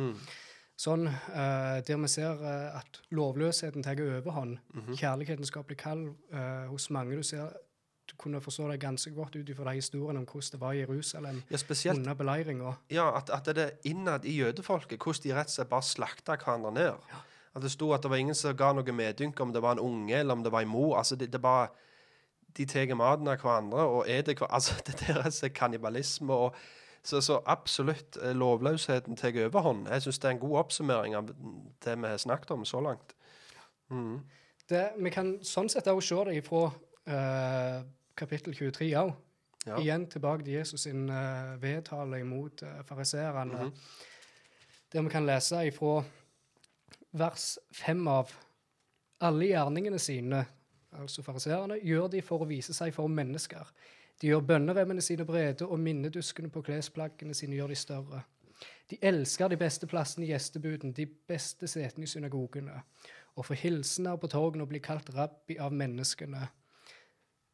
[0.79, 4.57] sånn, uh, der vi ser uh, at lovløsheten tar overhånd.
[4.97, 7.15] Kjærligheten skal bli kald eh, hos mange.
[7.15, 7.53] Du ser
[8.09, 10.79] du kunne forstå det ganske godt ut ifra de historiene om hvordan det var i
[10.81, 12.73] Jerusalem Ja, spesielt under beleiringa.
[12.91, 16.35] ja, at, at det er innad i jødefolket, hvordan de rett og slett bare slakta
[16.35, 16.93] hverandre ned.
[17.55, 19.79] At det sto at det var ingen som ga noe medynk om det var en
[19.79, 20.97] unge eller om det var en mor.
[20.97, 21.67] Altså, det, det bare
[22.57, 24.55] De tar maten av hverandre og eter hverandre.
[24.55, 26.33] Altså, det er rett og kannibalisme.
[26.33, 26.55] og
[27.03, 29.87] så, så absolutt, eh, lovløsheten tar overhånd.
[29.91, 31.33] Jeg syns det er en god oppsummering av
[31.83, 33.15] det vi har snakket om så langt.
[34.69, 37.83] Det, vi kan sånn sett også se det ifra uh,
[38.15, 39.11] kapittel 23 òg.
[39.63, 39.77] Ja.
[39.79, 43.69] Igjen tilbake til Jesus sin uh, vedtale imot uh, fariseerne.
[44.93, 46.01] Der vi kan lese ifra
[47.11, 48.31] vers 5 av
[49.23, 50.43] alle gjerningene sine,
[50.99, 53.69] altså fariseerne, gjør de for å vise seg for mennesker.
[54.23, 58.21] De gjør bønneremmene sine brede, og minneduskene på klesplaggene sine gjør de større.
[58.87, 62.77] De elsker de beste plassene i gjestebuden, de beste setene i synagogene,
[63.35, 66.45] og for hilsener på torgene og bli kalt rabbi av menneskene.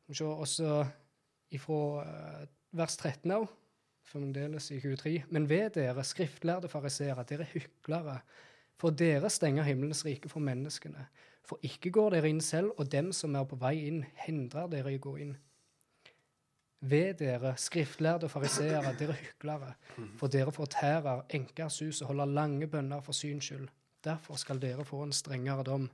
[0.06, 0.84] Vi ser også
[1.58, 2.46] ifra eh,
[2.78, 3.50] vers 13 òg.
[4.06, 5.24] fremdeles i 23.
[5.30, 8.20] Men ved dere, skriftlærde fariseere, dere hyklere,
[8.78, 11.10] for dere stenger himmelens rike for menneskene.
[11.42, 14.94] For ikke går dere inn selv, og dem som er på vei inn, hindrer dere
[14.94, 15.38] i å gå inn.
[16.80, 19.74] Ved dere, skriftlærde fariseere, dere hyklere,
[20.18, 23.68] for dere fortærer enkers hus og holder lange bønner for syns skyld.
[24.04, 25.90] Derfor skal dere få en strengere dom.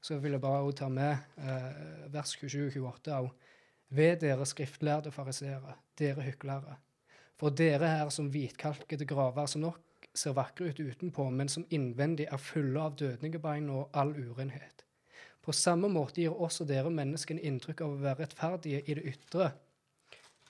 [0.00, 3.32] Så vil jeg bare ta med eh, vers 27-28 òg.
[3.88, 6.76] Ved dere skriftlærde fariseere, dere hyklere.
[7.36, 12.28] For dere er som hvitkalkede graver som nok ser vakre ut utenpå, men som innvendig
[12.30, 14.84] er fulle av dødningebein og all urenhet.
[15.42, 19.50] På samme måte gir også dere menneskene inntrykk av å være rettferdige i det ytre,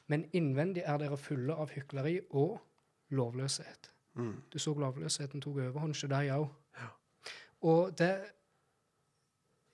[0.07, 2.59] men innvendig er dere fulle av hykleri og
[3.15, 3.91] lovløshet.
[4.15, 4.35] Mm.
[4.53, 6.49] Du så lovløsheten tok overhånd hos deg òg.
[7.65, 8.11] Og det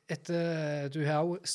[0.08, 1.46] etter, Du har òg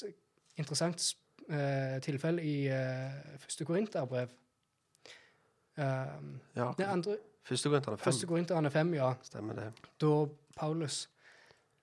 [0.58, 1.16] interessant
[1.50, 4.30] eh, tilfelle i eh, første Korinterbrev.
[5.78, 6.72] Um, Ja.
[6.78, 8.04] det andre, Første Korinterne 5.
[8.04, 9.14] første Korinterne fem, ja.
[9.22, 9.74] Stemmer det.
[10.02, 10.26] Da
[10.56, 11.10] Paulus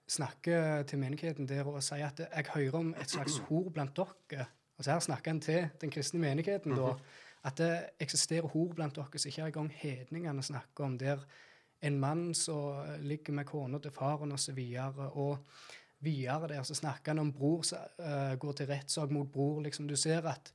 [0.08, 4.44] snakker til menigheten der og sier at 'jeg hører om et slags hor blant dere'.
[4.82, 6.96] Altså Her snakker han til den kristne menigheten da,
[7.46, 7.70] at det
[8.02, 10.96] eksisterer hor blant dere som ikke engang hedningene snakker om.
[10.98, 11.22] Der
[11.82, 14.58] en mann som ligger med kona til faren osv.
[14.98, 15.38] Og
[16.00, 19.60] videre der så snakker han om bror som uh, går til rettssak mot bror.
[19.60, 20.52] liksom Du ser at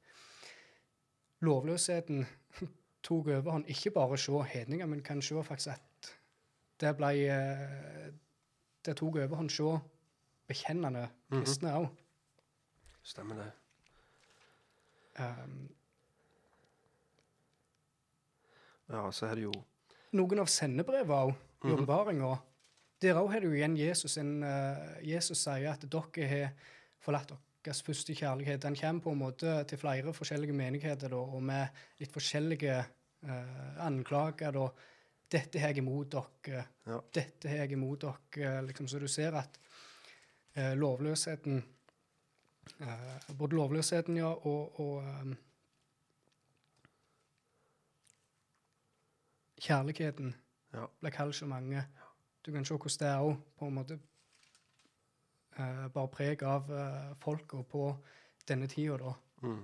[1.40, 2.26] lovløsheten
[3.04, 3.66] tok overhånd.
[3.68, 6.12] Ikke bare se hedninger, men kan se faktisk at
[6.82, 8.12] det ble uh,
[8.86, 9.80] Det tok overhånd se
[10.48, 11.88] bekjennende kristne òg.
[13.04, 13.52] Stemmer det.
[15.18, 15.68] Um,
[18.88, 19.56] Ja, så er det jo
[20.16, 21.34] noen av sendebrevene òg,
[21.68, 22.30] i åpenbaringa,
[23.04, 24.16] der òg har du igjen Jesus.
[24.22, 26.70] En, uh, Jesus sier at dere har
[27.04, 27.34] forlatt
[27.66, 28.62] deres første kjærlighet.
[28.64, 33.74] Den kommer på en måte til flere forskjellige menigheter da, og med litt forskjellige uh,
[33.86, 34.56] anklager.
[34.56, 34.70] da.
[35.28, 36.64] 'Dette har jeg imot dere'.
[36.88, 37.02] Ja.
[37.14, 38.62] 'Dette har jeg imot dere'.
[38.70, 39.60] Liksom, så du ser at
[40.56, 41.60] uh, lovløsheten
[42.82, 45.36] eh, Både lovløsheten, ja, og, og um,
[49.62, 50.36] kjærligheten
[50.74, 50.86] Ja.
[51.02, 51.84] ble kalt så mange.
[52.46, 54.00] Du kan se hvordan det er òg på en måte
[55.60, 57.96] eh, bare preg av uh, folka på
[58.48, 59.14] denne tida, da.
[59.42, 59.64] mm.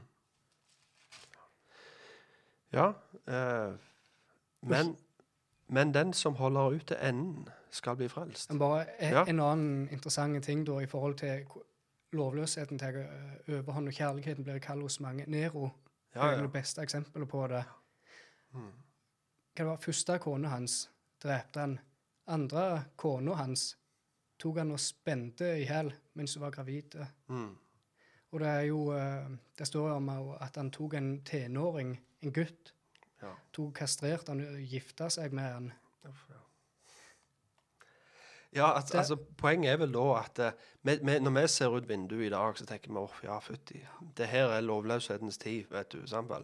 [2.74, 2.88] Ja.
[3.28, 3.76] Eh,
[4.62, 4.98] men,
[5.68, 8.52] men den som holder ut til enden, skal bli frelst.
[8.60, 9.24] Bare en, Ja.
[9.28, 11.46] en annen interessant ting da, i forhold til
[12.14, 15.26] lovløsheten tar eh, overhånd, og kjærligheten blir kald hos mange.
[15.28, 15.72] Nero
[16.16, 17.64] Ja, er det beste eksempelet på det.
[18.54, 18.68] Mm.
[18.70, 20.76] Hva det var første kona hans
[21.24, 21.80] drepte han.
[22.28, 23.76] Andre kona hans
[24.40, 26.98] tok han og spente i hjel mens hun var gravid.
[27.28, 27.52] Mm.
[28.34, 29.28] Og det er jo eh,
[29.58, 30.10] Det står jo om
[30.42, 32.74] at han tok en tenåring, en gutt,
[33.24, 33.34] Ja.
[33.54, 35.74] tok kastrerte han og gifta seg med han.
[36.10, 36.43] Uff, ja.
[38.56, 40.52] Ja, at, Det- altså, Poenget er vel da at eh,
[40.84, 43.82] vi, vi, når vi ser ut vinduet i dag, så tenker vi åh, ja, fytti.
[44.18, 45.98] Det her er lovløshetens tid, vet du.
[46.06, 46.44] vel?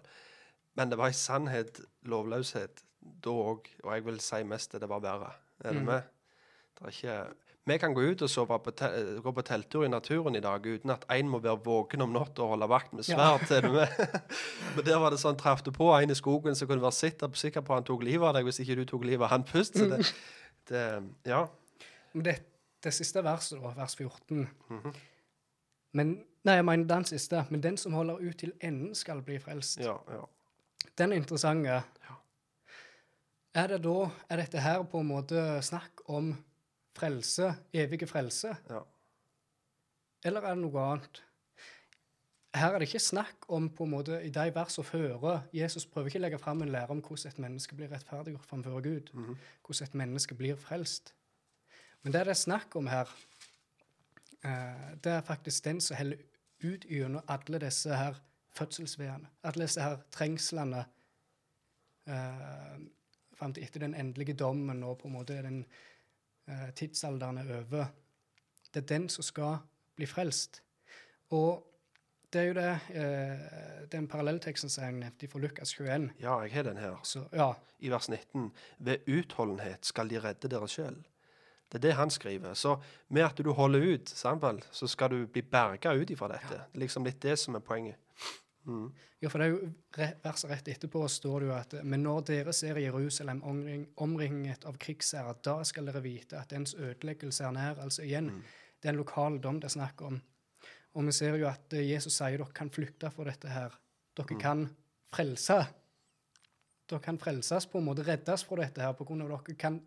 [0.76, 2.82] Men det var i sannhet lovløshet
[3.24, 5.32] da òg, og jeg vil si mest at det var verre.
[5.64, 5.86] Er du Mm.
[5.86, 6.02] med?
[6.80, 7.34] Det er ikke
[7.68, 8.72] Vi kan gå ut og sove på
[9.22, 12.42] gå på telttur i naturen i dag uten at én må være våken om natta
[12.42, 13.38] og holde vakt med Ja.
[13.38, 13.52] sverd.
[13.52, 13.88] Er med?
[14.76, 17.30] Men der var det sånn, traff du på en i skogen, som kunne være sikker,
[17.34, 19.78] sikker på han tok livet av deg hvis ikke du tok livet av han først.
[19.78, 20.14] Så det,
[20.70, 21.46] det Ja.
[22.26, 22.36] Det,
[22.84, 24.94] det siste verset, da, vers 14 Mhm.
[25.94, 27.46] Men Nei, jeg mener den siste.
[27.50, 29.80] Men den som holder ut til enden, skal bli frelst.
[29.84, 30.22] Ja, ja.
[30.98, 31.82] Den er interessante.
[33.54, 36.36] Er det da Er dette her på en måte snakk om
[36.96, 38.56] frelse, evige frelse?
[38.70, 38.80] Ja.
[40.24, 41.24] Eller er det noe annet?
[42.56, 46.08] Her er det ikke snakk om på en måte, I de versene fører Jesus prøver
[46.08, 49.10] ikke å legge fram en lære om hvordan et menneske blir rettferdiggjort framfor Gud.
[49.14, 49.38] Mhm.
[49.66, 51.14] Hvordan et menneske blir frelst.
[52.04, 53.10] Men det det er snakk om her,
[54.44, 56.18] eh, det er faktisk den som heller
[56.64, 58.16] ut gjennom alle disse her
[58.56, 59.28] fødselsveiene.
[59.44, 60.86] Alle disse her trengslene
[62.08, 62.80] eh,
[63.40, 65.66] fram til etter den endelige dommen og på en måte den
[66.48, 67.92] eh, tidsalderen er over.
[68.74, 69.58] Det er den som skal
[69.96, 70.62] bli frelst.
[71.30, 71.66] Og
[72.34, 76.12] det er jo det eh, den parallellteksten som jeg nevnte fra Lukas 21.
[76.22, 77.00] ja, jeg har den her.
[77.04, 78.52] Så, ja, I vers 19.
[78.78, 81.00] Ved utholdenhet skal de redde deres sjel.
[81.70, 82.54] Det er det han skriver.
[82.58, 82.76] Så
[83.08, 86.56] med at du holder ut, Samuel, så skal du bli berga ut ifra dette.
[86.56, 88.00] Det er liksom litt det som er poenget.
[88.66, 88.90] Mm.
[89.22, 92.54] Ja, for det er jo verset rett etterpå står det jo at Men når dere
[92.54, 97.82] ser Jerusalem omring, omringet av krigsherrer, da skal dere vite at dens ødeleggelse er nær.
[97.84, 98.32] Altså igjen,
[98.82, 100.22] det er en lokal dom det er snakk om.
[100.94, 103.76] Og vi ser jo at eh, Jesus sier dere kan flykte fra dette her.
[104.18, 104.66] Dere kan
[105.14, 105.64] frelse
[106.90, 109.80] dere kan frelses, på en måte reddes fra dette her, på grunn av dere kan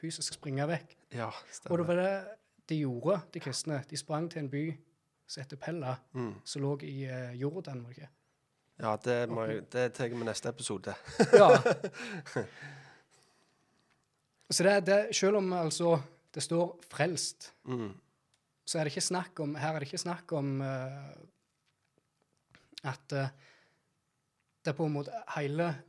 [0.00, 0.96] fysisk springe vekk.
[1.12, 1.28] Ja,
[1.70, 2.12] Og det var det
[2.70, 3.82] de gjorde, de kristne.
[3.90, 4.64] De sprang til en by
[5.26, 6.34] som heter Pella, Mm.
[6.44, 7.82] som lå i uh, Jordan.
[7.84, 8.08] var det ikke?
[8.80, 10.94] Ja, det, må jeg, det tar med neste episode.
[11.32, 11.48] Ja.
[14.50, 16.00] Så det, det, selv om altså
[16.34, 17.92] det står 'frelst', Mm.
[18.66, 20.66] så er det ikke snakk om Her er det ikke snakk om uh,
[22.84, 23.18] at uh,
[24.64, 25.82] det er på en måte hele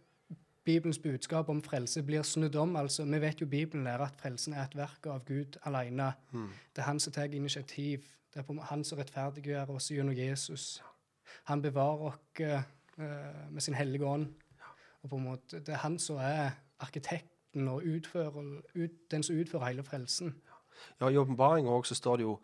[0.71, 2.75] Bibelens budskap om frelse blir snudd om.
[2.75, 6.13] altså Vi vet jo Bibelen lærer at frelsen er et verk av Gud alene.
[6.31, 6.47] Mm.
[6.75, 8.05] Det er han som tar initiativ.
[8.33, 10.83] Det er på han som rettferdiggjør oss gjennom Jesus.
[11.43, 14.27] Han bevarer oss uh, med sin hellige ånd.
[15.01, 19.35] Og på en måte, det er han som er arkitekten og utfører, ut, den som
[19.35, 20.35] utfører hele frelsen.
[21.01, 22.39] Ja, I åpenbaringa òg står det jo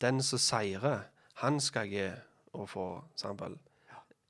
[0.00, 1.00] 'Den som seirer,
[1.34, 2.10] han skal gi
[2.52, 3.58] og få eksempel,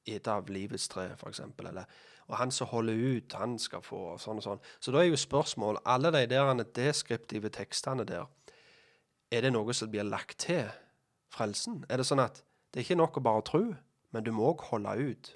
[0.06, 1.66] ete av livets tre', eksempel.
[1.66, 1.85] Eller,
[2.31, 4.61] og han som holder ut, han skal få og sånn og sånn.
[4.78, 8.28] Så da er jo spørsmål Alle de der deskriptive tekstene der,
[9.31, 10.69] er det noe som blir lagt til
[11.31, 11.85] frelsen?
[11.89, 13.62] Er det sånn at det er ikke nok å bare tro,
[14.15, 15.32] men du må òg holde ut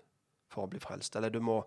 [0.50, 1.16] for å bli frelst?
[1.18, 1.64] Eller du må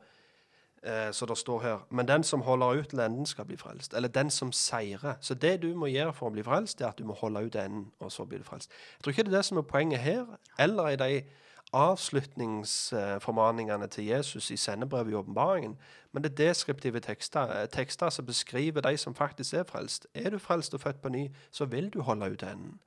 [0.84, 3.94] eh, Så det står her Men den som holder ut til enden, skal bli frelst.
[3.94, 5.20] Eller den som seirer.
[5.22, 7.44] Så det du må gjøre for å bli frelst, det er at du må holde
[7.44, 8.72] ut enden, og så blir du frelst.
[8.72, 10.26] Jeg tror ikke det er det som er poenget her,
[10.60, 11.24] eller i de
[11.74, 15.78] avslutningsformaningene til Jesus i sendebrevet i åpenbaringen.
[16.12, 20.08] Men det er deskriptive tekster, eh, tekster som beskriver de som faktisk er frelst.
[20.16, 22.80] Er du frelst og født på ny, så vil du holde ut enden.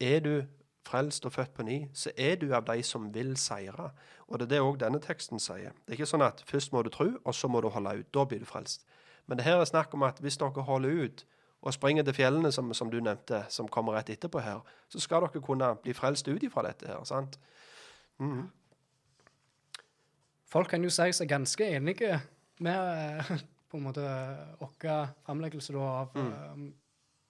[0.00, 0.42] Er du
[0.86, 3.90] frelst og født på ny, så er du av de som vil seire.
[4.28, 5.74] Og det er det òg denne teksten sier.
[5.86, 8.14] Det er ikke sånn at først må du tro, og så må du holde ut.
[8.14, 8.86] Da blir du frelst.
[9.26, 11.26] Men det her er snakk om at hvis dere holder ut
[11.62, 15.24] og springer til fjellene, som, som du nevnte, som kommer rett etterpå her, så skal
[15.24, 17.02] dere kunne bli frelst ut ifra dette her.
[17.04, 17.38] sant?
[18.18, 18.46] Mhm.
[20.46, 22.20] Folk kan jo si seg ganske enige
[22.64, 23.30] med eh,
[23.70, 24.04] på en måte
[24.60, 26.68] vår framleggelse da, av mm.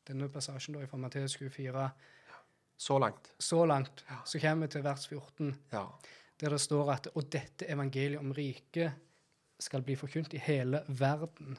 [0.06, 1.88] denne passasjen da, fra Matteus 24.
[2.76, 3.32] Så langt.
[3.38, 5.86] Så langt så kommer vi til vers 14, Ja.
[6.40, 8.92] der det står at og dette evangeliet om riket
[9.58, 11.56] skal bli forkynt i hele verden.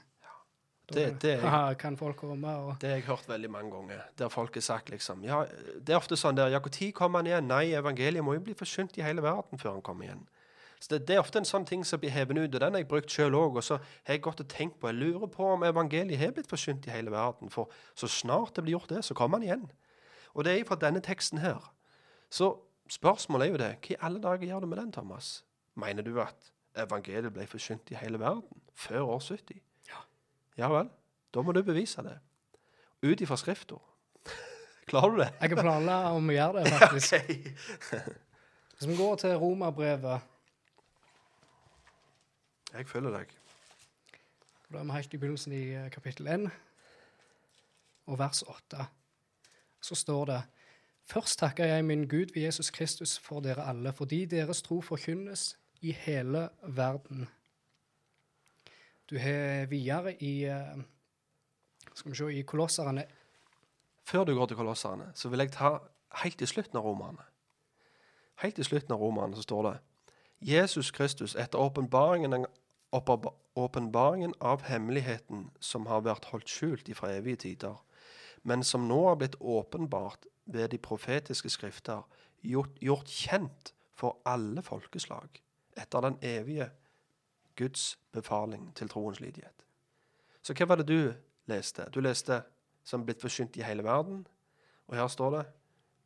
[0.95, 4.53] Det- det kan folk komme og Det har jeg hørt veldig mange ganger, der folk
[4.53, 5.43] har sagt liksom ja,
[5.79, 7.47] Det er ofte sånn der Ja, når kommer han igjen?
[7.47, 10.27] Nei, evangeliet må jo bli forsynt i hele verden før han kommer igjen.
[10.79, 12.79] Så det, det er ofte en sånn ting som blir hevet ut, og den har
[12.79, 13.55] jeg brukt sjøl òg.
[13.57, 16.47] Og så har jeg gått og tenkt på Jeg lurer på om evangeliet har blitt
[16.47, 17.49] forsynt i hele verden.
[17.49, 19.71] For så snart det blir gjort det, så kommer han igjen.
[20.35, 21.59] Og det er fra denne teksten her.
[22.29, 22.57] Så
[22.89, 25.43] spørsmålet er jo det Hva i alle dager gjør du med den, Thomas?
[25.75, 29.59] Mener du at evangeliet ble forsynt i hele verden før år 70?
[30.57, 30.89] Ja vel.
[31.33, 32.15] Da må du bevise det.
[33.05, 33.77] Ut ifra Skrifta.
[34.89, 35.29] Klarer du det?
[35.41, 37.13] Jeg har planla om å gjøre det, faktisk.
[38.77, 40.33] Hvis vi går til romerbrevet,
[42.73, 43.29] Jeg følger deg.
[44.73, 46.49] da er vi helt i begynnelsen i eh, kapittel 1,
[48.11, 48.85] og vers 8,
[49.81, 50.41] så står det
[51.07, 55.53] Først takker jeg min Gud ved Jesus Kristus for dere alle, fordi deres tro forkynnes
[55.81, 57.27] i hele verden.
[59.09, 60.79] Du har videre i eh,
[61.93, 63.05] Skal vi se, i Kolosserne
[64.03, 65.77] Før du går til kolosserne, så vil jeg ta
[66.23, 67.25] helt i slutten av romerne.
[68.39, 69.73] Helt til slutten av romerne så står det
[70.47, 72.45] Jesus Kristus etter åpenbaringen
[73.57, 77.75] åpenbaringen av hemmeligheten som har vært holdt skjult ifra evige tider,
[78.43, 82.05] men som nå har blitt åpenbart ved de profetiske skrifter,
[82.41, 85.41] gjort, gjort kjent for alle folkeslag,
[85.75, 86.69] etter den evige
[87.57, 89.65] Guds befaling til troens lydighet.
[90.41, 91.13] Så hva var det du
[91.49, 91.87] leste?
[91.93, 92.41] Du leste
[92.87, 94.23] som blitt forsynt i hele verden.
[94.87, 95.43] Og her står det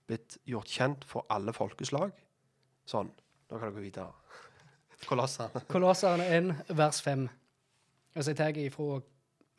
[0.10, 2.15] blitt gjort kjent for alle folkeslag.
[2.90, 3.11] Sånn.
[3.52, 4.10] Nå kan dere gå videre.
[5.10, 5.61] Kolosserne.
[5.69, 7.28] Kolosserne 1, vers 5.
[8.15, 9.02] Altså jeg tar ifra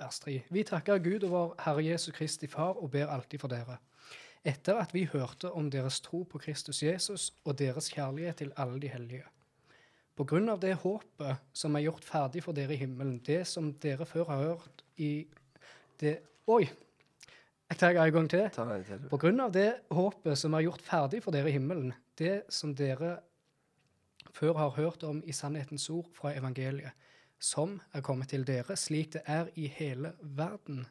[0.02, 0.38] vers 3.
[0.50, 3.78] Vi takker Gud og vår Herre Jesu Kristi Far og ber alltid for dere.
[4.44, 8.80] Etter at vi hørte om deres tro på Kristus Jesus og deres kjærlighet til alle
[8.82, 9.24] de hellige.
[10.16, 13.70] På grunn av det håpet som er gjort ferdig for dere i himmelen, det som
[13.80, 15.26] dere før har hørt i
[16.02, 16.18] det
[16.50, 16.66] Oi!
[17.72, 18.48] Jeg tar en gang til.
[18.52, 19.04] Til.
[19.08, 22.74] På grunn av det håpet som er gjort ferdig for dere i himmelen, det som
[22.76, 23.14] dere
[24.36, 26.92] før har hørt om i sannhetens ord fra evangeliet,
[27.40, 30.84] som er kommet til dere slik det er i hele verden,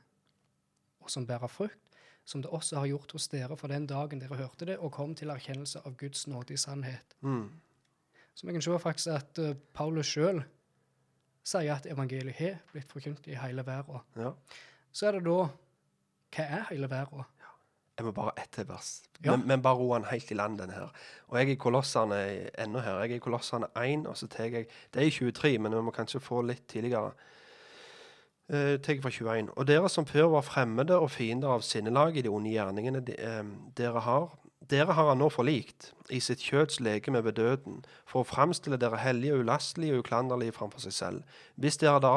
[1.02, 1.77] og som bærer frukt,
[2.26, 5.14] som det også har gjort hos dere for den dagen dere hørte det og kom
[5.18, 7.15] til erkjennelse av Guds nåde i sannhet.
[7.22, 7.49] Mm.
[8.36, 10.41] Så vi kan se faktisk at uh, Paulus sjøl
[11.44, 14.02] sier at evangeliet har blitt forkynt i hele verden.
[14.16, 14.32] Ja.
[14.91, 15.38] Så er det da
[16.32, 17.26] Hva er hele verden?
[17.98, 19.02] Jeg må bare ett til vers.
[19.22, 19.36] Ja.
[19.36, 20.94] Men, men bare ro han helt i land, denne her.
[21.28, 22.22] Og jeg er i Kolosserne
[22.64, 23.02] ennå her.
[23.03, 25.82] Jeg er i Kolosserne 1, og så tar jeg Det er i 23, men vi
[25.86, 27.12] må kanskje få litt tidligere.
[28.52, 29.52] Uh, tar fra 21.
[29.56, 33.20] Og dere som før var fremmede og fiender av sinnelag i de onde gjerningene de,
[33.22, 34.32] uh, dere har,
[34.72, 39.02] dere har han nå forlikt i sitt kjøds legeme ved døden, for å framstille dere
[39.02, 41.38] hellige, ulastelige og uklanderlige framfor seg selv.
[41.56, 42.15] Hvis dere da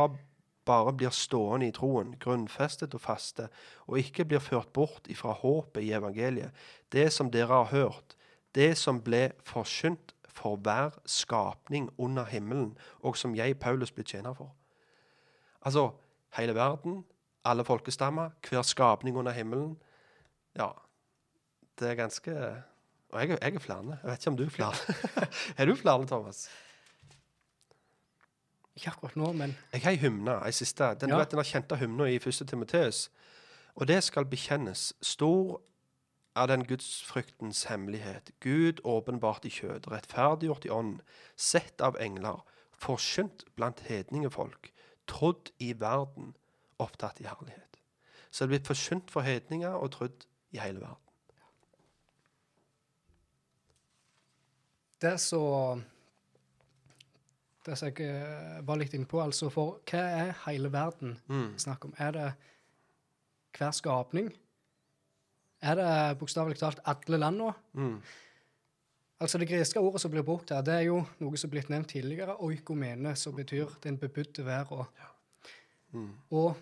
[0.64, 3.48] bare blir stående i troen, grunnfestet og faste,
[3.86, 6.54] og ikke blir ført bort ifra håpet i evangeliet,
[6.92, 8.16] det som dere har hørt,
[8.54, 12.72] det som ble forkynt for hver skapning under himmelen,
[13.02, 14.54] og som jeg, Paulus, ble tjener for.
[15.64, 15.90] Altså
[16.38, 17.04] hele verden,
[17.44, 19.76] alle folkestammer, hver skapning under himmelen.
[20.56, 20.70] Ja,
[21.80, 22.34] det er ganske
[23.14, 23.98] Og jeg, jeg er flere.
[24.02, 24.96] Jeg vet ikke om du er flere.
[25.58, 26.48] er du flere, Thomas?
[28.76, 30.84] Ikke akkurat nå, men Jeg har ei hymne, ei siste.
[31.00, 31.14] Den, Ja.
[31.14, 32.48] du vet, den kjente hymna i 1.
[32.48, 33.10] Timoteus.
[33.76, 34.92] Og det skal bekjennes.
[35.02, 35.60] Stor
[36.36, 38.30] er den gudsfryktens hemmelighet.
[38.40, 41.00] Gud åpenbart i kjød, rettferdiggjort i ånd,
[41.36, 42.42] sett av engler,
[42.72, 44.72] forkynt blant hedningefolk,
[45.06, 46.34] trodd i verden,
[46.78, 47.78] opptatt i herlighet.
[48.30, 51.03] Så det er blitt forkynt for hedninger og trodd i hele verden.
[55.04, 55.42] Det så
[57.64, 61.54] Det som jeg eh, var litt inne på, altså for hva er hele verden Mm.
[61.56, 61.94] snakk om?
[61.96, 62.32] Er det
[63.56, 64.28] hver skapning?
[65.62, 67.54] Er det bokstavelig talt alle landene?
[67.72, 68.02] Mm.
[69.20, 71.70] Altså Det greske ordet som blir brukt her, det er jo noe som er blitt
[71.72, 74.84] nevnt tidligere, oikomene, som betyr den bebudde verden.
[75.92, 76.10] Mm.
[76.30, 76.56] Og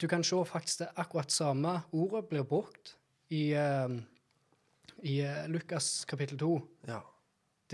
[0.00, 2.96] du kan se faktisk det akkurat samme ordet blir brukt
[3.30, 3.90] i, uh,
[5.02, 7.00] i uh, Lukas kapittel 2, Ja.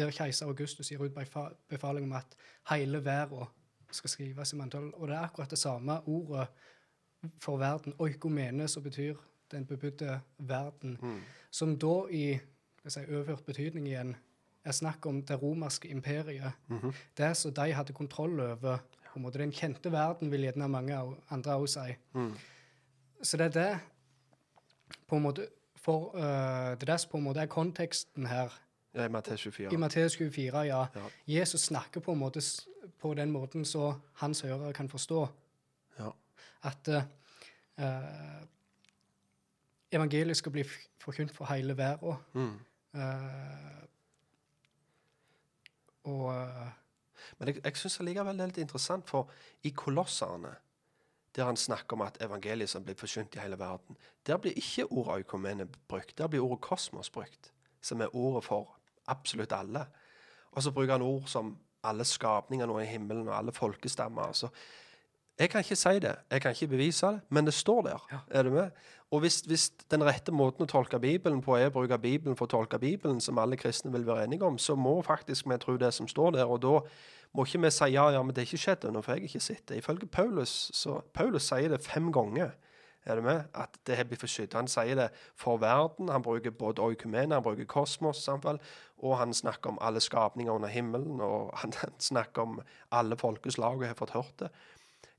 [0.06, 2.36] Der keiser Augustus gir ut befa- befaling om at
[2.70, 3.47] hele verden
[3.93, 4.90] skal skrives i manntall.
[4.94, 6.48] Og det er akkurat det samme ordet
[7.40, 9.14] for verden, oikomene, som betyr
[9.51, 11.20] den bebudde verden, Mm.
[11.51, 12.39] som da i
[12.89, 14.16] si, overført betydning igjen
[14.64, 16.52] er snakk om det romerske imperiet.
[16.68, 16.93] Mhm.
[17.16, 18.78] Det som de hadde kontroll over.
[19.12, 20.94] på en måte Den kjente verden, vil gjerne mange
[21.31, 21.97] andre også si.
[22.14, 22.35] Mm.
[23.22, 23.81] Så det er det
[25.09, 25.47] på en måte
[25.77, 28.48] for, uh, Det er det som på en måte er konteksten her.
[28.94, 29.72] Ja I Matteus 24.
[29.72, 30.86] I Matteus 24, ja.
[30.94, 31.06] Ja.
[31.26, 32.40] Jesus snakker på måte
[33.00, 35.28] på den måten så hans hørere kan forstå
[35.98, 36.10] Ja.
[36.62, 38.42] at eh,
[39.92, 40.64] evangeliet skal bli
[41.00, 42.14] forkynt for hele verden.
[42.32, 42.58] Mm.
[42.94, 43.84] Uh,
[46.02, 46.68] og uh,
[47.38, 49.30] Men jeg, jeg syns allikevel det er litt interessant, for
[49.62, 50.54] i Kolosserne,
[51.36, 53.96] der han snakker om at evangeliet som blir forkynt i hele verden,
[54.26, 56.18] der blir ikke ordet økumene brukt.
[56.18, 58.76] Der blir ordet kosmos brukt, som er ordet for
[59.11, 59.85] absolutt alle.
[60.53, 61.55] Og så bruker han ord som
[61.87, 64.31] alle skapninger nå i himmelen, og alle folkestammer.
[64.31, 64.51] Altså.
[65.41, 68.24] Jeg kan ikke si det, jeg kan ikke bevise det, men det står der.
[68.31, 68.70] Er du med?
[69.11, 72.47] Og hvis, hvis den rette måten å tolke Bibelen på er å bruke Bibelen for
[72.47, 75.74] å tolke Bibelen, som alle kristne vil være enige om, så må faktisk vi tro
[75.81, 76.45] det som står der.
[76.45, 76.77] Og da
[77.35, 79.31] må ikke vi si ja, ja, men det er ikke skjedd ennå, for jeg har
[79.32, 79.81] ikke sett det.
[79.81, 82.53] Ifølge Paulus så Paulus sier det fem ganger.
[83.09, 83.43] Er du med?
[83.55, 84.55] At det har blitt forskydd.
[84.55, 85.09] Han sier det
[85.39, 86.10] for verden.
[86.12, 88.60] Han bruker både oikumene, han bruker kosmos, samtidig,
[88.98, 92.60] og han snakker om alle skapninger under himmelen, og han snakker om
[92.93, 94.51] alle folkeslag og har fått hørt det.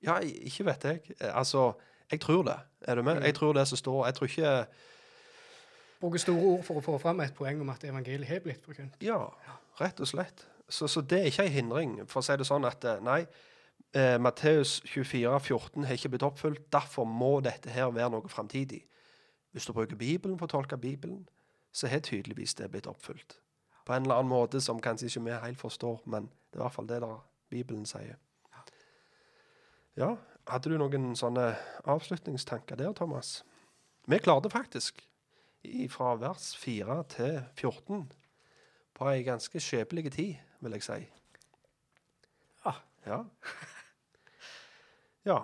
[0.02, 1.02] Ja, ikke vet jeg.
[1.34, 1.72] Altså,
[2.12, 2.58] jeg tror det.
[2.82, 3.22] Er du med?
[3.22, 4.06] Jeg tror det som står.
[4.06, 4.66] Jeg tror ikke
[6.02, 8.98] bruker store ord for å få fram et poeng om at evangeliet har blitt forkynt.
[9.06, 9.20] Ja,
[9.82, 10.48] rett og slett.
[10.72, 13.20] Så, så det er ikke en hindring, for å si det sånn at eh, nei,
[13.96, 16.64] eh, Matteus 24, 14 har ikke blitt oppfylt.
[16.74, 18.86] Derfor må dette her være noe framtidig.
[19.52, 21.28] Hvis du bruker Bibelen for å tolke Bibelen,
[21.72, 23.40] så har tydeligvis det blitt oppfylt.
[23.86, 26.66] På en eller annen måte som kanskje ikke vi helt forstår, men det er i
[26.66, 28.20] hvert fall det der Bibelen sier.
[30.00, 30.16] Ja,
[30.48, 31.52] hadde du noen sånne
[31.84, 33.42] avslutningstanker der, Thomas?
[34.08, 35.04] Vi klarte faktisk
[35.92, 38.08] fra vers 4 til 14
[38.98, 41.00] på ei ganske skjebnelig tid, vil jeg si.
[42.66, 42.74] Ja.
[43.06, 43.24] Ja.
[45.26, 45.39] ja.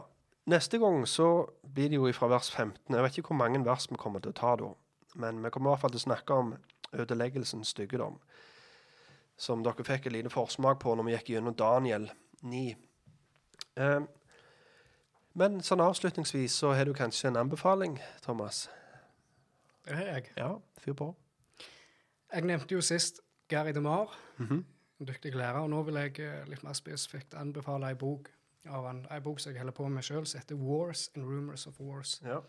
[0.47, 2.95] Neste gang så blir det jo fra vers 15.
[2.95, 4.69] Jeg vet ikke hvor mange vers vi kommer til å ta da.
[5.15, 6.53] Men vi kommer i hvert fall til å snakke om
[6.93, 8.15] ødeleggelsens styggedom.
[9.37, 12.07] Som dere fikk et lite forsmak på når vi gikk gjennom Daniel
[12.43, 12.75] 9.
[13.77, 13.99] Eh,
[15.37, 18.69] men sånn avslutningsvis så har du kanskje en anbefaling, Thomas?
[19.85, 20.31] Det har jeg.
[20.37, 21.11] Ja, fyr på.
[22.33, 24.63] Jeg nevnte jo sist Gary DeMar, Mhm.
[24.99, 25.59] en dyktig lærer.
[25.59, 28.31] Og nå vil jeg eh, litt mer spesifikt anbefale ei bok
[28.69, 31.67] av en, en bok som jeg holder på med sjøl, som heter 'Wars and Rumors
[31.67, 32.19] of Wars'.
[32.27, 32.39] Ja.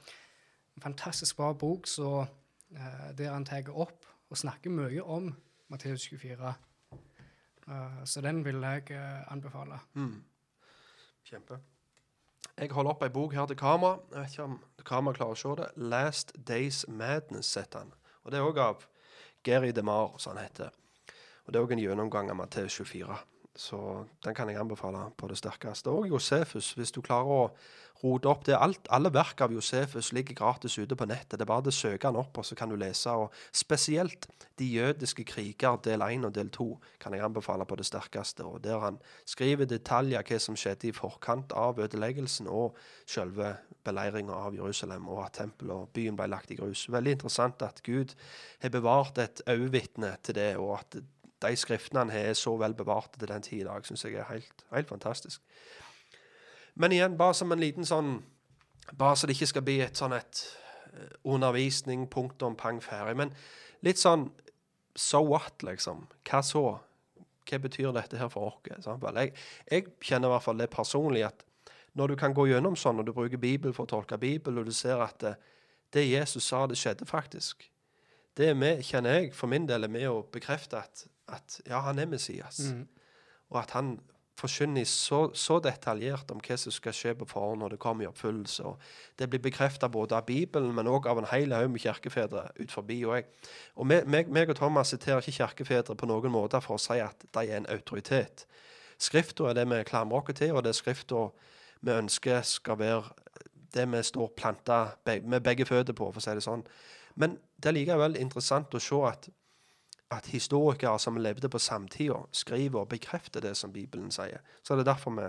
[0.77, 2.27] En fantastisk bra bok så,
[2.71, 5.35] uh, der han tar opp og snakker mye om
[5.69, 6.55] Matteus 24.
[7.69, 9.79] Uh, så den vil jeg eh, anbefale.
[9.95, 10.25] Mm.
[11.25, 11.59] Kjempe.
[12.59, 13.99] Jeg holder opp ei bok her til kamera.
[14.13, 15.69] Jeg vet ikke om kamera klarer å se det.
[15.77, 17.93] 'Last Days Madness' heter han.
[18.25, 18.87] Og Det er òg av
[19.45, 20.71] Geri DeMar, som han heter.
[21.47, 23.19] Og Det er òg en gjennomgang av Matteus 24.
[23.59, 23.79] Så
[24.23, 25.91] den kan jeg anbefale på det sterkeste.
[25.91, 27.45] Og Josefus, hvis du klarer å
[28.03, 28.57] rote opp det.
[28.57, 31.39] Alt, alle verk av Josefus ligger gratis ute på nettet.
[31.39, 33.11] Det er bare å søke han opp, og så kan du lese.
[33.11, 34.29] Og spesielt
[34.59, 36.65] De jødiske kriger, del 1 og del 2,
[36.99, 38.43] kan jeg anbefale på det sterkeste.
[38.43, 42.75] Og Der han skriver detaljer hva som skjedde i forkant av ødeleggelsen og
[43.07, 43.53] selve
[43.87, 46.89] beleiringa av Jerusalem, og at tempelet og byen ble lagt i grus.
[46.91, 48.15] Veldig interessant at Gud
[48.63, 50.99] har bevart et øyevitne til det, og at
[51.43, 54.19] de skriftene han har, er så vel bevarte til den tid i dag, syns jeg
[54.19, 55.43] er helt, helt fantastisk.
[56.75, 58.19] Men igjen, bare som en liten sånn
[58.89, 60.39] Bare så det ikke skal bli et sånn et
[60.97, 63.19] eh, undervisning, punktum, pang, ferdig.
[63.21, 63.35] Men
[63.85, 64.31] litt sånn
[64.97, 66.07] So what, liksom?
[66.25, 66.63] Hva så?
[67.45, 68.87] Hva betyr dette her for oss?
[68.89, 69.35] Jeg,
[69.69, 71.45] jeg kjenner i hvert fall det personlig at
[71.99, 74.69] når du kan gå gjennom sånn, og du bruker Bibelen for å tolke Bibelen, og
[74.69, 75.35] du ser at det,
[75.95, 77.69] det Jesus sa, det skjedde faktisk
[78.39, 81.99] Det med, kjenner jeg for min del er med å bekrefte at, at ja, han
[81.99, 82.61] er Messias.
[83.49, 83.99] Og at han
[84.39, 88.09] forkynner så, så detaljert om hva som skal skje på forhånd når det kommer i
[88.11, 88.65] oppfyllelse.
[88.71, 92.45] Og det blir bekrefta både av Bibelen, men òg av en hel haug med kirkefedre
[92.61, 93.01] ut forbi.
[93.09, 93.27] Og, jeg,
[93.75, 97.01] og meg, meg, meg og Thomas siterer ikke kirkefedre på noen måte for å si
[97.03, 98.47] at de er en autoritet.
[98.99, 101.29] Skrifta er det vi klamrer oss til, og det er Skrifta
[101.81, 103.03] vi ønsker skal være
[103.75, 106.65] det vi står planta med begge føtter på, for å si det sånn.
[107.19, 109.29] Men det er likevel interessant å se at
[110.11, 114.41] at historikere som levde på samtida, skriver og bekrefter det som Bibelen sier.
[114.63, 115.29] Så det er derfor vi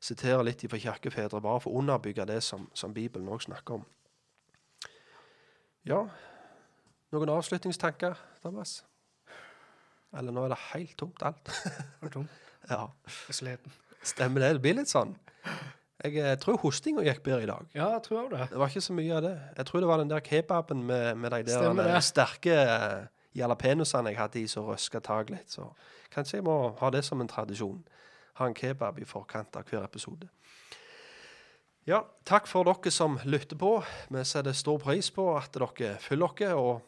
[0.00, 3.86] siterer litt fra kirkefedre, bare for å underbygge det som, som Bibelen òg snakker om.
[5.86, 6.04] Ja,
[7.14, 8.80] noen avslutningstanker, Thomas?
[10.16, 11.50] Eller nå er det helt tomt, alt?
[12.02, 12.38] Helt tomt?
[12.72, 12.86] ja,
[13.30, 13.74] sliten.
[14.06, 14.54] stemmer det.
[14.56, 15.16] Det blir litt sånn.
[16.04, 17.68] Jeg eh, tror hostinga gikk bedre i dag.
[17.74, 18.48] Ja, jeg tror det.
[18.52, 19.34] Det var ikke så mye av det.
[19.56, 22.56] Jeg tror det var den der kebaben med, med de der Stemmer eh, sterke
[23.36, 25.50] jalapenosene jeg hadde i som røska tak litt.
[25.52, 25.68] Så
[26.14, 27.82] kanskje jeg må ha det som en tradisjon.
[28.40, 30.28] Ha en kebab i forkant av hver episode.
[31.86, 33.76] Ja, takk for dere som lytter på.
[34.10, 36.56] Vi setter stor pris på at dere følger dere.
[36.58, 36.82] Og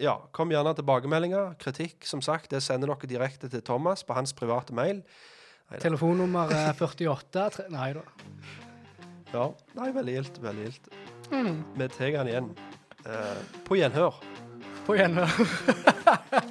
[0.00, 1.54] ja, kom gjerne tilbakemeldinger.
[1.60, 5.02] Kritikk, som sagt, det sender dere direkte til Thomas på hans private mail.
[5.78, 8.02] Telefonnummer er 48 tre- Nei da.
[9.30, 9.44] Ja,
[9.76, 10.40] nei, veldig gildt.
[10.42, 10.88] Veldig gildt.
[11.30, 12.48] Vi tar den igjen.
[13.06, 14.16] Eh, på gjenhør.
[14.90, 15.30] På gjenhør.